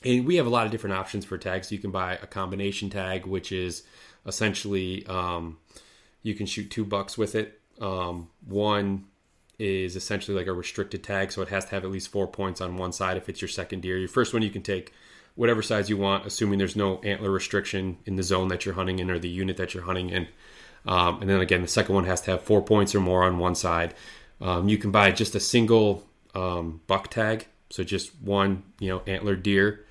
and 0.05 0.27
we 0.27 0.37
have 0.37 0.47
a 0.47 0.51
lot 0.51 0.67
of 0.67 0.71
different 0.71 0.97
options 0.97 1.25
for 1.25 1.39
tags. 1.39 1.73
You 1.73 1.79
can 1.79 1.91
buy 1.91 2.19
a 2.21 2.27
combination 2.27 2.91
tag, 2.91 3.25
which 3.25 3.53
is 3.53 3.85
essentially 4.27 5.07
um, 5.07 5.57
you 6.23 6.35
can 6.35 6.45
shoot 6.45 6.71
two 6.71 6.85
bucks 6.85 7.17
with 7.17 7.35
it. 7.35 7.59
Um, 7.81 8.29
one 8.47 9.07
is 9.61 9.95
essentially 9.95 10.37
like 10.37 10.47
a 10.47 10.53
restricted 10.53 11.05
tag, 11.05 11.31
so 11.31 11.43
it 11.43 11.49
has 11.49 11.67
to 11.67 11.73
have 11.73 11.85
at 11.85 11.91
least 11.91 12.09
four 12.09 12.27
points 12.27 12.61
on 12.61 12.77
one 12.77 12.93
side 12.93 13.17
if 13.17 13.29
it's 13.29 13.43
your 13.43 13.49
second 13.49 13.83
deer. 13.83 13.99
Your 13.99 14.09
first 14.09 14.33
one 14.33 14.43
you 14.43 14.51
can 14.51 14.63
take 14.63 14.93
whatever 15.35 15.63
size 15.63 15.91
you 15.91 15.97
want, 15.97 16.27
assuming 16.27 16.59
there's 16.59 16.77
no 16.77 16.99
antler 17.01 17.31
restriction 17.31 17.99
in 18.07 18.17
the 18.17 18.23
zone 18.23 18.49
that 18.49 18.65
you're 18.65 18.75
hunting 18.75 18.99
in 18.99 19.11
or 19.11 19.19
the 19.19 19.29
unit 19.29 19.57
that 19.59 19.75
you're 19.75 19.85
hunting 19.85 20.11
in. 20.11 20.27
Um, 20.87 21.21
and 21.21 21.29
then 21.29 21.41
again, 21.41 21.63
the 21.63 21.69
second 21.69 21.95
one 21.95 22.05
has 22.05 22.23
to 22.23 22.31
have 22.33 22.43
four 22.43 22.63
points 22.63 22.95
or 22.95 23.01
more 23.01 23.23
on 23.23 23.39
one 23.39 23.55
side. 23.55 23.95
Um, 24.41 24.69
you 24.69 24.79
can 24.79 24.91
buy 24.91 25.11
just 25.13 25.35
a 25.35 25.41
single 25.41 26.07
um, 26.35 26.81
buck 26.87 27.09
tag, 27.09 27.47
so 27.69 27.85
just 27.85 28.19
one, 28.21 28.63
you 28.79 28.89
know, 28.89 29.03
antler 29.07 29.37
deer. 29.37 29.85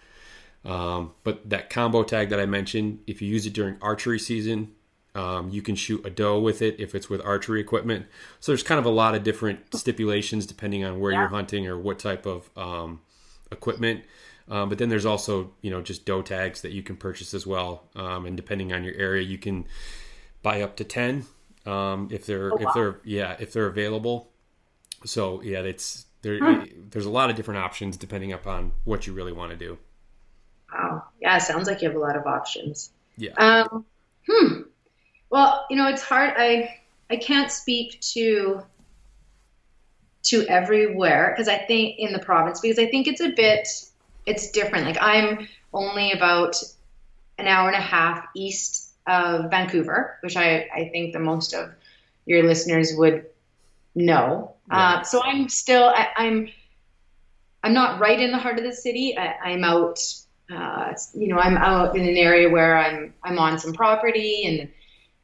Um, 0.65 1.13
but 1.23 1.49
that 1.49 1.69
combo 1.69 2.03
tag 2.03 2.29
that 2.29 2.39
I 2.39 2.45
mentioned, 2.45 2.99
if 3.07 3.21
you 3.21 3.29
use 3.29 3.45
it 3.45 3.53
during 3.53 3.77
archery 3.81 4.19
season, 4.19 4.73
um, 5.15 5.49
you 5.49 5.61
can 5.61 5.75
shoot 5.75 6.05
a 6.05 6.09
doe 6.09 6.39
with 6.39 6.61
it 6.61 6.79
if 6.79 6.93
it's 6.93 7.09
with 7.09 7.21
archery 7.25 7.59
equipment. 7.59 8.05
So 8.39 8.51
there's 8.51 8.63
kind 8.63 8.79
of 8.79 8.85
a 8.85 8.91
lot 8.91 9.15
of 9.15 9.23
different 9.23 9.73
stipulations 9.75 10.45
depending 10.45 10.83
on 10.83 10.99
where 10.99 11.11
yeah. 11.11 11.19
you're 11.21 11.29
hunting 11.29 11.67
or 11.67 11.77
what 11.77 11.99
type 11.99 12.25
of 12.25 12.49
um, 12.57 13.01
equipment. 13.51 14.03
Um, 14.49 14.69
but 14.69 14.77
then 14.77 14.89
there's 14.89 15.05
also 15.05 15.51
you 15.61 15.69
know 15.69 15.81
just 15.81 16.05
doe 16.05 16.21
tags 16.21 16.61
that 16.61 16.71
you 16.71 16.81
can 16.81 16.95
purchase 16.95 17.33
as 17.33 17.45
well, 17.45 17.83
um, 17.95 18.25
and 18.25 18.35
depending 18.35 18.73
on 18.73 18.83
your 18.83 18.95
area, 18.95 19.21
you 19.21 19.37
can 19.37 19.65
buy 20.41 20.61
up 20.61 20.75
to 20.77 20.83
ten 20.83 21.25
um, 21.65 22.07
if 22.11 22.25
they're 22.25 22.51
oh, 22.51 22.57
wow. 22.57 22.67
if 22.67 22.73
they're 22.73 22.99
yeah 23.03 23.35
if 23.39 23.53
they're 23.53 23.67
available. 23.67 24.31
So 25.05 25.41
yeah, 25.43 25.59
it's 25.59 26.05
there. 26.21 26.39
Hmm. 26.39 26.63
There's 26.89 27.05
a 27.05 27.11
lot 27.11 27.29
of 27.29 27.35
different 27.35 27.59
options 27.59 27.95
depending 27.95 28.33
upon 28.33 28.71
what 28.85 29.05
you 29.05 29.13
really 29.13 29.33
want 29.33 29.51
to 29.51 29.57
do. 29.57 29.77
Wow. 30.73 31.05
Yeah, 31.21 31.37
it 31.37 31.41
sounds 31.41 31.67
like 31.67 31.81
you 31.81 31.87
have 31.87 31.97
a 31.97 31.99
lot 31.99 32.15
of 32.15 32.25
options. 32.25 32.91
Yeah. 33.17 33.31
Um, 33.37 33.85
hmm. 34.27 34.61
Well, 35.29 35.65
you 35.69 35.75
know, 35.75 35.87
it's 35.87 36.01
hard. 36.01 36.33
I 36.37 36.79
I 37.09 37.17
can't 37.17 37.51
speak 37.51 37.99
to 38.13 38.63
to 40.23 40.45
everywhere 40.47 41.33
because 41.33 41.47
I 41.47 41.57
think 41.57 41.97
in 41.97 42.13
the 42.13 42.19
province 42.19 42.59
because 42.59 42.79
I 42.79 42.87
think 42.87 43.07
it's 43.07 43.21
a 43.21 43.29
bit 43.29 43.67
it's 44.25 44.51
different. 44.51 44.85
Like 44.85 45.01
I'm 45.01 45.47
only 45.73 46.11
about 46.11 46.55
an 47.37 47.47
hour 47.47 47.67
and 47.67 47.77
a 47.77 47.81
half 47.81 48.25
east 48.35 48.91
of 49.07 49.49
Vancouver, 49.49 50.17
which 50.21 50.35
I 50.35 50.67
I 50.73 50.89
think 50.91 51.13
the 51.13 51.19
most 51.19 51.53
of 51.53 51.71
your 52.25 52.43
listeners 52.43 52.93
would 52.95 53.25
know. 53.95 54.55
Yeah. 54.69 54.77
Uh, 54.77 55.03
so 55.03 55.21
I'm 55.23 55.49
still 55.49 55.85
I, 55.95 56.07
I'm 56.15 56.49
I'm 57.63 57.73
not 57.73 57.99
right 57.99 58.19
in 58.19 58.31
the 58.31 58.37
heart 58.37 58.57
of 58.57 58.63
the 58.63 58.73
city. 58.73 59.17
I, 59.17 59.51
am 59.51 59.63
out, 59.63 59.99
uh, 60.49 60.93
you 61.13 61.27
know, 61.27 61.37
I'm 61.37 61.57
out 61.57 61.95
in 61.97 62.07
an 62.07 62.15
area 62.15 62.49
where 62.49 62.77
I'm 62.77 63.13
I'm 63.23 63.37
on 63.37 63.59
some 63.59 63.73
property 63.73 64.45
and 64.45 64.69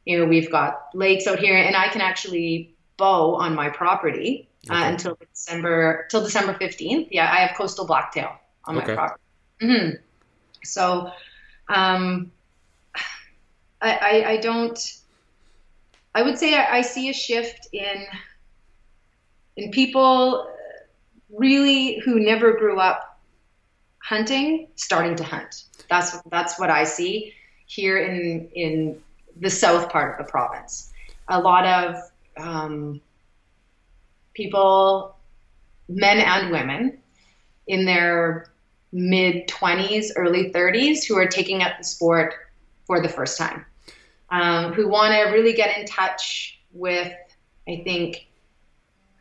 you 0.06 0.18
know, 0.18 0.26
we've 0.26 0.51
got 0.51 0.89
lakes 0.93 1.28
out 1.28 1.39
here, 1.39 1.58
and 1.58 1.76
I 1.76 1.89
can 1.89 2.01
actually 2.01 2.76
bow 2.97 3.36
on 3.36 3.56
my 3.56 3.70
property 3.70 4.47
uh, 4.70 4.74
okay. 4.74 4.84
uh, 4.84 4.89
until 4.89 5.18
December 5.34 6.08
till 6.10 6.24
December 6.24 6.53
fifteenth. 6.53 7.10
Yeah, 7.12 7.30
I 7.32 7.38
have 7.38 7.58
coastal 7.58 7.86
blacktail 7.86 8.32
on 8.66 8.78
okay. 8.78 8.88
my 8.88 8.93
property. 8.93 9.24
Mm-hmm. 9.62 9.95
So, 10.64 11.12
um, 11.68 12.32
I, 13.82 13.91
I, 13.91 14.30
I 14.32 14.38
don't. 14.38 14.80
I 16.14 16.22
would 16.22 16.38
say 16.38 16.56
I, 16.56 16.78
I 16.78 16.82
see 16.82 17.10
a 17.10 17.14
shift 17.14 17.68
in 17.74 18.06
in 19.58 19.72
people 19.72 20.49
really 21.30 21.99
who 21.99 22.20
never 22.20 22.53
grew 22.53 22.80
up 22.80 23.20
hunting 23.97 24.68
starting 24.76 25.16
to 25.18 25.24
hunt. 25.24 25.64
That's 25.89 26.18
that's 26.30 26.60
what 26.60 26.70
I 26.70 26.84
see 26.86 27.34
here 27.66 27.97
in 27.97 28.49
in 28.53 29.01
the 29.36 29.50
south 29.50 29.90
part 29.90 30.20
of 30.20 30.26
the 30.26 30.32
province. 30.32 30.92
A 31.28 31.40
lot 31.40 31.66
of 31.66 31.96
um, 32.38 33.02
people, 34.34 35.16
men 35.90 36.20
and 36.20 36.52
women, 36.52 37.00
in 37.68 37.86
their 37.86 38.52
mid 38.92 39.48
20s, 39.48 40.08
early 40.16 40.52
30s 40.52 41.04
who 41.06 41.18
are 41.18 41.28
taking 41.28 41.62
up 41.62 41.78
the 41.78 41.84
sport 41.84 42.34
for 42.86 43.02
the 43.02 43.10
first 43.10 43.38
time, 43.38 43.66
um, 44.30 44.74
who 44.74 44.88
want 44.88 45.14
to 45.14 45.32
really 45.32 45.54
get 45.54 45.78
in 45.78 45.86
touch 45.86 46.60
with, 46.72 47.12
I 47.68 47.82
think, 47.84 48.28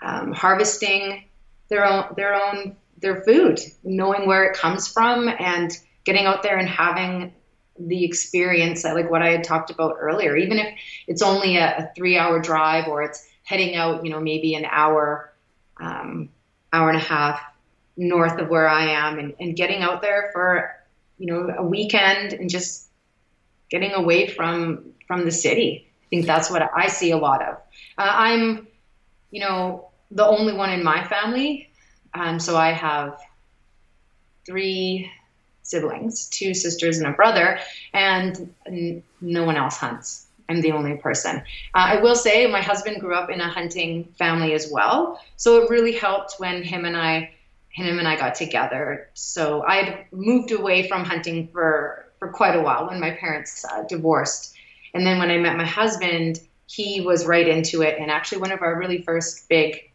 um, 0.03 0.33
harvesting 0.33 1.25
their 1.69 1.87
own 1.87 2.05
their 2.17 2.35
own 2.35 2.77
their 3.01 3.23
food, 3.23 3.59
knowing 3.83 4.27
where 4.27 4.45
it 4.45 4.57
comes 4.57 4.87
from, 4.87 5.29
and 5.39 5.73
getting 6.05 6.27
out 6.27 6.43
there 6.43 6.59
and 6.59 6.69
having 6.69 7.33
the 7.79 8.05
experience 8.05 8.85
like 8.85 9.11
what 9.11 9.23
I 9.23 9.31
had 9.31 9.45
talked 9.45 9.71
about 9.71 9.97
earlier. 9.99 10.37
Even 10.37 10.59
if 10.59 10.79
it's 11.07 11.23
only 11.23 11.57
a, 11.57 11.77
a 11.77 11.91
three-hour 11.97 12.41
drive 12.41 12.89
or 12.89 13.03
it's 13.03 13.27
heading 13.43 13.75
out, 13.75 14.05
you 14.05 14.11
know, 14.11 14.21
maybe 14.21 14.55
an 14.55 14.65
hour, 14.65 15.33
um, 15.81 16.29
hour 16.73 16.89
and 16.89 16.99
a 16.99 17.03
half 17.03 17.41
north 17.97 18.39
of 18.39 18.49
where 18.49 18.69
I 18.69 18.87
am, 18.87 19.19
and, 19.19 19.35
and 19.41 19.57
getting 19.57 19.83
out 19.83 20.03
there 20.03 20.31
for 20.33 20.75
you 21.19 21.27
know 21.27 21.55
a 21.57 21.63
weekend 21.63 22.33
and 22.33 22.51
just 22.51 22.89
getting 23.71 23.93
away 23.93 24.27
from 24.29 24.93
from 25.07 25.25
the 25.25 25.31
city. 25.31 25.89
I 26.03 26.07
think 26.11 26.27
that's 26.27 26.51
what 26.51 26.63
I 26.75 26.89
see 26.89 27.11
a 27.11 27.17
lot 27.17 27.43
of. 27.43 27.55
Uh, 27.99 28.13
I'm, 28.13 28.69
you 29.31 29.41
know, 29.41 29.91
the 30.11 30.25
only 30.25 30.53
one 30.53 30.71
in 30.71 30.85
my 30.85 31.05
family, 31.05 31.71
um, 32.13 32.39
so 32.39 32.57
I 32.57 32.71
have 32.71 33.19
three 34.47 35.11
siblings, 35.65 36.29
two 36.29 36.55
sisters 36.55 36.99
and 36.99 37.07
a 37.09 37.13
brother, 37.13 37.59
and 37.93 38.53
no 39.21 39.45
one 39.45 39.57
else 39.57 39.77
hunts. 39.77 40.27
I'm 40.49 40.61
the 40.61 40.73
only 40.73 40.97
person. 40.99 41.39
Uh, 41.75 41.97
I 41.97 42.01
will 42.01 42.15
say 42.15 42.47
my 42.47 42.61
husband 42.61 43.01
grew 43.01 43.15
up 43.15 43.31
in 43.31 43.41
a 43.41 43.49
hunting 43.49 44.05
family 44.19 44.53
as 44.53 44.71
well, 44.71 45.21
so 45.37 45.63
it 45.63 45.71
really 45.71 45.93
helped 45.93 46.35
when 46.39 46.63
him 46.63 46.85
and 46.85 46.97
I, 46.97 47.33
him 47.71 47.99
and 47.99 48.07
I 48.07 48.17
got 48.17 48.35
together. 48.35 49.09
So 49.15 49.63
I'd 49.63 50.05
moved 50.13 50.53
away 50.53 50.87
from 50.87 51.05
hunting 51.05 51.49
for 51.49 52.05
for 52.19 52.29
quite 52.29 52.55
a 52.55 52.63
while 52.63 52.87
when 52.87 53.01
my 53.01 53.11
parents 53.11 53.65
uh, 53.65 53.83
divorced, 53.83 54.55
and 54.93 55.05
then 55.05 55.19
when 55.19 55.31
I 55.31 55.39
met 55.39 55.57
my 55.57 55.67
husband, 55.67 56.41
he 56.67 57.01
was 57.01 57.27
right 57.27 57.49
into 57.49 57.83
it. 57.83 57.99
And 57.99 58.11
actually, 58.11 58.39
one 58.39 58.53
of 58.53 58.61
our 58.63 58.79
really 58.79 59.01
first 59.03 59.49
big 59.49 59.91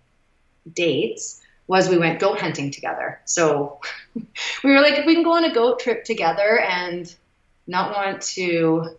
dates 0.73 1.41
was 1.69 1.87
we 1.87 1.99
went 1.99 2.19
goat 2.19 2.39
hunting 2.39 2.71
together. 2.71 3.21
So 3.25 3.79
we 4.15 4.71
were 4.71 4.81
like, 4.81 4.95
if 4.95 5.05
we 5.05 5.13
can 5.13 5.23
go 5.23 5.33
on 5.33 5.45
a 5.45 5.53
goat 5.53 5.79
trip 5.79 6.03
together 6.03 6.59
and 6.59 7.15
not 7.67 7.95
want 7.95 8.23
to, 8.23 8.97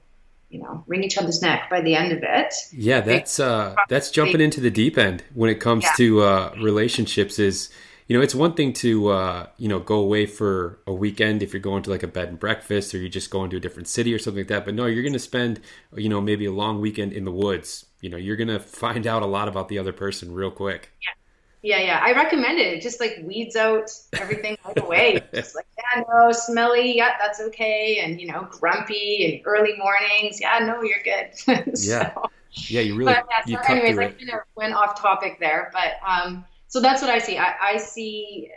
you 0.50 0.62
know, 0.62 0.84
wring 0.86 1.02
each 1.02 1.18
other's 1.18 1.42
neck 1.42 1.68
by 1.68 1.80
the 1.80 1.96
end 1.96 2.12
of 2.12 2.20
it. 2.22 2.54
Yeah, 2.72 3.00
that's 3.00 3.40
uh, 3.40 3.74
that's 3.88 4.12
jumping 4.12 4.40
into 4.40 4.60
the 4.60 4.70
deep 4.70 4.96
end 4.96 5.24
when 5.34 5.50
it 5.50 5.56
comes 5.56 5.82
yeah. 5.82 5.92
to 5.96 6.22
uh, 6.22 6.54
relationships. 6.62 7.40
Is 7.40 7.70
you 8.06 8.16
know, 8.16 8.22
it's 8.22 8.36
one 8.36 8.54
thing 8.54 8.72
to 8.74 9.08
uh, 9.08 9.46
you 9.56 9.68
know 9.68 9.80
go 9.80 9.96
away 9.96 10.26
for 10.26 10.78
a 10.86 10.92
weekend 10.92 11.42
if 11.42 11.52
you're 11.52 11.60
going 11.60 11.82
to 11.82 11.90
like 11.90 12.04
a 12.04 12.08
bed 12.08 12.28
and 12.28 12.38
breakfast 12.38 12.94
or 12.94 12.98
you're 12.98 13.08
just 13.08 13.30
going 13.30 13.50
to 13.50 13.56
a 13.56 13.60
different 13.60 13.88
city 13.88 14.14
or 14.14 14.20
something 14.20 14.42
like 14.42 14.48
that. 14.48 14.64
But 14.64 14.74
no, 14.74 14.86
you're 14.86 15.02
going 15.02 15.12
to 15.12 15.18
spend 15.18 15.60
you 15.96 16.08
know 16.08 16.20
maybe 16.20 16.46
a 16.46 16.52
long 16.52 16.80
weekend 16.80 17.14
in 17.14 17.24
the 17.24 17.32
woods. 17.32 17.86
You 18.00 18.10
know, 18.10 18.16
you're 18.16 18.36
going 18.36 18.48
to 18.48 18.60
find 18.60 19.08
out 19.08 19.22
a 19.22 19.26
lot 19.26 19.48
about 19.48 19.68
the 19.68 19.78
other 19.78 19.92
person 19.92 20.32
real 20.32 20.52
quick. 20.52 20.92
Yeah. 21.02 21.19
Yeah, 21.62 21.78
yeah. 21.78 22.00
I 22.02 22.12
recommend 22.12 22.58
it. 22.58 22.68
It 22.68 22.80
just 22.80 23.00
like 23.00 23.20
weeds 23.22 23.54
out 23.54 23.90
everything 24.14 24.56
right 24.64 24.78
away. 24.78 25.22
just 25.34 25.54
like, 25.54 25.66
yeah, 25.76 26.04
no, 26.08 26.32
smelly, 26.32 26.96
yeah, 26.96 27.16
that's 27.20 27.40
okay. 27.40 28.00
And 28.02 28.20
you 28.20 28.28
know, 28.28 28.48
grumpy 28.50 29.34
and 29.34 29.46
early 29.46 29.76
mornings. 29.76 30.40
Yeah, 30.40 30.58
no, 30.60 30.82
you're 30.82 31.02
good. 31.04 31.76
so, 31.78 31.90
yeah. 31.90 32.12
Yeah, 32.52 32.80
you 32.80 32.96
really 32.96 33.12
but, 33.12 33.26
yeah, 33.46 33.62
so 33.62 33.72
you 33.74 33.80
anyways, 33.80 33.98
I 33.98 34.10
kind 34.10 34.30
of 34.30 34.40
went 34.56 34.74
off 34.74 35.00
topic 35.00 35.38
there. 35.38 35.70
But 35.72 36.00
um 36.06 36.44
so 36.68 36.80
that's 36.80 37.02
what 37.02 37.10
I 37.10 37.18
see. 37.18 37.36
I, 37.36 37.54
I 37.60 37.76
see 37.76 38.50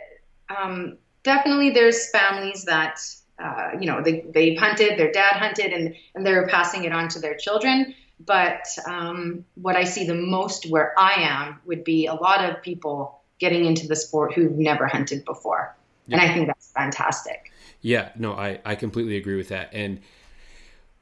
um 0.56 0.96
definitely 1.22 1.70
there's 1.70 2.10
families 2.10 2.64
that 2.64 3.00
uh, 3.42 3.70
you 3.80 3.86
know, 3.86 4.00
they 4.00 4.24
they 4.32 4.54
hunted, 4.54 4.98
their 4.98 5.10
dad 5.10 5.34
hunted 5.34 5.72
and 5.72 5.94
and 6.14 6.24
they're 6.24 6.46
passing 6.48 6.84
it 6.84 6.92
on 6.92 7.08
to 7.08 7.18
their 7.18 7.36
children 7.36 7.94
but 8.20 8.66
um, 8.86 9.44
what 9.54 9.76
I 9.76 9.84
see 9.84 10.06
the 10.06 10.14
most 10.14 10.70
where 10.70 10.92
I 10.98 11.14
am 11.18 11.60
would 11.66 11.84
be 11.84 12.06
a 12.06 12.14
lot 12.14 12.44
of 12.44 12.62
people 12.62 13.20
getting 13.38 13.64
into 13.64 13.86
the 13.86 13.96
sport 13.96 14.32
who've 14.32 14.56
never 14.56 14.86
hunted 14.86 15.24
before. 15.24 15.74
Yeah. 16.06 16.20
And 16.20 16.30
I 16.30 16.34
think 16.34 16.46
that's 16.46 16.70
fantastic. 16.72 17.52
Yeah, 17.80 18.10
no, 18.16 18.32
I, 18.32 18.60
I 18.64 18.74
completely 18.76 19.16
agree 19.16 19.36
with 19.36 19.48
that. 19.48 19.70
And 19.72 20.00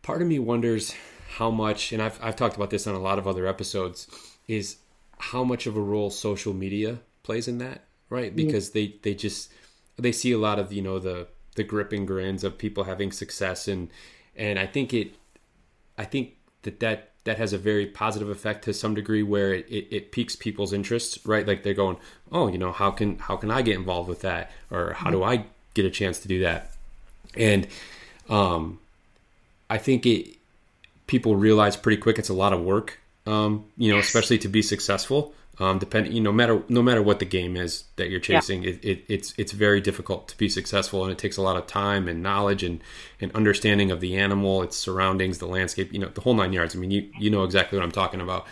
part 0.03 0.23
of 0.23 0.29
me 0.29 0.39
wonders 0.39 0.95
how 1.37 1.51
much, 1.51 1.93
and 1.93 2.03
I've, 2.03 2.19
I've 2.23 2.37
talked 2.37 2.57
about 2.57 2.71
this 2.71 2.87
on 2.87 2.95
a 2.95 2.99
lot 3.01 3.19
of 3.19 3.29
other 3.29 3.47
episodes, 3.47 4.09
is 4.49 4.77
how 5.19 5.45
much 5.45 5.67
of 5.67 5.77
a 5.77 5.81
role 5.81 6.11
social 6.11 6.53
media 6.53 6.99
plays 7.23 7.47
in 7.47 7.59
that, 7.59 7.85
right? 8.11 8.35
Because 8.35 8.71
mm-hmm. 8.71 8.79
they, 8.79 8.97
they 9.03 9.15
just, 9.15 9.53
they 9.97 10.13
see 10.13 10.33
a 10.33 10.39
lot 10.39 10.59
of, 10.59 10.73
you 10.73 10.83
know, 10.83 10.99
the, 10.99 11.29
the 11.55 11.63
gripping 11.63 12.07
grins 12.07 12.43
of 12.43 12.59
people 12.59 12.85
having 12.85 13.13
success. 13.13 13.69
And, 13.69 13.91
and 14.35 14.59
I 14.59 14.67
think 14.67 14.93
it, 14.93 15.15
I 15.97 16.05
think 16.05 16.37
that 16.63 16.81
that 16.81 17.11
that 17.25 17.39
has 17.39 17.53
a 17.53 17.59
very 17.59 17.87
positive 17.87 18.29
effect 18.29 18.65
to 18.65 18.75
some 18.75 18.95
degree 18.95 19.23
where 19.23 19.55
it, 19.55 19.67
it, 19.69 19.87
it, 19.91 20.13
piques 20.13 20.35
people's 20.35 20.73
interest 20.73 21.21
right? 21.25 21.47
Like 21.47 21.63
they're 21.63 21.75
going 21.75 21.97
oh 22.31 22.49
you 22.49 22.59
know 22.59 22.73
how 22.73 22.91
can 22.91 23.19
how 23.19 23.37
can 23.37 23.51
i 23.51 23.63
get 23.63 23.77
involved 23.77 24.09
with 24.09 24.21
that? 24.23 24.51
Or 24.71 24.93
how 24.93 25.11
do 25.11 25.23
i 25.23 25.45
get 25.75 25.85
a 25.85 25.91
chance 25.91 26.19
to 26.21 26.29
do 26.29 26.41
that? 26.41 26.73
And 27.37 27.67
um 28.29 28.79
i 29.69 29.79
think 29.79 30.07
it 30.07 30.37
people 31.07 31.37
realize 31.37 31.77
pretty 31.77 32.01
quick 32.01 32.19
it's 32.19 32.29
a 32.29 32.35
lot 32.35 32.53
of 32.53 32.61
work 32.61 32.99
um 33.27 33.65
you 33.77 33.93
know 33.93 33.99
especially 33.99 34.39
to 34.39 34.49
be 34.49 34.63
successful 34.63 35.35
um, 35.59 35.79
depending, 35.79 36.13
you 36.13 36.21
know, 36.21 36.31
no 36.31 36.37
matter 36.37 36.63
no 36.69 36.83
matter 36.83 37.03
what 37.03 37.19
the 37.19 37.27
game 37.27 37.57
is 37.57 37.85
that 37.97 38.09
you're 38.09 38.21
chasing, 38.21 38.63
yeah. 38.63 38.71
it, 38.71 38.85
it, 38.85 39.05
it's 39.09 39.35
it's 39.37 39.53
very 39.53 39.81
difficult 39.81 40.29
to 40.29 40.39
be 40.39 40.49
successful, 40.49 41.03
and 41.03 41.13
it 41.13 41.19
takes 41.19 41.37
a 41.37 41.43
lot 41.43 41.57
of 41.57 41.67
time 41.67 42.09
and 42.09 42.23
knowledge 42.23 42.63
and, 42.63 42.81
and 43.21 43.31
understanding 43.35 43.91
of 43.91 44.01
the 44.01 44.17
animal, 44.17 44.63
its 44.63 44.77
surroundings, 44.79 45.39
the 45.39 45.47
landscape, 45.47 45.93
you 45.93 45.99
know, 45.99 46.09
the 46.09 46.23
whole 46.23 46.35
nine 46.35 46.55
yards. 46.55 46.75
I 46.75 46.79
mean, 46.79 46.91
you 46.91 47.11
you 47.19 47.29
know 47.29 47.45
exactly 47.45 47.79
what 47.79 47.85
I'm 47.85 47.93
talking 47.93 48.21
about. 48.21 48.47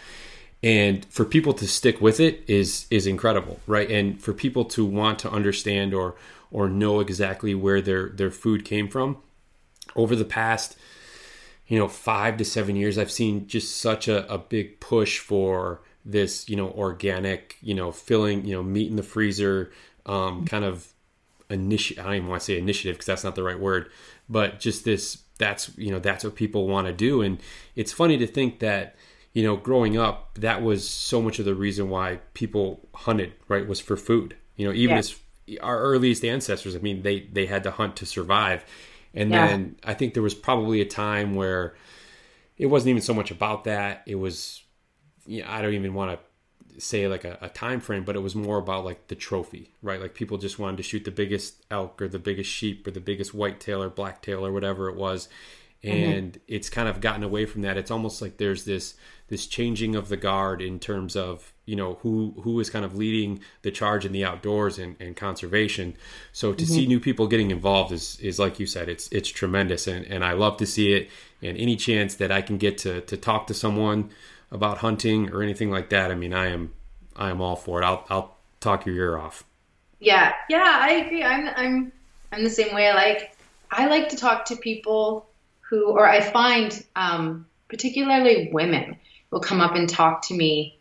And 0.62 1.06
for 1.06 1.24
people 1.24 1.54
to 1.54 1.66
stick 1.66 2.02
with 2.02 2.20
it 2.20 2.44
is 2.46 2.86
is 2.90 3.06
incredible, 3.06 3.60
right? 3.66 3.90
And 3.90 4.20
for 4.20 4.34
people 4.34 4.66
to 4.66 4.84
want 4.84 5.18
to 5.20 5.30
understand 5.30 5.94
or 5.94 6.16
or 6.50 6.68
know 6.68 7.00
exactly 7.00 7.54
where 7.54 7.80
their 7.80 8.10
their 8.10 8.30
food 8.30 8.64
came 8.64 8.88
from 8.88 9.16
over 9.96 10.14
the 10.14 10.24
past 10.24 10.76
you 11.66 11.78
know 11.78 11.88
five 11.88 12.36
to 12.36 12.44
seven 12.44 12.76
years 12.76 12.98
i've 12.98 13.10
seen 13.10 13.46
just 13.46 13.76
such 13.76 14.08
a, 14.08 14.30
a 14.32 14.38
big 14.38 14.80
push 14.80 15.18
for 15.18 15.80
this 16.04 16.48
you 16.48 16.56
know 16.56 16.70
organic 16.70 17.56
you 17.60 17.74
know 17.74 17.92
filling 17.92 18.44
you 18.44 18.54
know 18.54 18.62
meat 18.62 18.88
in 18.88 18.96
the 18.96 19.02
freezer 19.02 19.70
um, 20.06 20.46
kind 20.46 20.64
of 20.64 20.92
initiative. 21.50 22.04
I 22.04 22.08
don't 22.08 22.16
even 22.16 22.28
want 22.28 22.40
to 22.40 22.44
say 22.44 22.58
initiative 22.58 22.96
because 22.96 23.06
that's 23.06 23.24
not 23.24 23.34
the 23.34 23.42
right 23.42 23.58
word, 23.58 23.90
but 24.28 24.60
just 24.60 24.84
this 24.84 25.22
that's 25.38 25.76
you 25.76 25.90
know 25.90 25.98
that's 25.98 26.24
what 26.24 26.34
people 26.34 26.66
want 26.66 26.86
to 26.86 26.92
do, 26.92 27.22
and 27.22 27.38
it's 27.76 27.92
funny 27.92 28.16
to 28.18 28.26
think 28.26 28.60
that 28.60 28.96
you 29.32 29.42
know 29.42 29.56
growing 29.56 29.98
up 29.98 30.38
that 30.38 30.62
was 30.62 30.88
so 30.88 31.20
much 31.20 31.38
of 31.38 31.44
the 31.44 31.54
reason 31.54 31.90
why 31.90 32.20
people 32.34 32.88
hunted 32.94 33.32
right 33.48 33.66
was 33.66 33.80
for 33.80 33.96
food. 33.96 34.36
You 34.56 34.68
know 34.68 34.72
even 34.72 34.96
yeah. 34.96 34.98
as 34.98 35.16
our 35.60 35.78
earliest 35.78 36.24
ancestors, 36.24 36.76
I 36.76 36.78
mean 36.78 37.02
they 37.02 37.20
they 37.20 37.46
had 37.46 37.64
to 37.64 37.70
hunt 37.70 37.96
to 37.96 38.06
survive, 38.06 38.64
and 39.14 39.30
yeah. 39.30 39.48
then 39.48 39.76
I 39.84 39.94
think 39.94 40.14
there 40.14 40.22
was 40.22 40.34
probably 40.34 40.80
a 40.80 40.86
time 40.86 41.34
where 41.34 41.74
it 42.56 42.66
wasn't 42.66 42.90
even 42.90 43.02
so 43.02 43.14
much 43.14 43.30
about 43.30 43.64
that. 43.64 44.02
It 44.06 44.16
was 44.16 44.62
you 45.30 45.42
know, 45.42 45.48
I 45.48 45.62
don't 45.62 45.74
even 45.74 45.94
want 45.94 46.18
to 46.18 46.80
say 46.80 47.06
like 47.06 47.24
a, 47.24 47.38
a, 47.40 47.48
time 47.48 47.80
frame, 47.80 48.04
but 48.04 48.16
it 48.16 48.20
was 48.20 48.34
more 48.34 48.58
about 48.58 48.84
like 48.84 49.06
the 49.06 49.14
trophy, 49.14 49.70
right? 49.80 50.00
Like 50.00 50.12
people 50.14 50.38
just 50.38 50.58
wanted 50.58 50.78
to 50.78 50.82
shoot 50.82 51.04
the 51.04 51.12
biggest 51.12 51.64
elk 51.70 52.02
or 52.02 52.08
the 52.08 52.18
biggest 52.18 52.50
sheep 52.50 52.86
or 52.86 52.90
the 52.90 53.00
biggest 53.00 53.32
white 53.32 53.60
tail 53.60 53.80
or 53.82 53.88
black 53.88 54.22
tail 54.22 54.44
or 54.44 54.52
whatever 54.52 54.88
it 54.88 54.96
was. 54.96 55.28
Mm-hmm. 55.84 55.96
And 55.96 56.32
mm-hmm. 56.32 56.42
it's 56.48 56.68
kind 56.68 56.88
of 56.88 57.00
gotten 57.00 57.22
away 57.22 57.46
from 57.46 57.62
that. 57.62 57.76
It's 57.76 57.92
almost 57.92 58.20
like 58.20 58.38
there's 58.38 58.64
this 58.64 58.94
this 59.28 59.46
changing 59.46 59.94
of 59.94 60.08
the 60.08 60.16
guard 60.16 60.60
in 60.60 60.80
terms 60.80 61.14
of 61.14 61.52
you 61.64 61.76
know 61.76 61.94
who 62.02 62.34
who 62.42 62.58
is 62.58 62.68
kind 62.68 62.84
of 62.84 62.96
leading 62.96 63.40
the 63.62 63.70
charge 63.70 64.04
in 64.04 64.10
the 64.10 64.24
outdoors 64.24 64.78
and, 64.78 64.96
and 65.00 65.16
conservation. 65.16 65.96
So 66.32 66.52
to 66.52 66.64
mm-hmm. 66.64 66.74
see 66.74 66.86
new 66.86 67.00
people 67.00 67.28
getting 67.28 67.52
involved 67.52 67.92
is 67.92 68.18
is 68.20 68.38
like 68.40 68.58
you 68.58 68.66
said, 68.66 68.88
it's 68.88 69.08
it's 69.12 69.28
tremendous, 69.28 69.86
and 69.86 70.04
and 70.06 70.24
I 70.24 70.32
love 70.32 70.56
to 70.56 70.66
see 70.66 70.92
it. 70.92 71.08
And 71.40 71.56
any 71.56 71.76
chance 71.76 72.16
that 72.16 72.32
I 72.32 72.42
can 72.42 72.58
get 72.58 72.76
to 72.78 73.00
to 73.02 73.16
talk 73.16 73.46
to 73.46 73.54
someone 73.54 74.10
about 74.50 74.78
hunting 74.78 75.30
or 75.30 75.42
anything 75.42 75.70
like 75.70 75.90
that, 75.90 76.10
I 76.10 76.14
mean, 76.14 76.34
I 76.34 76.48
am 76.48 76.72
I 77.16 77.30
am 77.30 77.40
all 77.40 77.56
for 77.56 77.82
it. 77.82 77.84
I'll 77.84 78.04
I'll 78.08 78.36
talk 78.60 78.86
your 78.86 78.96
ear 78.96 79.18
off. 79.18 79.44
Yeah, 79.98 80.32
yeah, 80.48 80.78
I 80.80 80.92
agree. 80.92 81.22
I'm 81.22 81.48
I'm 81.54 81.92
I'm 82.32 82.44
the 82.44 82.50
same 82.50 82.74
way. 82.74 82.88
I 82.88 82.94
like 82.94 83.36
I 83.70 83.86
like 83.86 84.08
to 84.10 84.16
talk 84.16 84.46
to 84.46 84.56
people 84.56 85.28
who, 85.60 85.86
or 85.86 86.06
I 86.06 86.20
find 86.20 86.84
um, 86.96 87.46
particularly 87.68 88.50
women 88.52 88.96
will 89.30 89.40
come 89.40 89.60
up 89.60 89.76
and 89.76 89.88
talk 89.88 90.26
to 90.26 90.34
me 90.34 90.78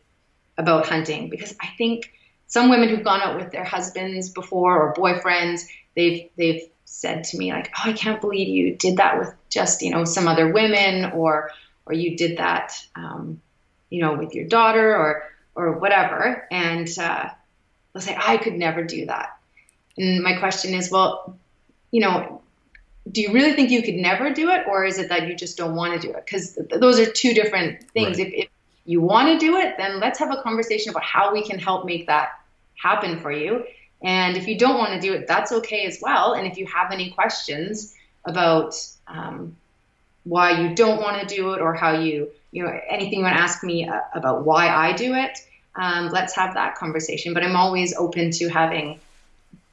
about 0.58 0.88
hunting 0.88 1.30
because 1.30 1.56
I 1.62 1.68
think 1.78 2.12
some 2.48 2.70
women 2.70 2.90
who've 2.90 3.04
gone 3.04 3.22
out 3.22 3.38
with 3.38 3.52
their 3.52 3.64
husbands 3.64 4.30
before 4.30 4.82
or 4.82 4.94
boyfriends, 4.94 5.68
they've 5.96 6.30
they've 6.36 6.64
said 6.86 7.24
to 7.26 7.38
me 7.38 7.52
like, 7.52 7.72
"Oh, 7.78 7.90
I 7.90 7.94
can't 7.94 8.20
believe 8.20 8.48
you 8.48 8.76
did 8.76 8.98
that 8.98 9.20
with 9.20 9.34
just 9.50 9.82
you 9.84 9.92
know 9.92 10.04
some 10.06 10.28
other 10.28 10.52
women," 10.52 11.12
or 11.12 11.52
or 11.86 11.94
you 11.94 12.18
did 12.18 12.38
that 12.38 12.74
um, 12.96 13.42
you 13.90 14.02
know, 14.02 14.16
with 14.16 14.34
your 14.34 14.48
daughter 14.48 14.96
or 14.96 15.24
or 15.56 15.74
whatever, 15.74 16.48
and 16.52 16.88
uh, 17.00 17.30
they'll 17.94 18.02
say, 18.02 18.18
I 18.18 18.38
could 18.38 18.54
never 18.54 18.84
do 18.84 19.08
that. 19.08 19.38
And 19.98 20.24
my 20.24 20.38
question 20.38 20.74
is, 20.74 20.90
well, 20.90 21.38
you 21.92 22.02
know, 22.02 22.42
do 23.12 23.22
you 23.22 23.34
really 23.34 23.54
think 23.54 23.70
you 23.70 23.82
could 23.82 23.96
never 23.96 24.32
do 24.32 24.50
it, 24.50 24.68
or 24.68 24.86
is 24.86 25.00
it 25.00 25.10
that 25.10 25.28
you 25.28 25.36
just 25.36 25.58
don't 25.58 25.76
want 25.76 26.00
to 26.00 26.08
do 26.08 26.14
it? 26.14 26.26
Because 26.26 26.54
th- 26.54 26.80
those 26.80 27.00
are 27.00 27.12
two 27.12 27.34
different 27.34 27.90
things. 27.92 28.18
Right. 28.18 28.28
If, 28.28 28.46
if 28.46 28.50
you 28.86 29.02
want 29.02 29.28
to 29.30 29.38
do 29.38 29.58
it, 29.58 29.76
then 29.78 30.00
let's 30.00 30.20
have 30.20 30.32
a 30.32 30.42
conversation 30.42 30.92
about 30.92 31.04
how 31.04 31.34
we 31.34 31.44
can 31.44 31.60
help 31.60 31.86
make 31.86 32.08
that 32.08 32.40
happen 32.76 33.20
for 33.20 33.32
you. 33.32 33.66
And 34.02 34.38
if 34.38 34.48
you 34.48 34.58
don't 34.58 34.78
want 34.78 34.94
to 34.94 35.00
do 35.00 35.14
it, 35.14 35.28
that's 35.28 35.52
okay 35.52 35.86
as 35.86 36.00
well. 36.02 36.34
And 36.34 36.48
if 36.48 36.58
you 36.58 36.66
have 36.68 36.92
any 36.92 37.10
questions 37.12 37.94
about 38.26 38.76
um, 39.08 39.58
why 40.24 40.62
you 40.62 40.76
don't 40.76 41.02
want 41.02 41.28
to 41.28 41.36
do 41.36 41.52
it 41.54 41.62
or 41.62 41.74
how 41.74 42.00
you, 42.00 42.30
you 42.52 42.64
know, 42.64 42.80
anything 42.90 43.20
you 43.20 43.26
want 43.26 43.38
to 43.38 43.42
ask 43.42 43.64
me 43.64 43.88
uh, 43.88 44.00
about 44.14 44.46
why 44.46 44.70
I 44.70 44.94
do 44.94 45.14
it, 45.14 45.38
um, 45.76 46.10
let's 46.10 46.36
have 46.36 46.56
that 46.56 46.76
conversation. 46.76 47.34
But 47.34 47.44
I'm 47.44 47.56
always 47.56 47.96
open 47.96 48.32
to 48.32 48.50
having 48.50 49.00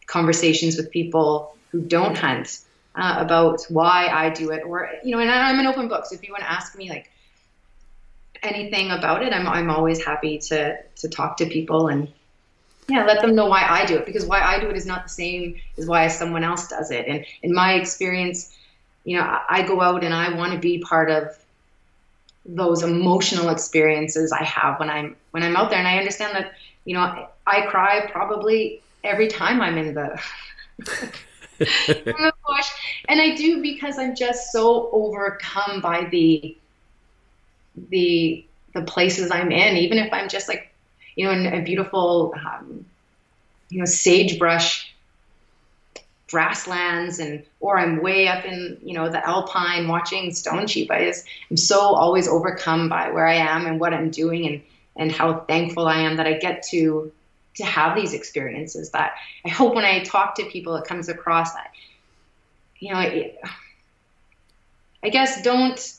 conversations 0.07 0.77
with 0.77 0.91
people 0.91 1.57
who 1.72 1.81
don't 1.81 2.16
hunt 2.16 2.61
uh, 2.95 3.16
about 3.18 3.62
why 3.68 4.09
I 4.09 4.31
do 4.31 4.51
it, 4.51 4.62
or 4.64 4.91
you 5.03 5.12
know, 5.12 5.20
and 5.20 5.31
I'm 5.31 5.59
an 5.59 5.66
open 5.66 5.89
book. 5.89 6.07
So 6.07 6.14
if 6.14 6.27
you 6.27 6.33
want 6.33 6.45
to 6.45 6.51
ask 6.51 6.77
me 6.77 6.89
like 6.89 7.11
anything 8.43 8.91
about 8.91 9.22
it, 9.22 9.33
I'm 9.33 9.47
I'm 9.47 9.70
always 9.70 10.05
happy 10.05 10.39
to 10.39 10.77
to 10.83 11.09
talk 11.09 11.39
to 11.39 11.47
people 11.47 11.89
and 11.89 12.09
yeah, 12.89 13.05
let 13.05 13.20
them 13.20 13.35
know 13.35 13.47
why 13.47 13.66
I 13.68 13.85
do 13.85 13.97
it 13.97 14.07
because 14.07 14.24
why 14.27 14.41
I 14.41 14.61
do 14.61 14.68
it 14.68 14.77
is 14.77 14.87
not 14.87 15.03
the 15.03 15.09
same 15.09 15.57
as 15.77 15.87
why 15.87 16.07
someone 16.09 16.45
else 16.45 16.68
does 16.68 16.91
it. 16.91 17.07
And 17.09 17.27
in 17.43 17.53
my 17.53 17.74
experience, 17.74 18.57
you 19.05 19.18
know, 19.18 19.39
I 19.49 19.62
go 19.62 19.81
out 19.81 20.05
and 20.05 20.14
I 20.14 20.35
want 20.35 20.53
to 20.53 20.59
be 20.59 20.79
part 20.79 21.11
of 21.11 21.37
those 22.49 22.83
emotional 22.83 23.49
experiences 23.49 24.33
I 24.33 24.45
have 24.45 24.79
when 24.79 24.91
I'm 24.91 25.17
when 25.31 25.43
I'm 25.43 25.57
out 25.57 25.71
there, 25.71 25.79
and 25.79 25.89
I 25.89 25.99
understand 25.99 26.35
that 26.35 26.53
you 26.85 26.95
know 26.95 27.29
I 27.47 27.67
cry 27.67 28.09
probably 28.11 28.83
every 29.05 29.29
time 29.29 29.61
I'm 29.61 29.79
in 29.79 29.95
the. 29.95 30.21
in 31.59 31.65
the 32.05 32.33
bush, 32.47 32.69
and 33.09 33.21
I 33.21 33.35
do 33.35 33.63
because 33.63 33.99
I'm 33.99 34.15
just 34.15 34.53
so 34.53 34.91
overcome 34.93 35.81
by 35.81 36.05
the 36.05 36.57
the 37.89 38.45
the 38.75 38.83
places 38.83 39.31
I'm 39.31 39.51
in, 39.51 39.77
even 39.79 39.99
if 39.99 40.13
I'm 40.13 40.29
just 40.29 40.49
like, 40.49 40.73
you 41.15 41.25
know, 41.25 41.33
in 41.33 41.47
a 41.47 41.63
beautiful, 41.63 42.35
um, 42.37 42.85
you 43.71 43.79
know, 43.79 43.87
sagebrush 43.87 44.95
grasslands 46.29 47.20
and 47.20 47.45
or 47.61 47.79
I'm 47.79 48.03
way 48.03 48.27
up 48.27 48.45
in 48.45 48.79
you 48.83 48.95
know 48.95 49.09
the 49.09 49.27
alpine 49.27 49.89
watching 49.89 50.35
stone 50.35 50.66
sheep. 50.66 50.91
I 50.91 51.05
just 51.05 51.27
I'm 51.51 51.57
so 51.57 51.81
always 51.81 52.29
overcome 52.29 52.89
by 52.89 53.11
where 53.11 53.27
I 53.27 53.35
am 53.35 53.66
and 53.66 53.79
what 53.79 53.95
I'm 53.95 54.11
doing 54.11 54.47
and 54.47 54.62
and 54.97 55.12
how 55.12 55.41
thankful 55.41 55.87
I 55.87 56.01
am 56.01 56.16
that 56.16 56.27
I 56.27 56.35
get 56.35 56.62
to 56.70 57.12
to 57.57 57.64
have 57.64 57.97
these 57.97 58.12
experiences 58.12 58.91
that 58.91 59.14
I 59.45 59.49
hope 59.49 59.74
when 59.74 59.85
I 59.85 60.03
talk 60.03 60.35
to 60.37 60.45
people 60.47 60.77
it 60.77 60.87
comes 60.87 61.09
across 61.09 61.53
that 61.55 61.72
you 62.79 62.93
know 62.93 62.99
I 62.99 63.35
guess 65.11 65.43
don't 65.43 65.97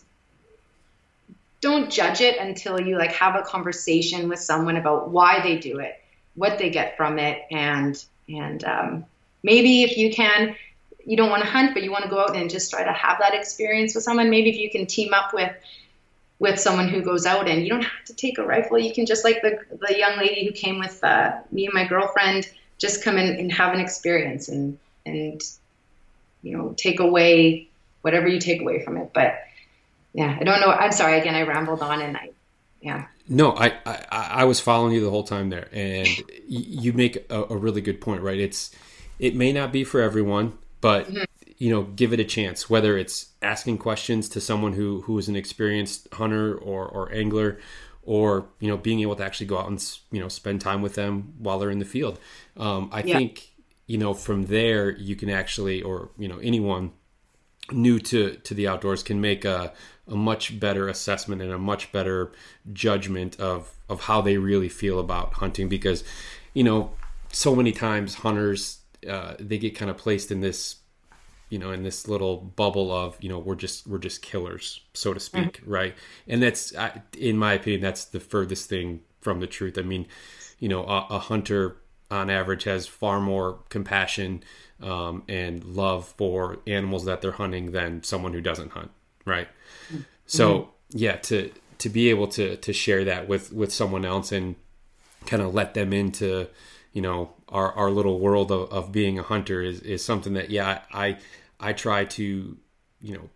don't 1.61 1.91
judge 1.91 2.21
it 2.21 2.37
until 2.39 2.79
you 2.79 2.97
like 2.97 3.13
have 3.13 3.35
a 3.35 3.41
conversation 3.41 4.29
with 4.29 4.39
someone 4.39 4.77
about 4.77 5.09
why 5.09 5.41
they 5.41 5.57
do 5.57 5.79
it, 5.79 5.99
what 6.35 6.57
they 6.57 6.69
get 6.69 6.97
from 6.97 7.17
it 7.17 7.43
and 7.49 8.03
and 8.29 8.63
um, 8.63 9.05
maybe 9.43 9.83
if 9.83 9.97
you 9.97 10.13
can 10.13 10.55
you 11.05 11.15
don't 11.15 11.29
want 11.29 11.41
to 11.41 11.49
hunt 11.49 11.73
but 11.73 11.83
you 11.83 11.91
want 11.91 12.03
to 12.03 12.09
go 12.09 12.19
out 12.19 12.35
and 12.35 12.49
just 12.49 12.69
try 12.69 12.83
to 12.83 12.91
have 12.91 13.19
that 13.19 13.33
experience 13.33 13.95
with 13.95 14.03
someone. 14.03 14.29
Maybe 14.29 14.49
if 14.49 14.57
you 14.57 14.69
can 14.69 14.85
team 14.85 15.13
up 15.13 15.33
with 15.33 15.51
with 16.39 16.59
someone 16.59 16.87
who 16.87 17.01
goes 17.01 17.25
out 17.25 17.47
and 17.47 17.63
you 17.63 17.69
don't 17.69 17.81
have 17.81 18.05
to 18.05 18.13
take 18.13 18.37
a 18.37 18.45
rifle. 18.45 18.77
You 18.77 18.93
can 18.93 19.05
just 19.05 19.23
like 19.23 19.41
the 19.41 19.59
the 19.87 19.97
young 19.97 20.17
lady 20.17 20.45
who 20.45 20.51
came 20.51 20.79
with 20.79 21.03
uh, 21.03 21.37
me 21.51 21.65
and 21.65 21.73
my 21.73 21.85
girlfriend 21.85 22.49
just 22.77 23.03
come 23.03 23.17
in 23.17 23.35
and 23.37 23.51
have 23.51 23.73
an 23.73 23.79
experience 23.79 24.49
and 24.49 24.77
and 25.05 25.41
you 26.43 26.57
know 26.57 26.73
take 26.77 26.99
away 26.99 27.69
whatever 28.01 28.27
you 28.27 28.39
take 28.39 28.61
away 28.61 28.83
from 28.83 28.97
it. 28.97 29.11
But 29.13 29.43
yeah 30.13 30.37
i 30.39 30.43
don't 30.43 30.61
know. 30.61 30.71
I'm 30.71 30.91
sorry 30.91 31.19
again 31.19 31.35
i 31.35 31.41
rambled 31.43 31.81
on 31.81 32.01
and 32.01 32.15
i 32.15 32.29
yeah. 32.81 33.07
No, 33.27 33.53
I, 33.53 33.73
I, 33.85 34.05
I 34.11 34.43
was 34.45 34.59
following 34.59 34.93
you 34.93 35.03
the 35.03 35.09
whole 35.09 35.23
time 35.23 35.49
there, 35.49 35.67
and 35.73 36.07
you 36.47 36.93
make 36.93 37.29
a, 37.29 37.43
a, 37.49 37.57
really 37.57 37.81
good 37.81 37.99
point, 37.99 38.21
right? 38.21 38.39
It's 38.39 38.71
it 39.19 39.35
may 39.35 39.51
not 39.51 39.71
be 39.71 39.83
for 39.83 40.01
everyone, 40.01 40.57
but 40.81 41.07
mm-hmm. 41.07 41.23
you 41.57 41.71
know, 41.71 41.83
give 41.83 42.13
it 42.13 42.19
a 42.19 42.25
chance. 42.25 42.69
Whether 42.69 42.97
it's 42.97 43.29
asking 43.41 43.79
questions 43.79 44.29
to 44.29 44.41
someone 44.41 44.73
who 44.73 45.01
who 45.01 45.17
is 45.17 45.27
an 45.27 45.35
experienced 45.35 46.07
hunter 46.13 46.55
or 46.55 46.87
or 46.87 47.11
angler, 47.11 47.59
or 48.03 48.47
you 48.59 48.67
know, 48.67 48.77
being 48.77 49.01
able 49.01 49.15
to 49.15 49.23
actually 49.23 49.47
go 49.47 49.57
out 49.57 49.67
and 49.67 49.97
you 50.11 50.19
know 50.19 50.27
spend 50.27 50.61
time 50.61 50.81
with 50.81 50.95
them 50.95 51.33
while 51.39 51.59
they're 51.59 51.71
in 51.71 51.79
the 51.79 51.85
field. 51.85 52.19
Um, 52.55 52.89
I 52.91 53.03
yeah. 53.03 53.17
think 53.17 53.53
you 53.85 53.97
know 53.97 54.13
from 54.13 54.45
there 54.45 54.91
you 54.91 55.15
can 55.15 55.29
actually, 55.29 55.81
or 55.81 56.09
you 56.17 56.27
know, 56.27 56.37
anyone 56.39 56.91
new 57.71 57.99
to 57.99 58.35
to 58.35 58.53
the 58.53 58.67
outdoors 58.67 59.03
can 59.03 59.19
make 59.19 59.45
a 59.45 59.73
a 60.07 60.15
much 60.15 60.59
better 60.59 60.87
assessment 60.87 61.41
and 61.41 61.51
a 61.51 61.57
much 61.57 61.91
better 61.91 62.31
judgment 62.71 63.39
of 63.39 63.73
of 63.89 64.01
how 64.01 64.21
they 64.21 64.37
really 64.37 64.69
feel 64.69 64.99
about 64.99 65.33
hunting 65.33 65.67
because 65.67 66.03
you 66.53 66.63
know 66.63 66.91
so 67.31 67.55
many 67.55 67.71
times 67.71 68.15
hunters 68.15 68.79
uh, 69.07 69.35
they 69.39 69.57
get 69.57 69.75
kind 69.75 69.91
of 69.91 69.97
placed 69.97 70.31
in 70.31 70.41
this 70.41 70.77
you 71.49 71.59
know 71.59 71.71
in 71.71 71.83
this 71.83 72.07
little 72.07 72.37
bubble 72.37 72.91
of 72.91 73.17
you 73.21 73.29
know 73.29 73.39
we're 73.39 73.55
just 73.55 73.87
we're 73.87 73.97
just 73.97 74.21
killers 74.21 74.81
so 74.93 75.13
to 75.13 75.19
speak 75.19 75.61
mm-hmm. 75.61 75.71
right 75.71 75.95
and 76.27 76.41
that's 76.43 76.73
in 77.17 77.37
my 77.37 77.53
opinion 77.53 77.81
that's 77.81 78.05
the 78.05 78.19
furthest 78.19 78.69
thing 78.69 79.01
from 79.21 79.39
the 79.39 79.47
truth 79.47 79.77
i 79.77 79.81
mean 79.81 80.05
you 80.59 80.67
know 80.67 80.83
a, 80.83 81.07
a 81.09 81.19
hunter 81.19 81.77
on 82.09 82.29
average 82.29 82.63
has 82.63 82.87
far 82.87 83.19
more 83.19 83.59
compassion 83.69 84.43
um, 84.81 85.23
and 85.27 85.63
love 85.63 86.13
for 86.17 86.59
animals 86.67 87.05
that 87.05 87.21
they're 87.21 87.31
hunting 87.31 87.71
than 87.71 88.03
someone 88.03 88.33
who 88.33 88.41
doesn't 88.41 88.71
hunt 88.71 88.91
right 89.25 89.47
mm-hmm. 89.91 90.01
so 90.25 90.69
yeah 90.89 91.15
to 91.15 91.51
to 91.77 91.89
be 91.89 92.09
able 92.09 92.27
to 92.27 92.57
to 92.57 92.73
share 92.73 93.05
that 93.05 93.27
with 93.27 93.51
with 93.53 93.73
someone 93.73 94.05
else 94.05 94.31
and 94.31 94.55
kind 95.25 95.41
of 95.41 95.53
let 95.53 95.73
them 95.73 95.93
into 95.93 96.47
you 96.97 97.03
know 97.03 97.29
our 97.49 97.71
our 97.73 97.91
little 97.91 98.19
world 98.19 98.51
of, 98.51 98.71
of 98.71 98.91
being 98.91 99.19
a 99.19 99.21
hunter 99.21 99.61
is 99.61 99.81
is 99.81 100.03
something 100.03 100.33
that 100.33 100.49
yeah 100.49 100.81
I 100.91 101.19
I 101.59 101.73
try 101.73 102.05
to 102.05 102.57
you 103.01 103.13
know 103.13 103.29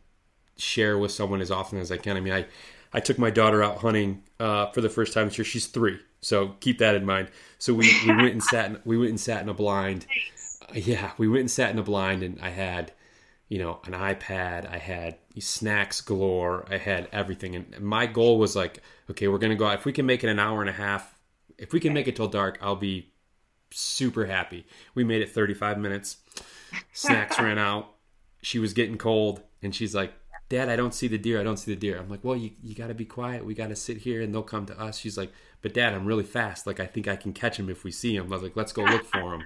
share 0.58 0.98
with 0.98 1.12
someone 1.12 1.42
as 1.42 1.52
often 1.52 1.78
as 1.78 1.92
I 1.92 1.98
can. 1.98 2.18
I 2.18 2.22
mean 2.22 2.34
I 2.34 2.48
I 2.92 3.02
took 3.02 3.20
my 3.20 3.30
daughter 3.30 3.62
out 3.62 3.78
hunting 3.78 4.24
uh, 4.40 4.72
for 4.72 4.82
the 4.82 4.90
first 4.90 5.14
time 5.14 5.28
this 5.28 5.38
year. 5.38 5.46
She's 5.46 5.68
three, 5.68 6.00
so 6.22 6.56
keep 6.60 6.80
that 6.80 6.96
in 6.96 7.06
mind. 7.06 7.28
So 7.60 7.76
we, 7.76 7.88
we 8.04 8.16
went 8.16 8.32
and 8.32 8.44
sat 8.44 8.72
in, 8.72 8.80
we 8.84 8.98
went 8.98 9.12
and 9.12 9.20
sat 9.20 9.44
in 9.44 9.50
a 9.50 9.54
blind. 9.54 10.08
Uh, 10.70 10.76
yeah, 10.76 11.10
we 11.18 11.28
went 11.28 11.40
and 11.40 11.50
sat 11.50 11.72
in 11.72 11.80
a 11.80 11.84
blind, 11.84 12.22
and 12.22 12.40
I 12.40 12.50
had 12.50 12.92
you 13.50 13.58
know 13.58 13.80
an 13.86 13.94
iPad. 13.94 14.72
I 14.72 14.78
had 14.78 15.18
snacks 15.40 16.02
galore. 16.02 16.66
I 16.70 16.78
had 16.78 17.10
everything, 17.12 17.56
and 17.56 17.80
my 17.82 18.06
goal 18.06 18.38
was 18.38 18.56
like, 18.56 18.80
okay, 19.10 19.28
we're 19.28 19.40
gonna 19.40 19.56
go 19.56 19.66
out. 19.66 19.80
If 19.80 19.86
we 19.86 19.92
can 19.92 20.06
make 20.06 20.24
it 20.24 20.30
an 20.30 20.38
hour 20.38 20.62
and 20.62 20.70
a 20.70 20.74
half, 20.74 21.18
if 21.58 21.74
we 21.74 21.80
can 21.80 21.94
make 21.94 22.08
it 22.08 22.16
till 22.16 22.28
dark, 22.28 22.60
I'll 22.62 22.76
be 22.76 23.11
super 23.72 24.26
happy. 24.26 24.66
We 24.96 25.04
made 25.04 25.22
it 25.22 25.32
35 25.32 25.78
minutes. 25.78 26.18
Snacks 26.94 27.40
ran 27.40 27.58
out. 27.58 27.90
She 28.42 28.60
was 28.60 28.74
getting 28.74 28.98
cold, 28.98 29.42
and 29.62 29.74
she's 29.74 29.94
like, 29.94 30.14
Dad, 30.50 30.68
I 30.68 30.76
don't 30.76 30.94
see 30.94 31.08
the 31.08 31.18
deer. 31.18 31.40
I 31.40 31.44
don't 31.44 31.58
see 31.58 31.74
the 31.74 31.80
deer. 31.80 31.98
I'm 31.98 32.10
like, 32.10 32.24
well, 32.24 32.36
you, 32.36 32.52
you 32.62 32.76
got 32.76 32.88
to 32.88 32.94
be 32.94 33.06
quiet. 33.06 33.46
We 33.46 33.54
got 33.54 33.70
to 33.70 33.76
sit 33.76 33.98
here 33.98 34.22
and 34.22 34.34
they'll 34.34 34.44
come 34.44 34.66
to 34.66 34.78
us. 34.78 34.98
She's 34.98 35.18
like, 35.18 35.32
but 35.62 35.74
Dad, 35.74 35.94
I'm 35.94 36.06
really 36.06 36.26
fast. 36.26 36.68
Like, 36.68 36.80
I 36.80 36.86
think 36.86 37.08
I 37.08 37.16
can 37.16 37.32
catch 37.32 37.58
him 37.58 37.70
if 37.70 37.86
we 37.86 37.92
see 37.92 38.16
him. 38.16 38.26
I 38.26 38.36
was 38.36 38.44
like, 38.44 38.58
let's 38.58 38.74
go 38.74 38.84
look 38.84 39.06
for 39.06 39.34
him. 39.34 39.44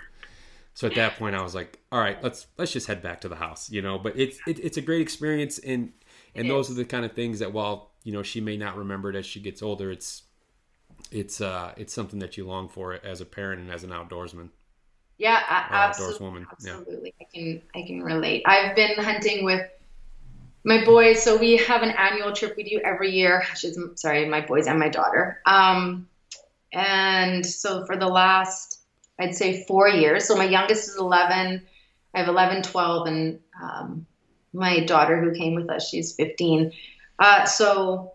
So 0.76 0.88
at 0.88 0.95
that 0.95 1.17
point, 1.17 1.36
I 1.36 1.41
was 1.41 1.55
like, 1.55 1.80
all 1.91 2.01
right, 2.01 2.21
let's 2.21 2.47
let's 2.57 2.73
just 2.73 2.88
head 2.88 3.01
back 3.01 3.21
to 3.21 3.30
the 3.30 3.38
house, 3.38 3.71
you 3.71 3.82
know. 3.82 3.97
But 3.97 4.19
it's 4.19 4.39
it, 4.45 4.59
it's 4.59 4.76
a 4.76 4.82
great 4.82 4.99
experience, 4.99 5.57
and 5.57 5.93
and 6.36 6.47
it 6.47 6.49
those 6.49 6.69
is. 6.69 6.76
are 6.76 6.84
the 6.84 6.86
kind 6.86 7.05
of 7.05 7.13
things 7.13 7.39
that 7.39 7.53
while 7.53 7.91
you 8.03 8.11
know 8.11 8.23
she 8.23 8.41
may 8.41 8.57
not 8.57 8.76
remember 8.76 9.09
it 9.09 9.15
as 9.15 9.26
she 9.26 9.39
gets 9.39 9.63
older, 9.63 9.89
it's 9.89 10.23
it's 11.16 11.39
uh 11.39 11.74
it's 11.78 11.93
something 11.93 12.20
that 12.20 12.38
you 12.38 12.45
long 12.45 12.68
for 12.68 12.93
as 12.93 13.22
a 13.22 13.26
parent 13.26 13.61
and 13.61 13.72
as 13.72 13.84
an 13.84 13.91
outdoorsman. 13.91 14.49
Yeah, 15.18 15.41
absolutely. 15.47 16.26
Woman. 16.26 16.47
Absolutely, 16.51 17.13
yeah. 17.18 17.26
I 17.26 17.30
can 17.34 17.61
I 17.74 17.88
can 17.88 18.03
relate. 18.03 18.43
I've 18.45 18.76
been 18.76 18.97
hunting 18.97 19.45
with 19.45 19.66
my 20.66 20.84
boys, 20.84 21.24
so 21.24 21.38
we 21.38 21.55
have 21.57 21.84
an 21.84 21.91
annual 21.91 22.34
trip 22.34 22.55
we 22.57 22.63
do 22.63 22.82
every 22.84 23.11
year. 23.11 23.43
She's 23.55 23.80
sorry, 23.95 24.28
my 24.28 24.41
boys 24.41 24.68
and 24.68 24.78
my 24.78 24.89
daughter. 24.89 25.41
Um, 25.45 26.09
and 26.74 27.45
so 27.45 27.86
for 27.86 27.95
the 27.95 28.07
last, 28.07 28.82
I'd 29.18 29.36
say 29.36 29.63
four 29.66 29.88
years. 29.88 30.28
So 30.28 30.36
my 30.36 30.43
youngest 30.43 30.89
is 30.89 30.97
11. 30.97 31.66
I 32.13 32.20
have 32.20 32.28
11, 32.28 32.63
12, 32.63 33.07
and 33.07 33.39
um, 33.61 34.05
my 34.53 34.82
daughter 34.82 35.22
who 35.22 35.34
came 35.34 35.55
with 35.55 35.70
us, 35.70 35.88
she's 35.88 36.13
15. 36.16 36.74
Uh, 37.20 37.45
so 37.45 38.14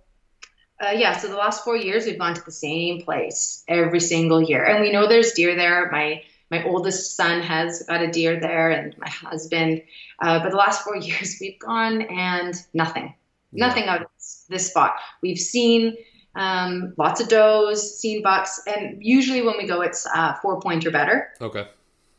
uh, 0.80 0.92
yeah, 0.92 1.16
so 1.16 1.28
the 1.28 1.36
last 1.36 1.62
four 1.62 1.76
years 1.76 2.06
we've 2.06 2.18
gone 2.18 2.34
to 2.34 2.44
the 2.44 2.52
same 2.52 3.02
place 3.02 3.64
every 3.68 4.00
single 4.00 4.42
year, 4.42 4.64
and 4.64 4.80
we 4.80 4.90
know 4.90 5.06
there's 5.06 5.32
deer 5.32 5.54
there. 5.54 5.90
My 5.90 6.22
my 6.50 6.64
oldest 6.64 7.16
son 7.16 7.42
has 7.42 7.82
got 7.82 8.02
a 8.02 8.10
deer 8.10 8.40
there, 8.40 8.70
and 8.70 8.96
my 8.98 9.08
husband. 9.08 9.82
Uh, 10.20 10.40
but 10.42 10.50
the 10.50 10.56
last 10.56 10.82
four 10.82 10.96
years 11.08 11.36
we've 11.40 11.58
gone 11.58 12.02
and 12.02 12.54
nothing, 12.72 13.14
yeah. 13.52 13.66
nothing 13.66 13.84
out 13.84 14.02
of 14.02 14.08
this, 14.48 14.68
spot. 14.68 14.94
We've 15.22 15.38
seen 15.38 15.96
um, 16.34 16.94
lots 16.96 17.20
of 17.20 17.28
does, 17.28 17.98
seen 17.98 18.22
bucks, 18.22 18.60
and 18.66 19.04
usually 19.04 19.42
when 19.42 19.58
we 19.58 19.66
go, 19.66 19.82
it's 19.82 20.06
uh, 20.14 20.34
four 20.40 20.60
point 20.60 20.86
or 20.86 20.90
better. 20.90 21.28
Okay. 21.42 21.66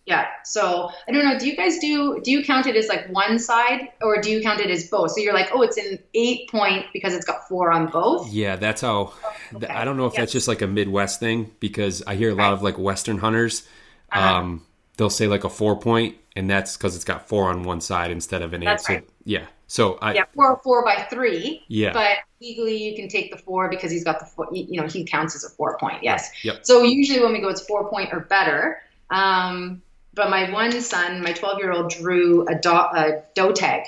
Yeah. 0.06 0.28
So 0.44 0.90
I 1.08 1.12
don't 1.12 1.24
know. 1.24 1.38
Do 1.38 1.48
you 1.48 1.56
guys 1.56 1.78
do 1.80 2.20
do 2.24 2.32
you 2.32 2.44
count 2.44 2.66
it 2.66 2.76
as 2.76 2.88
like 2.88 3.08
one 3.10 3.38
side 3.38 3.90
or 4.02 4.20
do 4.22 4.32
you 4.32 4.42
count 4.42 4.60
it 4.60 4.70
as 4.70 4.88
both? 4.90 5.12
So 5.12 5.22
you're 5.22 5.34
like, 5.34 5.50
oh, 5.54 5.62
it's 5.62 5.78
an 5.78 6.00
eight 6.14 6.50
point 6.50 6.88
because 6.92 7.14
it's 7.14 7.26
got 7.26 7.48
four 7.48 7.72
on 7.72 7.88
both. 7.88 8.32
Yeah, 8.32 8.56
that's 8.56 8.82
how. 8.82 9.14
Okay. 9.54 9.68
I 9.68 9.86
don't 9.86 9.98
know 9.98 10.08
if 10.08 10.14
Yeah. 10.14 10.22
that's 10.22 10.32
just 10.32 10.48
like 10.48 10.62
a 10.62 10.68
Midwest 10.68 11.20
thing 11.20 11.52
because 11.60 12.02
I 12.08 12.16
hear 12.16 12.32
a 12.32 12.36
lot 12.36 12.54
of 12.54 12.64
like 12.64 12.78
Western 12.80 13.20
hunters. 13.20 13.68
Uh-huh. 14.12 14.38
Um, 14.38 14.66
they'll 14.98 15.10
say 15.12 15.28
like 15.28 15.44
a 15.44 15.50
four 15.50 15.80
point, 15.80 16.18
and 16.36 16.50
that's 16.50 16.76
because 16.78 16.96
it's 16.96 17.06
got 17.06 17.30
four 17.30 17.50
on 17.50 17.64
one 17.64 17.80
side 17.80 18.10
instead 18.12 18.42
of 18.42 18.54
an 18.54 18.64
eight. 18.64 18.66
That's 18.66 18.88
So 18.88 19.02
yeah. 19.24 19.46
So 19.68 20.00
I 20.02 20.16
Yeah, 20.16 20.24
four 20.34 20.60
four 20.64 20.84
by 20.84 21.04
three. 21.12 21.64
Yeah. 21.68 21.94
But 21.94 22.18
legally, 22.42 22.76
you 22.76 22.96
can 22.96 23.08
take 23.08 23.32
the 23.32 23.38
four 23.38 23.70
because 23.70 23.92
he's 23.92 24.04
got 24.04 24.20
the 24.20 24.26
four. 24.26 24.50
You 24.52 24.82
know, 24.82 24.88
he 24.88 25.06
counts 25.06 25.36
as 25.36 25.44
a 25.46 25.50
four 25.50 25.78
point. 25.78 26.02
Yes. 26.02 26.32
Yep. 26.44 26.66
So 26.66 26.82
usually 26.84 27.22
when 27.22 27.32
we 27.34 27.40
go, 27.40 27.50
it's 27.50 27.62
four 27.66 27.88
point 27.90 28.10
or 28.12 28.22
better. 28.22 28.82
Um, 29.12 29.82
but 30.14 30.30
my 30.30 30.52
one 30.52 30.82
son, 30.82 31.22
my 31.22 31.34
12 31.34 31.60
year 31.60 31.72
old, 31.72 31.92
drew 31.92 32.48
a, 32.48 32.56
do- 32.56 32.72
a 32.72 33.24
doe 33.34 33.52
tag 33.54 33.84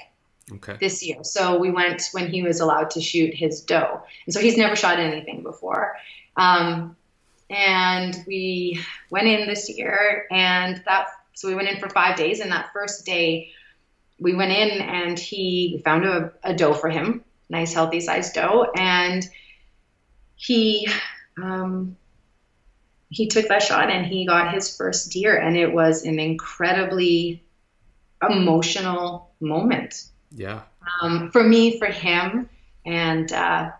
okay. 0.51 0.77
this 0.79 1.05
year. 1.05 1.23
So 1.23 1.59
we 1.59 1.71
went 1.71 2.09
when 2.11 2.29
he 2.29 2.43
was 2.43 2.59
allowed 2.59 2.91
to 2.91 3.01
shoot 3.01 3.33
his 3.33 3.61
doe. 3.61 4.01
And 4.25 4.33
so 4.33 4.39
he's 4.39 4.57
never 4.57 4.75
shot 4.75 4.99
anything 4.99 5.43
before. 5.43 5.97
Um, 6.37 6.95
and 7.49 8.23
we 8.25 8.81
went 9.09 9.27
in 9.27 9.47
this 9.47 9.69
year 9.69 10.25
and 10.31 10.81
that, 10.85 11.07
so 11.33 11.47
we 11.47 11.55
went 11.55 11.67
in 11.67 11.79
for 11.79 11.89
five 11.89 12.15
days. 12.15 12.39
And 12.39 12.51
that 12.51 12.71
first 12.73 13.05
day 13.05 13.51
we 14.19 14.33
went 14.33 14.51
in 14.51 14.81
and 14.81 15.19
he 15.19 15.73
we 15.75 15.81
found 15.81 16.05
a, 16.05 16.31
a 16.43 16.53
doe 16.53 16.73
for 16.73 16.89
him, 16.89 17.23
nice 17.49 17.73
healthy 17.73 17.99
sized 17.99 18.33
doe. 18.33 18.71
And 18.75 19.27
he, 20.35 20.87
um, 21.41 21.97
he 23.13 23.27
took 23.27 23.47
that 23.47 23.61
shot 23.63 23.89
and 23.89 24.05
he 24.05 24.25
got 24.25 24.53
his 24.53 24.75
first 24.75 25.11
deer 25.11 25.35
and 25.37 25.55
it 25.55 25.71
was 25.73 26.03
an 26.03 26.19
incredibly 26.19 27.43
emotional 28.29 29.31
moment 29.39 30.05
Yeah. 30.35 30.61
um, 31.01 31.29
for 31.31 31.43
me, 31.43 31.77
for 31.77 31.87
him, 31.87 32.49
and 32.85 33.31
uh, 33.31 33.71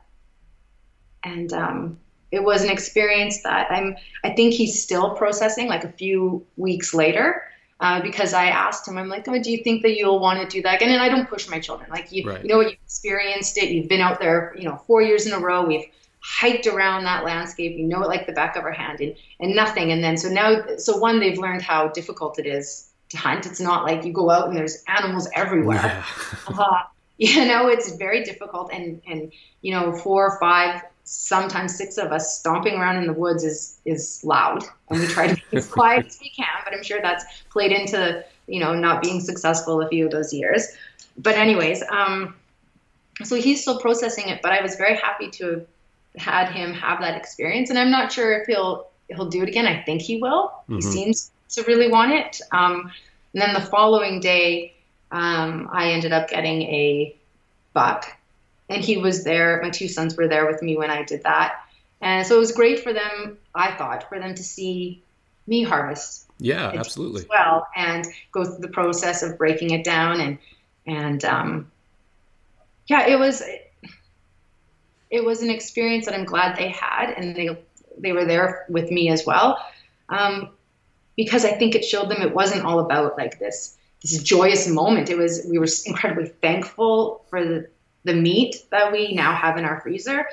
and 1.24 1.52
um, 1.54 2.00
it 2.32 2.44
was 2.44 2.64
an 2.64 2.70
experience 2.70 3.44
that 3.44 3.72
I'm. 3.72 3.96
I 4.24 4.32
think 4.32 4.54
he's 4.54 4.82
still 4.82 5.16
processing, 5.16 5.68
like 5.68 5.84
a 5.84 5.92
few 5.92 6.46
weeks 6.58 6.94
later, 6.94 7.44
uh, 7.80 8.02
because 8.02 8.34
I 8.34 8.48
asked 8.48 8.88
him, 8.88 8.98
I'm 8.98 9.10
like, 9.10 9.28
oh, 9.28 9.40
do 9.42 9.52
you 9.52 9.64
think 9.64 9.84
that 9.84 9.96
you'll 9.98 10.20
want 10.20 10.42
to 10.42 10.48
do 10.48 10.62
that 10.64 10.76
again? 10.76 10.90
And 10.90 11.02
I 11.02 11.10
don't 11.10 11.30
push 11.30 11.48
my 11.50 11.60
children. 11.60 11.90
Like 11.90 12.12
you, 12.12 12.28
Right. 12.30 12.42
you 12.44 12.50
know 12.50 12.58
what, 12.58 12.66
you've 12.72 12.80
experienced 12.86 13.58
it. 13.58 13.70
You've 13.72 13.88
been 13.90 14.02
out 14.02 14.20
there, 14.20 14.54
you 14.58 14.66
know, 14.66 14.76
four 14.88 15.02
years 15.02 15.26
in 15.28 15.34
a 15.34 15.40
row. 15.40 15.66
We've 15.66 15.86
hiked 16.24 16.68
around 16.68 17.04
that 17.04 17.24
landscape. 17.24 17.78
You 17.78 17.86
know 17.86 18.02
it 18.02 18.08
like 18.08 18.26
the 18.26 18.34
back 18.34 18.56
of 18.56 18.64
our 18.64 18.72
hand, 18.72 19.02
and 19.02 19.16
and 19.40 19.56
nothing. 19.56 19.92
And 19.92 20.04
then 20.04 20.18
so 20.18 20.30
now, 20.30 20.64
so 20.78 20.98
one, 20.98 21.20
they've 21.20 21.38
learned 21.38 21.62
how 21.62 21.90
difficult 21.90 22.40
it 22.40 22.46
is 22.46 22.90
to 23.10 23.18
hunt. 23.18 23.46
It's 23.46 23.60
not 23.60 23.86
like 23.86 24.04
you 24.04 24.14
go 24.14 24.30
out 24.30 24.48
and 24.48 24.58
there's 24.58 24.84
animals 24.88 25.30
everywhere 25.36 25.76
Yeah. 25.76 26.06
uh, 26.48 26.84
you 27.18 27.46
know 27.46 27.68
it's 27.68 27.96
very 27.96 28.24
difficult 28.24 28.72
and 28.74 29.02
and 29.08 29.32
you 29.62 29.74
know 29.74 29.96
four 29.96 30.28
or 30.28 30.40
five 30.40 30.82
sometimes 31.04 31.76
six 31.76 31.98
of 31.98 32.12
us 32.12 32.40
stomping 32.40 32.76
around 32.76 32.98
in 32.98 33.06
the 33.06 33.14
woods 33.14 33.44
is 33.44 33.80
is 33.86 34.22
loud 34.24 34.64
and 34.90 35.00
we 35.00 35.08
try 35.08 35.28
to 35.28 35.36
be 35.36 35.58
as 35.58 35.68
quiet 35.68 36.06
as 36.06 36.20
we 36.22 36.30
can 36.30 36.48
but 36.64 36.74
i'm 36.74 36.84
sure 36.84 37.02
that's 37.02 37.24
played 37.50 37.72
into 37.72 38.24
you 38.48 38.60
know 38.60 38.74
not 38.74 39.02
being 39.02 39.20
successful 39.20 39.82
a 39.82 39.90
few 39.90 40.06
of 40.06 40.12
those 40.12 40.34
years 40.34 40.68
but 41.18 41.36
anyways 41.36 41.84
um 41.92 42.36
so 43.24 43.36
he's 43.36 43.62
still 43.62 43.80
processing 43.80 44.30
it 44.30 44.42
but 44.42 44.52
i 44.52 44.62
was 44.62 44.76
very 44.76 44.96
happy 44.96 45.30
to 45.30 45.56
have 45.56 45.68
had 46.18 46.50
him 46.52 46.74
have 46.74 47.02
that 47.02 47.16
experience 47.18 47.70
and 47.70 47.80
i'm 47.80 47.90
not 47.92 48.12
sure 48.12 48.40
if 48.40 48.48
he'll 48.48 48.88
he'll 49.10 49.30
do 49.30 49.42
it 49.44 49.50
again 49.50 49.66
i 49.66 49.82
think 49.84 50.02
he 50.02 50.18
will 50.22 50.52
he 50.68 50.76
Mhm. 50.76 50.84
seems 50.84 51.32
to 51.50 51.64
really 51.64 51.90
want 51.90 52.12
it 52.12 52.40
um 52.52 52.92
and 53.34 53.42
then 53.42 53.54
the 53.54 53.62
following 53.62 54.20
day 54.20 54.74
um, 55.12 55.70
I 55.72 55.92
ended 55.92 56.12
up 56.12 56.28
getting 56.28 56.64
a 56.64 57.16
buck, 57.74 58.08
and 58.68 58.84
he 58.84 58.98
was 58.98 59.24
there. 59.24 59.62
My 59.62 59.70
two 59.70 59.88
sons 59.88 60.16
were 60.18 60.28
there 60.28 60.48
with 60.48 60.64
me 60.64 60.76
when 60.76 60.90
I 60.90 61.04
did 61.04 61.22
that, 61.22 61.54
and 62.02 62.26
so 62.26 62.36
it 62.36 62.40
was 62.40 62.52
great 62.52 62.80
for 62.80 62.94
them. 62.94 63.38
I 63.54 63.76
thought 63.76 64.10
for 64.10 64.20
them 64.20 64.34
to 64.34 64.44
see 64.44 65.04
me 65.46 65.62
harvest 65.62 66.26
Yeah. 66.40 66.72
Absolutely. 66.74 67.22
as 67.22 67.28
well 67.30 67.68
and 67.76 68.08
go 68.32 68.44
through 68.44 68.58
the 68.60 68.70
process 68.70 69.22
of 69.22 69.38
breaking 69.38 69.70
it 69.72 69.84
down 69.84 70.20
and 70.20 70.38
and 70.88 71.24
um, 71.26 71.72
yeah, 72.88 73.06
it 73.08 73.20
was 73.20 73.44
it 75.14 75.24
was 75.24 75.44
an 75.44 75.52
experience 75.52 76.06
that 76.06 76.16
I'm 76.16 76.26
glad 76.26 76.58
they 76.58 76.70
had, 76.70 77.12
and 77.12 77.36
they 77.36 77.56
they 78.00 78.12
were 78.12 78.26
there 78.26 78.66
with 78.68 78.90
me 78.90 79.10
as 79.10 79.24
well, 79.28 79.64
um, 80.10 80.50
because 81.16 81.46
I 81.46 81.52
think 81.52 81.76
it 81.76 81.86
showed 81.86 82.10
them 82.10 82.24
it 82.24 82.34
wasn't 82.34 82.66
all 82.66 82.80
about 82.80 83.16
like 83.16 83.38
this 83.38 83.78
this 84.02 84.24
joyous 84.24 84.68
moment. 84.68 85.12
It 85.12 85.18
was 85.18 85.46
we 85.48 85.60
were 85.60 85.68
incredibly 85.86 86.30
thankful 86.42 87.24
for 87.30 87.46
the 87.46 87.68
the 88.06 88.16
meat 88.16 88.56
that 88.72 88.92
we 88.92 89.14
now 89.14 89.36
have 89.36 89.56
in 89.58 89.66
our 89.66 89.80
freezer, 89.82 90.26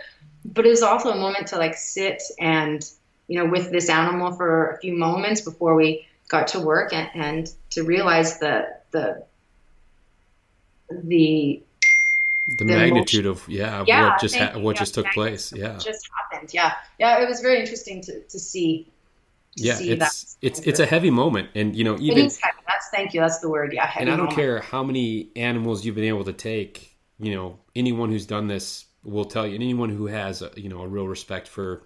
but 0.46 0.64
it 0.64 0.70
was 0.70 0.82
also 0.82 1.10
a 1.10 1.16
moment 1.16 1.48
to 1.48 1.58
like 1.58 1.74
sit 1.74 2.22
and 2.38 2.90
you 3.28 3.38
know 3.38 3.44
with 3.44 3.70
this 3.70 3.90
animal 3.90 4.32
for 4.32 4.70
a 4.70 4.78
few 4.78 4.96
moments 4.96 5.42
before 5.42 5.74
we 5.74 6.06
got 6.28 6.48
to 6.48 6.60
work 6.60 6.94
and, 6.94 7.10
and 7.14 7.52
to 7.68 7.82
realize 7.82 8.38
the 8.38 8.66
the 8.92 9.22
the 10.88 11.62
The, 12.50 12.64
the 12.64 12.64
magnitude 12.64 13.26
of 13.26 13.48
yeah, 13.48 13.84
Yeah, 13.86 14.10
what 14.10 14.20
just 14.20 14.36
ha- 14.36 14.58
what 14.58 14.76
Yeah, 14.76 14.80
just 14.80 14.94
took 14.94 15.06
place. 15.06 15.52
Yeah. 15.52 15.78
just 15.78 16.08
happened. 16.30 16.52
Yeah, 16.52 16.72
yeah, 16.98 17.22
it 17.22 17.28
was 17.28 17.40
very 17.40 17.60
interesting 17.60 18.00
to 18.02 18.20
to 18.22 18.38
see. 18.38 18.90
To 19.56 19.62
Yeah. 19.64 19.74
see 19.74 19.90
It's 19.90 20.34
that. 20.34 20.46
it's 20.46 20.60
it's 20.60 20.80
a 20.80 20.86
heavy 20.86 21.10
moment, 21.10 21.50
and 21.54 21.74
you 21.76 21.84
know 21.84 21.96
even. 21.98 22.24
That's 22.24 22.88
thank 22.92 23.14
you. 23.14 23.20
That's 23.20 23.40
the 23.40 23.48
word. 23.48 23.72
Yeah, 23.72 23.90
and 23.96 24.08
I 24.08 24.12
don't 24.12 24.26
moment. 24.26 24.36
care 24.36 24.60
how 24.60 24.82
many 24.82 25.30
animals 25.36 25.84
you've 25.84 25.94
been 25.96 26.04
able 26.04 26.24
to 26.24 26.32
take. 26.32 26.96
You 27.18 27.34
know, 27.34 27.58
anyone 27.76 28.10
who's 28.10 28.26
done 28.26 28.46
this 28.46 28.86
will 29.04 29.24
tell 29.24 29.46
you, 29.46 29.54
and 29.54 29.62
anyone 29.62 29.90
who 29.90 30.06
has 30.06 30.40
a, 30.42 30.50
you 30.56 30.68
know 30.68 30.82
a 30.82 30.88
real 30.88 31.06
respect 31.06 31.46
for 31.48 31.82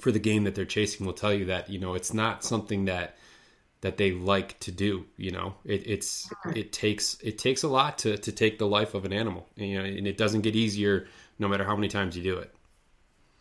for 0.00 0.12
the 0.12 0.18
game 0.18 0.44
that 0.44 0.54
they're 0.54 0.64
chasing 0.64 1.06
will 1.06 1.12
tell 1.12 1.32
you 1.32 1.46
that 1.46 1.70
you 1.70 1.78
know 1.78 1.94
it's 1.94 2.12
not 2.12 2.44
something 2.44 2.84
that 2.84 3.16
that 3.80 3.96
they 3.96 4.12
like 4.12 4.58
to 4.60 4.72
do. 4.72 5.04
You 5.16 5.30
know, 5.30 5.54
it, 5.64 5.82
it's 5.86 6.30
it 6.54 6.72
takes 6.72 7.18
it 7.22 7.38
takes 7.38 7.62
a 7.62 7.68
lot 7.68 7.98
to 7.98 8.16
to 8.16 8.32
take 8.32 8.58
the 8.58 8.66
life 8.66 8.94
of 8.94 9.04
an 9.04 9.12
animal. 9.12 9.48
You 9.56 9.78
know, 9.78 9.84
and 9.84 10.06
it 10.06 10.16
doesn't 10.16 10.42
get 10.42 10.56
easier 10.56 11.06
no 11.38 11.48
matter 11.48 11.64
how 11.64 11.76
many 11.76 11.88
times 11.88 12.16
you 12.16 12.22
do 12.22 12.38
it. 12.38 12.54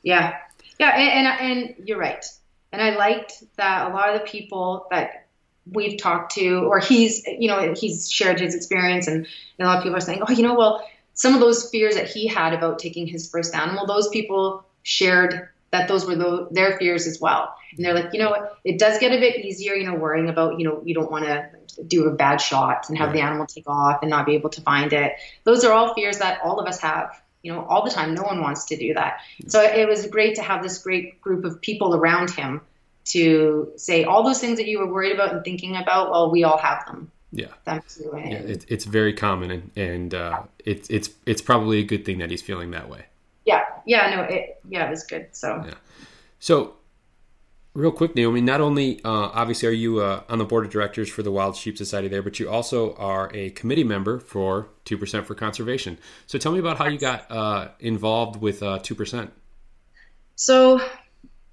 Yeah, 0.03 0.37
yeah, 0.79 0.89
and, 0.95 1.27
and 1.27 1.51
and 1.77 1.87
you're 1.87 1.99
right. 1.99 2.25
And 2.71 2.81
I 2.81 2.95
liked 2.95 3.43
that 3.55 3.89
a 3.89 3.93
lot 3.93 4.13
of 4.13 4.21
the 4.21 4.27
people 4.27 4.87
that 4.91 5.27
we've 5.71 5.97
talked 5.97 6.35
to, 6.35 6.59
or 6.65 6.79
he's, 6.79 7.25
you 7.25 7.47
know, 7.47 7.73
he's 7.73 8.09
shared 8.11 8.39
his 8.39 8.55
experience, 8.55 9.07
and, 9.07 9.17
and 9.17 9.27
a 9.59 9.65
lot 9.65 9.77
of 9.77 9.83
people 9.83 9.97
are 9.97 10.01
saying, 10.01 10.21
oh, 10.27 10.31
you 10.31 10.43
know, 10.43 10.53
well, 10.53 10.87
some 11.13 11.33
of 11.33 11.39
those 11.39 11.69
fears 11.69 11.95
that 11.95 12.07
he 12.07 12.27
had 12.27 12.53
about 12.53 12.79
taking 12.79 13.07
his 13.07 13.29
first 13.29 13.55
animal, 13.55 13.85
those 13.85 14.07
people 14.09 14.65
shared 14.83 15.49
that 15.77 15.87
those 15.87 16.05
were 16.05 16.15
tho- 16.15 16.47
their 16.51 16.77
fears 16.77 17.07
as 17.07 17.19
well. 17.19 17.55
And 17.75 17.85
they're 17.85 17.93
like, 17.93 18.13
you 18.13 18.19
know 18.19 18.29
what, 18.29 18.57
it 18.63 18.79
does 18.79 18.99
get 18.99 19.11
a 19.11 19.19
bit 19.19 19.45
easier, 19.45 19.73
you 19.73 19.85
know, 19.85 19.95
worrying 19.95 20.29
about, 20.29 20.59
you 20.59 20.65
know, 20.67 20.81
you 20.83 20.93
don't 20.93 21.11
want 21.11 21.25
to 21.25 21.49
do 21.85 22.05
a 22.05 22.11
bad 22.11 22.37
shot 22.37 22.89
and 22.89 22.97
have 22.97 23.13
the 23.13 23.21
animal 23.21 23.45
take 23.45 23.69
off 23.69 23.99
and 24.01 24.09
not 24.09 24.25
be 24.25 24.33
able 24.33 24.49
to 24.49 24.61
find 24.61 24.93
it. 24.93 25.13
Those 25.43 25.63
are 25.63 25.71
all 25.71 25.93
fears 25.93 26.17
that 26.19 26.41
all 26.43 26.59
of 26.59 26.67
us 26.67 26.79
have, 26.81 27.21
you 27.43 27.53
know, 27.53 27.63
all 27.65 27.85
the 27.85 27.91
time. 27.91 28.15
No 28.15 28.23
one 28.23 28.41
wants 28.41 28.65
to 28.65 28.77
do 28.77 28.95
that. 28.95 29.21
So 29.47 29.61
it 29.61 29.87
was 29.87 30.07
great 30.07 30.35
to 30.35 30.41
have 30.41 30.63
this 30.63 30.79
great 30.79 31.21
group 31.21 31.45
of 31.45 31.61
people 31.61 31.95
around 31.95 32.31
him 32.31 32.61
to 33.05 33.71
say 33.77 34.03
all 34.03 34.23
those 34.23 34.39
things 34.39 34.57
that 34.57 34.67
you 34.67 34.79
were 34.79 34.91
worried 34.91 35.13
about 35.13 35.33
and 35.33 35.43
thinking 35.43 35.75
about. 35.75 36.09
Well, 36.11 36.31
we 36.31 36.43
all 36.43 36.57
have 36.57 36.85
them. 36.85 37.11
Yeah. 37.31 37.47
Them 37.65 37.83
too. 37.87 38.11
And 38.13 38.31
Yeah, 38.31 38.39
it, 38.39 38.65
it's 38.67 38.85
very 38.85 39.13
common, 39.13 39.51
and, 39.51 39.71
and 39.75 40.13
uh, 40.13 40.41
it's 40.65 40.89
it's 40.89 41.09
it's 41.25 41.41
probably 41.41 41.79
a 41.79 41.83
good 41.83 42.05
thing 42.05 42.19
that 42.19 42.31
he's 42.31 42.41
feeling 42.41 42.71
that 42.71 42.89
way. 42.89 43.05
Yeah, 43.87 44.15
no, 44.15 44.21
it, 44.23 44.61
yeah, 44.69 44.87
it 44.87 44.89
was 44.89 45.03
good. 45.03 45.27
So 45.31 45.63
Yeah. 45.65 45.73
So, 46.39 46.75
real 47.73 47.91
quick, 47.91 48.15
Naomi. 48.15 48.41
Not 48.41 48.61
only 48.61 49.03
uh, 49.03 49.09
obviously 49.09 49.67
are 49.69 49.71
you 49.71 50.01
uh, 50.01 50.21
on 50.29 50.37
the 50.37 50.45
board 50.45 50.65
of 50.65 50.71
directors 50.71 51.09
for 51.09 51.23
the 51.23 51.31
Wild 51.31 51.55
Sheep 51.55 51.77
Society 51.77 52.07
there, 52.07 52.21
but 52.21 52.39
you 52.39 52.47
also 52.49 52.93
are 52.95 53.31
a 53.33 53.49
committee 53.51 53.83
member 53.83 54.19
for 54.19 54.69
Two 54.85 54.97
Percent 54.97 55.25
for 55.25 55.33
Conservation. 55.33 55.97
So, 56.27 56.37
tell 56.37 56.51
me 56.51 56.59
about 56.59 56.77
how 56.77 56.87
you 56.87 56.99
got 56.99 57.31
uh, 57.31 57.69
involved 57.79 58.39
with 58.39 58.63
Two 58.83 58.93
Percent. 58.93 59.31
So 60.35 60.79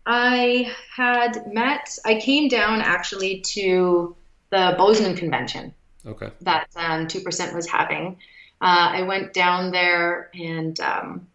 I 0.07 0.71
had 0.95 1.53
met, 1.53 1.99
I 2.05 2.21
came 2.21 2.49
down 2.49 2.83
actually 2.83 3.41
to 3.41 4.15
the 4.51 4.75
Bozeman 4.77 5.17
Convention 5.17 5.75
Okay. 6.07 6.31
that 6.43 6.69
um, 6.77 7.07
2% 7.07 7.55
was 7.55 7.67
having. 7.67 8.19
Uh, 8.61 8.93
I 8.93 9.03
went 9.03 9.33
down 9.33 9.71
there 9.71 10.31
and 10.35 10.79
um, 10.81 11.27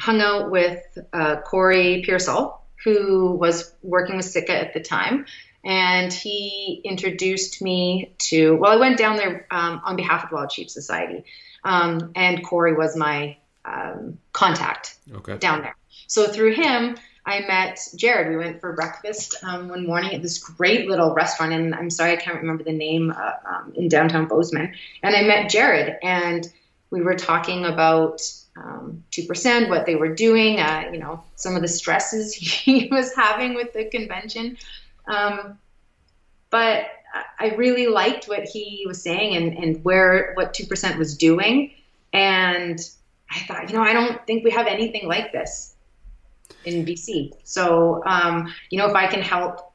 hung 0.00 0.20
out 0.20 0.50
with 0.50 0.82
uh, 1.12 1.36
Corey 1.42 2.02
Pearsall, 2.04 2.64
who 2.84 3.32
was 3.32 3.72
working 3.82 4.16
with 4.16 4.24
Sitka 4.24 4.58
at 4.58 4.72
the 4.72 4.80
time. 4.80 5.26
And 5.62 6.10
he 6.10 6.80
introduced 6.84 7.60
me 7.60 8.14
to, 8.30 8.56
well, 8.56 8.72
I 8.72 8.76
went 8.76 8.96
down 8.96 9.18
there 9.18 9.46
um, 9.50 9.82
on 9.84 9.96
behalf 9.96 10.24
of 10.24 10.30
the 10.30 10.36
Wild 10.36 10.50
Sheep 10.50 10.70
Society. 10.70 11.24
Um, 11.62 12.12
and 12.16 12.42
Corey 12.42 12.72
was 12.72 12.96
my 12.96 13.36
um, 13.66 14.18
contact 14.32 14.96
Okay. 15.12 15.36
down 15.36 15.60
there. 15.60 15.76
So 16.06 16.26
through 16.28 16.54
him, 16.54 16.96
I 17.26 17.40
met 17.40 17.78
Jared. 17.94 18.30
We 18.30 18.38
went 18.38 18.62
for 18.62 18.72
breakfast 18.72 19.36
um, 19.42 19.68
one 19.68 19.86
morning 19.86 20.14
at 20.14 20.22
this 20.22 20.38
great 20.38 20.88
little 20.88 21.12
restaurant, 21.12 21.52
and 21.52 21.74
I'm 21.74 21.90
sorry 21.90 22.12
I 22.12 22.16
can't 22.16 22.38
remember 22.40 22.64
the 22.64 22.72
name 22.72 23.10
uh, 23.14 23.32
um, 23.46 23.74
in 23.76 23.88
downtown 23.88 24.26
Bozeman. 24.26 24.72
And 25.02 25.14
I 25.14 25.22
met 25.24 25.50
Jared, 25.50 25.98
and 26.02 26.50
we 26.90 27.02
were 27.02 27.16
talking 27.16 27.66
about 27.66 28.22
um, 28.56 29.04
two 29.10 29.24
percent, 29.26 29.68
what 29.68 29.86
they 29.86 29.96
were 29.96 30.14
doing, 30.14 30.58
uh, 30.60 30.90
you 30.92 30.98
know, 30.98 31.22
some 31.36 31.56
of 31.56 31.62
the 31.62 31.68
stresses 31.68 32.34
he 32.34 32.88
was 32.90 33.14
having 33.14 33.54
with 33.54 33.72
the 33.72 33.84
convention. 33.84 34.56
Um, 35.06 35.58
but 36.50 36.86
I 37.38 37.54
really 37.56 37.86
liked 37.86 38.26
what 38.26 38.44
he 38.44 38.84
was 38.86 39.02
saying 39.02 39.34
and, 39.36 39.58
and 39.58 39.84
where 39.84 40.32
what 40.34 40.54
two 40.54 40.66
percent 40.66 40.98
was 40.98 41.16
doing, 41.16 41.72
and 42.12 42.78
I 43.30 43.40
thought, 43.40 43.70
you 43.70 43.76
know, 43.76 43.82
I 43.82 43.92
don't 43.92 44.24
think 44.26 44.44
we 44.44 44.50
have 44.50 44.66
anything 44.66 45.06
like 45.06 45.32
this 45.32 45.74
in 46.64 46.84
BC. 46.84 47.32
So, 47.44 48.02
um, 48.04 48.52
you 48.70 48.78
know, 48.78 48.88
if 48.88 48.94
I 48.94 49.06
can 49.06 49.22
help 49.22 49.72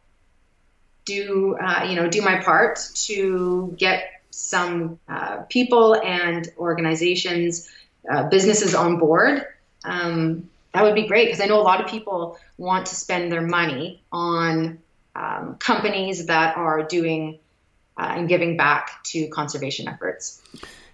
do, 1.06 1.56
uh, 1.62 1.86
you 1.90 1.96
know, 1.96 2.10
do 2.10 2.22
my 2.22 2.42
part 2.42 2.80
to 3.06 3.74
get 3.78 4.10
some 4.32 5.00
uh, 5.08 5.44
people 5.50 5.96
and 5.96 6.50
organizations, 6.58 7.70
uh, 8.10 8.30
businesses 8.30 8.76
on 8.76 8.98
board, 8.98 9.46
um, 9.84 10.50
that 10.74 10.84
would 10.84 10.96
be 10.96 11.08
great 11.08 11.26
because 11.26 11.42
I 11.42 11.46
know 11.46 11.60
a 11.60 11.64
lot 11.64 11.82
of 11.82 11.88
people 11.88 12.38
want 12.58 12.86
to 12.88 12.96
spend 12.96 13.32
their 13.32 13.42
money 13.42 14.04
on 14.12 14.80
um, 15.16 15.56
companies 15.60 16.26
that 16.26 16.58
are 16.58 16.84
doing 16.84 17.40
uh, 17.98 18.14
and 18.18 18.28
giving 18.28 18.58
back 18.58 19.04
to 19.06 19.28
conservation 19.30 19.88
efforts. 19.88 20.42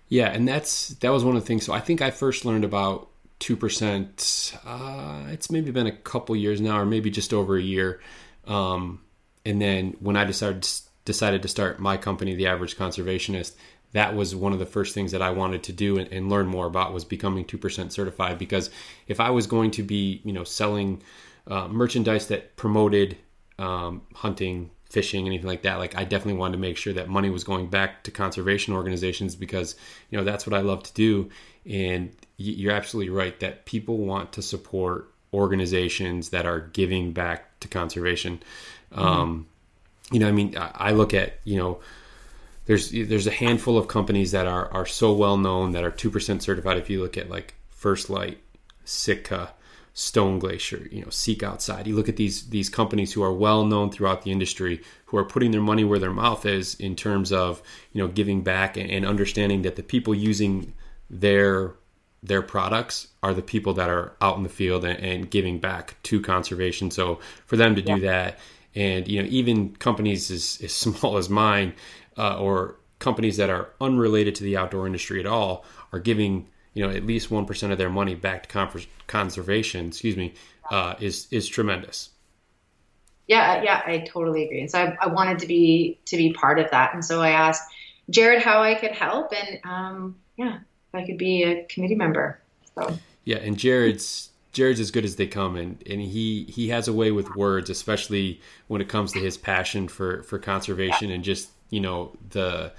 Yeah, 0.07 0.27
and 0.27 0.47
that's 0.47 0.89
that 0.89 1.09
was 1.09 1.23
one 1.23 1.35
of 1.35 1.41
the 1.41 1.47
things. 1.47 1.65
So 1.65 1.73
I 1.73 1.79
think 1.79 2.01
I 2.01 2.11
first 2.11 2.45
learned 2.45 2.65
about 2.65 3.07
two 3.39 3.55
percent. 3.55 4.55
Uh, 4.65 5.23
it's 5.29 5.49
maybe 5.49 5.71
been 5.71 5.87
a 5.87 5.91
couple 5.91 6.35
years 6.35 6.61
now, 6.61 6.79
or 6.79 6.85
maybe 6.85 7.09
just 7.09 7.33
over 7.33 7.57
a 7.57 7.61
year. 7.61 8.01
Um, 8.45 9.01
and 9.45 9.61
then 9.61 9.95
when 9.99 10.15
I 10.15 10.25
decided 10.25 10.67
decided 11.05 11.41
to 11.41 11.47
start 11.47 11.79
my 11.79 11.97
company, 11.97 12.35
the 12.35 12.47
Average 12.47 12.77
Conservationist, 12.77 13.55
that 13.93 14.15
was 14.15 14.35
one 14.35 14.53
of 14.53 14.59
the 14.59 14.65
first 14.65 14.93
things 14.93 15.11
that 15.11 15.21
I 15.21 15.31
wanted 15.31 15.63
to 15.63 15.73
do 15.73 15.97
and, 15.97 16.11
and 16.11 16.29
learn 16.29 16.47
more 16.47 16.65
about 16.65 16.93
was 16.93 17.05
becoming 17.05 17.45
two 17.45 17.57
percent 17.57 17.91
certified. 17.93 18.37
Because 18.37 18.69
if 19.07 19.19
I 19.19 19.29
was 19.29 19.47
going 19.47 19.71
to 19.71 19.83
be, 19.83 20.21
you 20.23 20.33
know, 20.33 20.43
selling 20.43 21.01
uh, 21.47 21.67
merchandise 21.67 22.27
that 22.27 22.55
promoted 22.55 23.17
um, 23.59 24.01
hunting, 24.13 24.71
fishing, 24.89 25.25
anything 25.25 25.47
like 25.47 25.63
that, 25.63 25.75
like 25.75 25.97
I 25.97 26.03
definitely 26.03 26.39
wanted 26.39 26.53
to 26.53 26.59
make 26.59 26.77
sure 26.77 26.93
that 26.93 27.09
money 27.09 27.29
was 27.29 27.43
going 27.43 27.67
back 27.67 28.03
to 28.03 28.11
conservation 28.11 28.73
organizations 28.73 29.35
because 29.35 29.75
you 30.09 30.17
know 30.17 30.23
that's 30.23 30.45
what 30.47 30.53
I 30.53 30.61
love 30.61 30.83
to 30.83 30.93
do. 30.93 31.29
And 31.65 32.11
you're 32.37 32.73
absolutely 32.73 33.11
right 33.11 33.39
that 33.39 33.65
people 33.65 33.97
want 33.97 34.33
to 34.33 34.41
support 34.41 35.13
organizations 35.33 36.29
that 36.29 36.45
are 36.45 36.59
giving 36.59 37.13
back 37.13 37.59
to 37.59 37.67
conservation. 37.67 38.41
Mm-hmm. 38.91 39.01
Um, 39.01 39.47
you 40.11 40.19
know, 40.19 40.27
I 40.27 40.31
mean, 40.31 40.55
I 40.57 40.91
look 40.91 41.13
at 41.13 41.39
you 41.43 41.57
know, 41.57 41.79
there's 42.71 42.89
there's 42.89 43.27
a 43.27 43.31
handful 43.31 43.77
of 43.77 43.89
companies 43.89 44.31
that 44.31 44.47
are 44.47 44.71
are 44.71 44.85
so 44.85 45.11
well 45.11 45.35
known 45.35 45.73
that 45.73 45.83
are 45.83 45.91
two 45.91 46.09
percent 46.09 46.41
certified. 46.41 46.77
If 46.77 46.89
you 46.89 47.01
look 47.01 47.17
at 47.17 47.29
like 47.29 47.55
First 47.69 48.09
Lite, 48.09 48.37
Sitka, 48.85 49.51
Stone 49.93 50.39
Glacier, 50.39 50.87
you 50.89 51.01
know, 51.01 51.09
Seek 51.09 51.43
Outside. 51.43 51.85
You 51.85 51.97
look 51.97 52.07
at 52.07 52.15
these 52.15 52.47
these 52.49 52.69
companies 52.69 53.11
who 53.11 53.23
are 53.23 53.33
well 53.33 53.65
known 53.65 53.91
throughout 53.91 54.21
the 54.21 54.31
industry, 54.31 54.81
who 55.07 55.17
are 55.17 55.25
putting 55.25 55.51
their 55.51 55.59
money 55.59 55.83
where 55.83 55.99
their 55.99 56.13
mouth 56.13 56.45
is 56.45 56.75
in 56.75 56.95
terms 56.95 57.33
of 57.33 57.61
you 57.91 58.01
know 58.01 58.07
giving 58.07 58.41
back 58.41 58.77
and, 58.77 58.89
and 58.89 59.05
understanding 59.05 59.63
that 59.63 59.75
the 59.75 59.83
people 59.83 60.15
using 60.15 60.73
their 61.09 61.73
their 62.23 62.41
products 62.41 63.07
are 63.21 63.33
the 63.33 63.41
people 63.41 63.73
that 63.73 63.89
are 63.89 64.15
out 64.21 64.37
in 64.37 64.43
the 64.43 64.49
field 64.49 64.85
and, 64.85 64.97
and 64.99 65.29
giving 65.29 65.59
back 65.59 66.01
to 66.03 66.21
conservation. 66.21 66.89
So 66.89 67.19
for 67.47 67.57
them 67.57 67.75
to 67.75 67.81
do 67.81 67.99
that, 68.01 68.39
and 68.75 69.07
you 69.07 69.21
know, 69.21 69.27
even 69.29 69.75
companies 69.75 70.31
as, 70.31 70.59
as 70.63 70.71
small 70.95 71.17
as 71.17 71.29
mine, 71.29 71.73
uh, 72.17 72.37
or 72.37 72.77
companies 72.99 73.37
that 73.37 73.49
are 73.49 73.69
unrelated 73.81 74.35
to 74.35 74.43
the 74.43 74.57
outdoor 74.57 74.85
industry 74.85 75.19
at 75.19 75.25
all, 75.25 75.65
are 75.91 75.99
giving 75.99 76.47
you 76.73 76.85
know 76.85 76.93
at 76.93 77.05
least 77.05 77.31
one 77.31 77.45
percent 77.45 77.71
of 77.71 77.77
their 77.77 77.89
money 77.89 78.15
back 78.15 78.47
to 78.47 78.85
conservation. 79.07 79.87
Excuse 79.87 80.17
me, 80.17 80.33
uh, 80.69 80.95
is 80.99 81.27
is 81.31 81.47
tremendous. 81.47 82.09
Yeah, 83.27 83.63
yeah, 83.63 83.81
I 83.85 83.99
totally 83.99 84.43
agree. 84.43 84.61
And 84.61 84.71
so 84.71 84.79
I, 84.79 84.97
I, 85.01 85.07
wanted 85.07 85.39
to 85.39 85.47
be 85.47 85.99
to 86.05 86.17
be 86.17 86.33
part 86.33 86.59
of 86.59 86.69
that, 86.71 86.93
and 86.93 87.03
so 87.03 87.21
I 87.21 87.29
asked 87.29 87.63
Jared 88.09 88.41
how 88.41 88.61
I 88.61 88.75
could 88.75 88.91
help, 88.91 89.31
and 89.33 89.59
um, 89.63 90.15
yeah, 90.37 90.59
I 90.93 91.05
could 91.05 91.17
be 91.17 91.43
a 91.43 91.63
committee 91.65 91.95
member. 91.95 92.41
So 92.75 92.97
yeah, 93.23 93.37
and 93.37 93.57
Jared's 93.57 94.31
Jared's 94.51 94.79
as 94.79 94.91
good 94.91 95.05
as 95.05 95.15
they 95.15 95.27
come, 95.27 95.55
and 95.55 95.81
and 95.87 96.01
he 96.01 96.45
he 96.45 96.69
has 96.69 96.87
a 96.87 96.93
way 96.93 97.11
with 97.11 97.35
words, 97.35 97.69
especially 97.69 98.41
when 98.67 98.81
it 98.81 98.89
comes 98.89 99.13
to 99.13 99.19
his 99.19 99.37
passion 99.37 99.87
for 99.87 100.23
for 100.23 100.39
conservation 100.39 101.11
and 101.11 101.23
just 101.23 101.51
you 101.71 101.79
know 101.79 102.15
the 102.29 102.71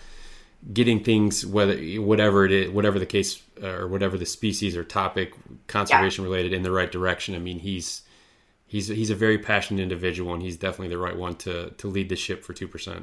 getting 0.72 1.02
things 1.02 1.44
whether 1.44 1.76
whatever 2.00 2.44
it 2.44 2.52
is 2.52 2.70
whatever 2.70 3.00
the 3.00 3.06
case 3.06 3.42
or 3.60 3.88
whatever 3.88 4.16
the 4.16 4.26
species 4.26 4.76
or 4.76 4.84
topic 4.84 5.34
conservation 5.66 6.22
yeah. 6.22 6.30
related 6.30 6.52
in 6.52 6.62
the 6.62 6.70
right 6.70 6.92
direction 6.92 7.34
i 7.34 7.38
mean 7.38 7.58
he's 7.58 8.02
he's 8.66 8.86
he's 8.86 9.10
a 9.10 9.14
very 9.16 9.38
passionate 9.38 9.82
individual 9.82 10.32
and 10.32 10.42
he's 10.42 10.56
definitely 10.56 10.88
the 10.88 10.98
right 10.98 11.16
one 11.16 11.34
to 11.34 11.70
to 11.70 11.88
lead 11.88 12.08
the 12.08 12.14
ship 12.14 12.44
for 12.44 12.54
2% 12.54 13.02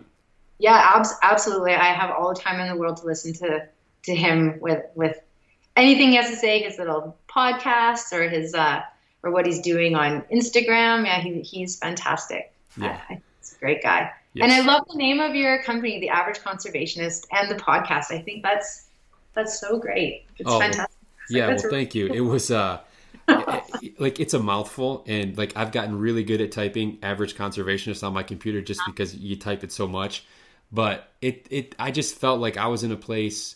yeah 0.58 0.92
abs- 0.96 1.16
absolutely 1.22 1.74
i 1.74 1.94
have 1.94 2.12
all 2.12 2.34
the 2.34 2.40
time 2.40 2.62
in 2.62 2.70
the 2.70 2.78
world 2.78 2.96
to 2.96 3.06
listen 3.06 3.34
to 3.34 3.68
to 4.04 4.16
him 4.16 4.58
with 4.62 4.86
with 4.96 5.20
anything 5.80 6.10
he 6.10 6.16
has 6.16 6.30
to 6.30 6.36
say, 6.36 6.62
his 6.62 6.78
little 6.78 7.18
podcasts 7.28 8.12
or 8.14 8.30
his 8.30 8.54
uh, 8.54 8.82
or 9.24 9.32
what 9.32 9.46
he's 9.46 9.62
doing 9.62 9.96
on 9.96 10.22
Instagram. 10.34 11.06
Yeah, 11.06 11.20
he, 11.20 11.42
he's 11.42 11.78
fantastic. 11.78 12.54
Yeah, 12.78 13.00
uh, 13.10 13.16
he's 13.50 13.58
a 13.58 13.60
great 13.60 13.84
guy. 13.84 14.12
Yes. 14.34 14.43
And 14.43 14.52
I 14.54 14.62
love 14.62 14.86
the 14.89 14.97
name 14.97 15.20
of 15.20 15.36
your 15.36 15.62
company, 15.64 16.00
The 16.00 16.10
Average 16.10 16.39
Conservationist, 16.39 17.26
and 17.32 17.50
the 17.50 17.56
podcast. 17.56 18.12
I 18.12 18.22
think 18.22 18.43
that's 18.43 18.88
that's 19.34 19.60
so 19.60 19.80
great. 19.80 20.26
It's 20.38 20.50
oh, 20.50 20.60
fantastic. 20.60 20.95
Yeah, 21.30 21.47
well, 21.47 21.58
really 21.58 21.70
thank 21.70 21.95
you. 21.95 22.08
It 22.08 22.22
was 22.22 22.52
uh 22.52 22.82
like 24.00 24.20
it's 24.20 24.34
a 24.34 24.39
mouthful 24.39 25.04
and 25.08 25.38
like 25.38 25.56
I've 25.56 25.72
gotten 25.72 25.97
really 25.97 26.24
good 26.24 26.41
at 26.41 26.52
typing 26.52 26.97
average 27.04 27.36
conservationist 27.36 28.06
on 28.06 28.14
my 28.14 28.24
computer 28.24 28.62
just 28.62 28.82
because 28.86 29.16
you 29.16 29.36
type 29.36 29.64
it 29.64 29.72
so 29.72 29.88
much. 29.88 30.26
But 30.72 31.12
it 31.22 31.47
it 31.50 31.76
I 31.80 31.91
just 31.91 32.16
felt 32.16 32.39
like 32.39 32.58
I 32.58 32.68
was 32.68 32.84
in 32.84 32.91
a 32.91 32.97
place 32.97 33.56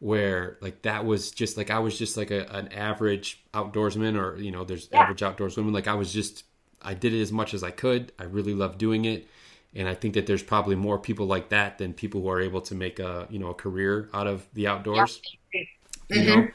where 0.00 0.58
like 0.60 0.82
that 0.82 1.04
was 1.04 1.30
just 1.30 1.56
like 1.56 1.70
I 1.70 1.78
was 1.78 1.98
just 1.98 2.16
like 2.16 2.30
a, 2.30 2.46
an 2.50 2.68
average 2.68 3.42
outdoorsman 3.52 4.18
or 4.20 4.38
you 4.38 4.50
know 4.50 4.64
there's 4.64 4.88
yeah. 4.90 5.02
average 5.02 5.20
outdoorswomen 5.20 5.72
like 5.72 5.88
I 5.88 5.94
was 5.94 6.12
just 6.12 6.44
I 6.82 6.94
did 6.94 7.14
it 7.14 7.22
as 7.22 7.32
much 7.32 7.54
as 7.54 7.62
I 7.62 7.70
could 7.70 8.12
I 8.18 8.24
really 8.24 8.54
loved 8.54 8.78
doing 8.78 9.04
it 9.04 9.26
and 9.74 9.88
I 9.88 9.94
think 9.94 10.14
that 10.14 10.26
there's 10.26 10.42
probably 10.42 10.76
more 10.76 10.98
people 10.98 11.26
like 11.26 11.48
that 11.50 11.78
than 11.78 11.92
people 11.92 12.22
who 12.22 12.28
are 12.28 12.40
able 12.40 12.60
to 12.62 12.74
make 12.74 12.98
a 12.98 13.26
you 13.30 13.38
know 13.38 13.48
a 13.48 13.54
career 13.54 14.08
out 14.12 14.26
of 14.26 14.46
the 14.54 14.66
outdoors 14.66 15.20
yeah. 15.52 15.60
mm-hmm. 15.60 16.20
you 16.20 16.36
know 16.36 16.48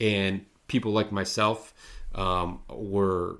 and 0.00 0.46
people 0.68 0.92
like 0.92 1.12
myself 1.12 1.74
um, 2.14 2.60
were 2.68 3.38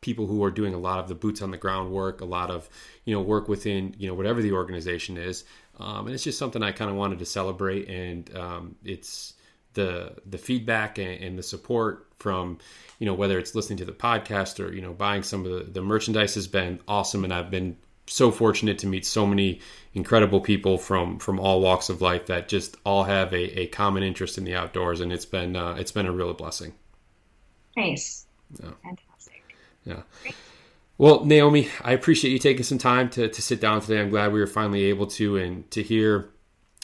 people 0.00 0.26
who 0.26 0.42
are 0.42 0.50
doing 0.50 0.72
a 0.72 0.78
lot 0.78 0.98
of 0.98 1.08
the 1.08 1.14
boots 1.14 1.42
on 1.42 1.50
the 1.50 1.58
ground 1.58 1.90
work 1.90 2.20
a 2.20 2.24
lot 2.24 2.50
of 2.50 2.68
you 3.04 3.14
know 3.14 3.20
work 3.20 3.48
within 3.48 3.94
you 3.98 4.08
know 4.08 4.14
whatever 4.14 4.40
the 4.40 4.52
organization 4.52 5.16
is 5.16 5.44
um, 5.80 6.06
and 6.06 6.14
it's 6.14 6.22
just 6.22 6.38
something 6.38 6.62
I 6.62 6.72
kind 6.72 6.90
of 6.90 6.96
wanted 6.96 7.18
to 7.20 7.26
celebrate. 7.26 7.88
And 7.88 8.36
um, 8.36 8.76
it's 8.84 9.34
the 9.72 10.14
the 10.26 10.38
feedback 10.38 10.98
and, 10.98 11.22
and, 11.22 11.38
the 11.38 11.42
support 11.42 12.08
from 12.18 12.58
you 12.98 13.06
know 13.06 13.14
whether 13.14 13.38
it's 13.38 13.54
listening 13.54 13.78
to 13.78 13.84
the 13.84 13.92
podcast 13.92 14.58
or 14.62 14.72
you 14.74 14.82
know 14.82 14.92
buying 14.92 15.22
some 15.22 15.46
of 15.46 15.52
the, 15.52 15.72
the 15.72 15.80
merchandise 15.80 16.34
has 16.34 16.46
been 16.46 16.80
awesome. 16.86 17.24
And 17.24 17.32
I've 17.32 17.50
been 17.50 17.76
so 18.10 18.30
fortunate 18.30 18.78
to 18.80 18.86
meet 18.86 19.06
so 19.06 19.24
many 19.24 19.60
incredible 19.94 20.40
people 20.40 20.78
from 20.78 21.18
from 21.18 21.38
all 21.38 21.60
walks 21.60 21.88
of 21.88 22.02
life 22.02 22.26
that 22.26 22.48
just 22.48 22.76
all 22.84 23.04
have 23.04 23.32
a, 23.32 23.60
a 23.60 23.66
common 23.68 24.02
interest 24.02 24.36
in 24.38 24.44
the 24.44 24.54
outdoors. 24.54 25.00
And 25.00 25.12
it's 25.12 25.24
been 25.24 25.56
uh, 25.56 25.74
it's 25.78 25.92
been 25.92 26.06
a 26.06 26.12
real 26.12 26.34
blessing. 26.34 26.74
Nice. 27.76 28.26
Yeah. 28.60 28.70
Fantastic. 28.82 29.42
Yeah. 29.84 30.02
Great. 30.22 30.34
Well, 30.98 31.24
Naomi, 31.24 31.68
I 31.82 31.92
appreciate 31.92 32.30
you 32.30 32.38
taking 32.38 32.62
some 32.62 32.76
time 32.76 33.08
to, 33.10 33.28
to 33.28 33.42
sit 33.42 33.58
down 33.58 33.80
today. 33.80 34.00
I'm 34.00 34.10
glad 34.10 34.32
we 34.32 34.40
were 34.40 34.46
finally 34.46 34.84
able 34.84 35.06
to 35.06 35.38
and 35.38 35.70
to 35.70 35.82
hear 35.82 36.28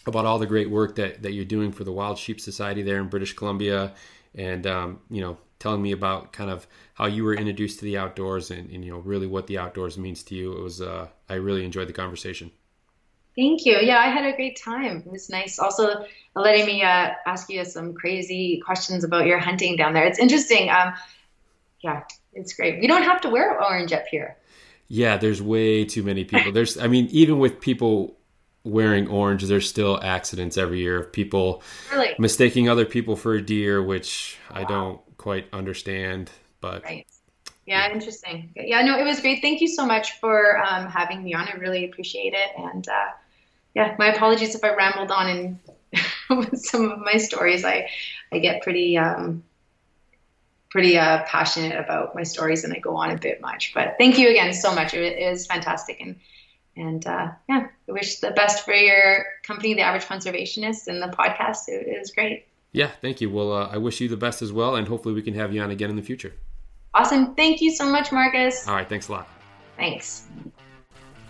about 0.07 0.25
all 0.25 0.39
the 0.39 0.47
great 0.47 0.71
work 0.71 0.95
that, 0.95 1.23
that 1.23 1.33
you're 1.33 1.45
doing 1.45 1.71
for 1.71 1.85
the 1.85 1.93
Wild 1.93 2.17
Sheep 2.17 2.41
Society 2.41 2.83
there 2.83 2.99
in 2.99 3.09
British 3.09 3.35
Columbia 3.35 3.93
and, 4.35 4.67
um, 4.67 5.01
you 5.11 5.21
know, 5.21 5.37
telling 5.67 5.83
me 5.83 5.91
about 5.91 6.33
kind 6.33 6.49
of 6.49 6.65
how 6.95 7.07
you 7.07 7.25
were 7.25 7.35
introduced 7.35 7.81
to 7.81 7.85
the 7.85 7.99
outdoors 7.99 8.53
and, 8.53 8.71
and 8.71 8.85
you 8.85 8.93
know, 8.93 8.99
really 8.99 9.27
what 9.27 9.49
the 9.49 9.59
outdoors 9.59 9.99
means 9.99 10.23
to 10.23 10.37
you. 10.37 10.53
It 10.53 10.63
was, 10.63 10.81
uh, 10.81 11.09
I 11.29 11.35
really 11.35 11.65
enjoyed 11.65 11.89
the 11.89 11.93
conversation. 11.93 12.53
Thank 13.35 13.67
you. 13.67 13.77
Yeah, 13.83 13.99
I 13.99 14.07
had 14.07 14.25
a 14.33 14.37
great 14.37 14.61
time. 14.63 15.03
It 15.05 15.11
was 15.11 15.29
nice 15.29 15.59
also 15.59 16.05
letting 16.37 16.67
me 16.67 16.85
uh, 16.85 17.15
ask 17.27 17.51
you 17.51 17.65
some 17.65 17.95
crazy 17.95 18.63
questions 18.65 19.03
about 19.03 19.27
your 19.27 19.41
hunting 19.41 19.75
down 19.75 19.93
there. 19.93 20.07
It's 20.07 20.21
interesting. 20.21 20.71
Um, 20.71 20.95
yeah, 21.81 22.05
it's 22.33 22.53
great. 22.53 22.81
We 22.81 22.87
don't 22.87 23.03
have 23.03 23.21
to 23.23 23.29
wear 23.29 23.61
orange 23.61 23.93
up 23.93 24.07
here. 24.07 24.37
Yeah, 24.87 25.17
there's 25.17 25.43
way 25.43 25.85
too 25.85 26.05
many 26.05 26.25
people. 26.25 26.53
There's, 26.53 26.79
I 26.79 26.87
mean, 26.87 27.09
even 27.11 27.41
with 27.41 27.61
people 27.61 28.17
wearing 28.63 29.09
orange, 29.09 29.43
there's 29.43 29.69
still 29.69 30.01
accidents 30.01 30.57
every 30.57 30.79
year 30.79 31.01
of 31.01 31.13
people 31.13 31.65
really? 31.93 32.15
mistaking 32.21 32.69
other 32.69 32.85
people 32.85 33.17
for 33.17 33.35
a 33.35 33.43
deer, 33.43 33.83
which 33.83 34.39
wow. 34.53 34.61
I 34.61 34.65
don't 34.65 35.01
quite 35.27 35.49
understand. 35.53 36.31
But 36.61 36.85
right. 36.85 37.05
Yeah, 37.67 37.93
interesting. 37.93 38.53
Yeah, 38.55 38.83
no, 38.83 38.97
it 38.97 39.03
was 39.03 39.19
great. 39.19 39.43
Thank 39.43 39.61
you 39.61 39.67
so 39.67 39.85
much 39.85 40.21
for 40.21 40.65
um, 40.65 40.87
having 40.87 41.25
me 41.25 41.35
on. 41.35 41.49
I 41.49 41.55
really 41.55 41.85
appreciate 41.85 42.33
it. 42.33 42.51
And 42.57 42.87
uh, 42.87 43.09
yeah, 43.75 43.97
my 43.99 44.15
apologies 44.15 44.55
if 44.55 44.63
I 44.63 44.73
rambled 44.73 45.11
on 45.11 45.29
and 45.29 45.59
with 46.31 46.61
some 46.61 46.93
of 46.93 47.01
my 47.01 47.17
stories. 47.17 47.65
I 47.65 47.89
I 48.31 48.39
get 48.39 48.63
pretty 48.63 48.97
um, 48.99 49.43
pretty 50.71 50.97
uh, 50.97 51.25
passionate 51.25 51.77
about 51.77 52.15
my 52.15 52.23
stories 52.23 52.63
and 52.63 52.73
I 52.73 52.79
go 52.79 52.95
on 52.95 53.11
a 53.11 53.19
bit 53.19 53.41
much. 53.41 53.73
But 53.75 53.97
thank 53.99 54.19
you 54.19 54.29
again 54.31 54.55
so 54.55 54.73
much. 54.77 54.95
It, 54.95 55.19
it 55.19 55.29
was 55.29 55.45
fantastic 55.45 56.01
and 56.01 56.21
and 56.77 57.05
uh, 57.05 57.33
yeah, 57.49 57.67
I 57.89 57.93
wish 57.93 58.21
the 58.21 58.31
best 58.31 58.65
for 58.65 58.75
your 58.75 59.27
company, 59.43 59.75
the 59.75 59.81
Average 59.81 60.05
Conservationist, 60.05 60.87
and 60.87 61.03
the 61.03 61.09
podcast. 61.09 61.67
It, 61.67 61.89
it 61.89 61.99
was 61.99 62.13
great. 62.13 62.47
Yeah, 62.77 62.91
thank 63.01 63.23
you. 63.23 63.31
Well, 63.31 63.55
uh, 63.55 63.71
I 63.73 63.79
wish 63.79 64.03
you 64.03 64.09
the 64.09 64.19
best 64.19 64.43
as 64.43 64.53
well, 64.53 64.77
and 64.77 64.87
hopefully 64.87 65.15
we 65.15 65.23
can 65.23 65.33
have 65.33 65.51
you 65.55 65.63
on 65.63 65.71
again 65.71 65.89
in 65.89 65.97
the 65.97 66.03
future. 66.03 66.35
Awesome. 66.93 67.35
Thank 67.35 67.63
you 67.63 67.71
so 67.71 67.87
much, 67.87 68.13
Marcus. 68.13 68.69
All 68.69 68.75
right. 68.75 68.87
Thanks 68.87 69.09
a 69.09 69.13
lot. 69.13 69.29
Thanks. 69.79 70.27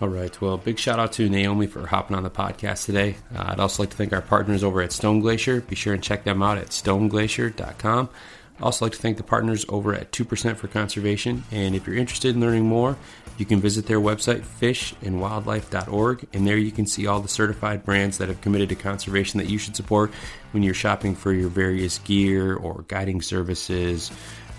All 0.01 0.09
right. 0.09 0.41
Well, 0.41 0.57
big 0.57 0.77
shout 0.77 0.99
out 0.99 1.13
to 1.13 1.29
Naomi 1.29 1.69
for 1.69 1.87
hopping 1.87 2.17
on 2.17 2.25
the 2.25 2.31
podcast 2.31 2.85
today. 2.85 3.15
Uh, 3.33 3.45
I'd 3.47 3.61
also 3.61 3.85
like 3.85 3.91
to 3.91 3.97
thank 3.97 4.13
our 4.13 4.23
partners 4.23 4.65
over 4.65 4.83
at 4.83 4.91
Stone 4.91 5.21
Glacier. 5.21 5.61
Be 5.61 5.77
sure 5.77 5.95
and 5.95 6.03
check 6.03 6.25
them 6.25 6.43
out 6.43 6.59
at 6.59 6.71
stoneglacier.com. 6.71 8.11
I'd 8.59 8.63
also 8.63 8.85
like 8.85 8.93
to 8.93 8.99
thank 8.99 9.17
the 9.17 9.23
partners 9.23 9.67
over 9.69 9.95
at 9.95 10.13
2% 10.13 10.57
for 10.57 10.69
Conservation. 10.69 11.45
And 11.51 11.75
if 11.75 11.87
you're 11.87 11.97
interested 11.97 12.35
in 12.35 12.41
learning 12.41 12.65
more, 12.65 12.97
you 13.39 13.45
can 13.45 13.61
visit 13.61 13.87
their 13.87 14.01
website, 14.01 14.45
fishandwildlife.org, 14.61 16.27
and 16.33 16.47
there 16.47 16.57
you 16.57 16.73
can 16.73 16.87
see 16.87 17.07
all 17.07 17.21
the 17.21 17.29
certified 17.29 17.85
brands 17.85 18.17
that 18.19 18.29
have 18.29 18.41
committed 18.41 18.71
to 18.71 18.75
conservation 18.75 19.39
that 19.39 19.51
you 19.51 19.59
should 19.59 19.77
support 19.77 20.11
when 20.53 20.63
you're 20.63 20.73
shopping 20.73 21.15
for 21.15 21.33
your 21.33 21.51
various 21.51 21.99
gear 21.99 22.57
or 22.57 22.85
guiding 22.89 23.21
services, 23.21 24.11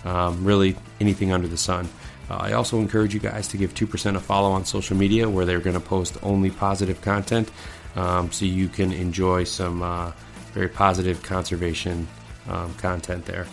um, 0.04 0.44
really 0.44 0.76
anything 1.00 1.32
under 1.32 1.48
the 1.48 1.56
sun. 1.56 1.88
Uh, 2.30 2.36
I 2.36 2.52
also 2.52 2.78
encourage 2.78 3.14
you 3.14 3.20
guys 3.20 3.48
to 3.48 3.56
give 3.56 3.74
2% 3.74 4.14
a 4.14 4.20
follow 4.20 4.52
on 4.52 4.64
social 4.64 4.96
media 4.96 5.28
where 5.28 5.44
they're 5.44 5.60
going 5.60 5.74
to 5.74 5.80
post 5.80 6.16
only 6.22 6.50
positive 6.50 7.00
content 7.00 7.50
um, 7.96 8.30
so 8.30 8.44
you 8.44 8.68
can 8.68 8.92
enjoy 8.92 9.42
some 9.44 9.82
uh, 9.82 10.12
very 10.52 10.68
positive 10.68 11.22
conservation 11.22 12.06
um, 12.48 12.72
content 12.74 13.24
there. 13.24 13.46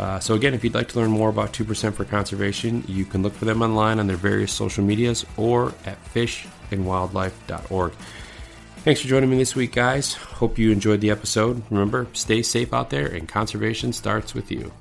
Uh, 0.00 0.18
so, 0.18 0.34
again, 0.34 0.54
if 0.54 0.64
you'd 0.64 0.72
like 0.72 0.88
to 0.88 0.98
learn 0.98 1.10
more 1.10 1.28
about 1.28 1.52
2% 1.52 1.92
for 1.92 2.06
conservation, 2.06 2.82
you 2.88 3.04
can 3.04 3.22
look 3.22 3.34
for 3.34 3.44
them 3.44 3.60
online 3.60 3.98
on 3.98 4.06
their 4.06 4.16
various 4.16 4.50
social 4.50 4.82
medias 4.82 5.26
or 5.36 5.74
at 5.84 6.02
fishandwildlife.org. 6.14 7.92
Thanks 8.78 9.02
for 9.02 9.08
joining 9.08 9.28
me 9.28 9.36
this 9.36 9.54
week, 9.54 9.72
guys. 9.72 10.14
Hope 10.14 10.58
you 10.58 10.72
enjoyed 10.72 11.02
the 11.02 11.10
episode. 11.10 11.62
Remember, 11.68 12.06
stay 12.14 12.40
safe 12.40 12.72
out 12.72 12.88
there, 12.88 13.08
and 13.08 13.28
conservation 13.28 13.92
starts 13.92 14.32
with 14.32 14.50
you. 14.50 14.72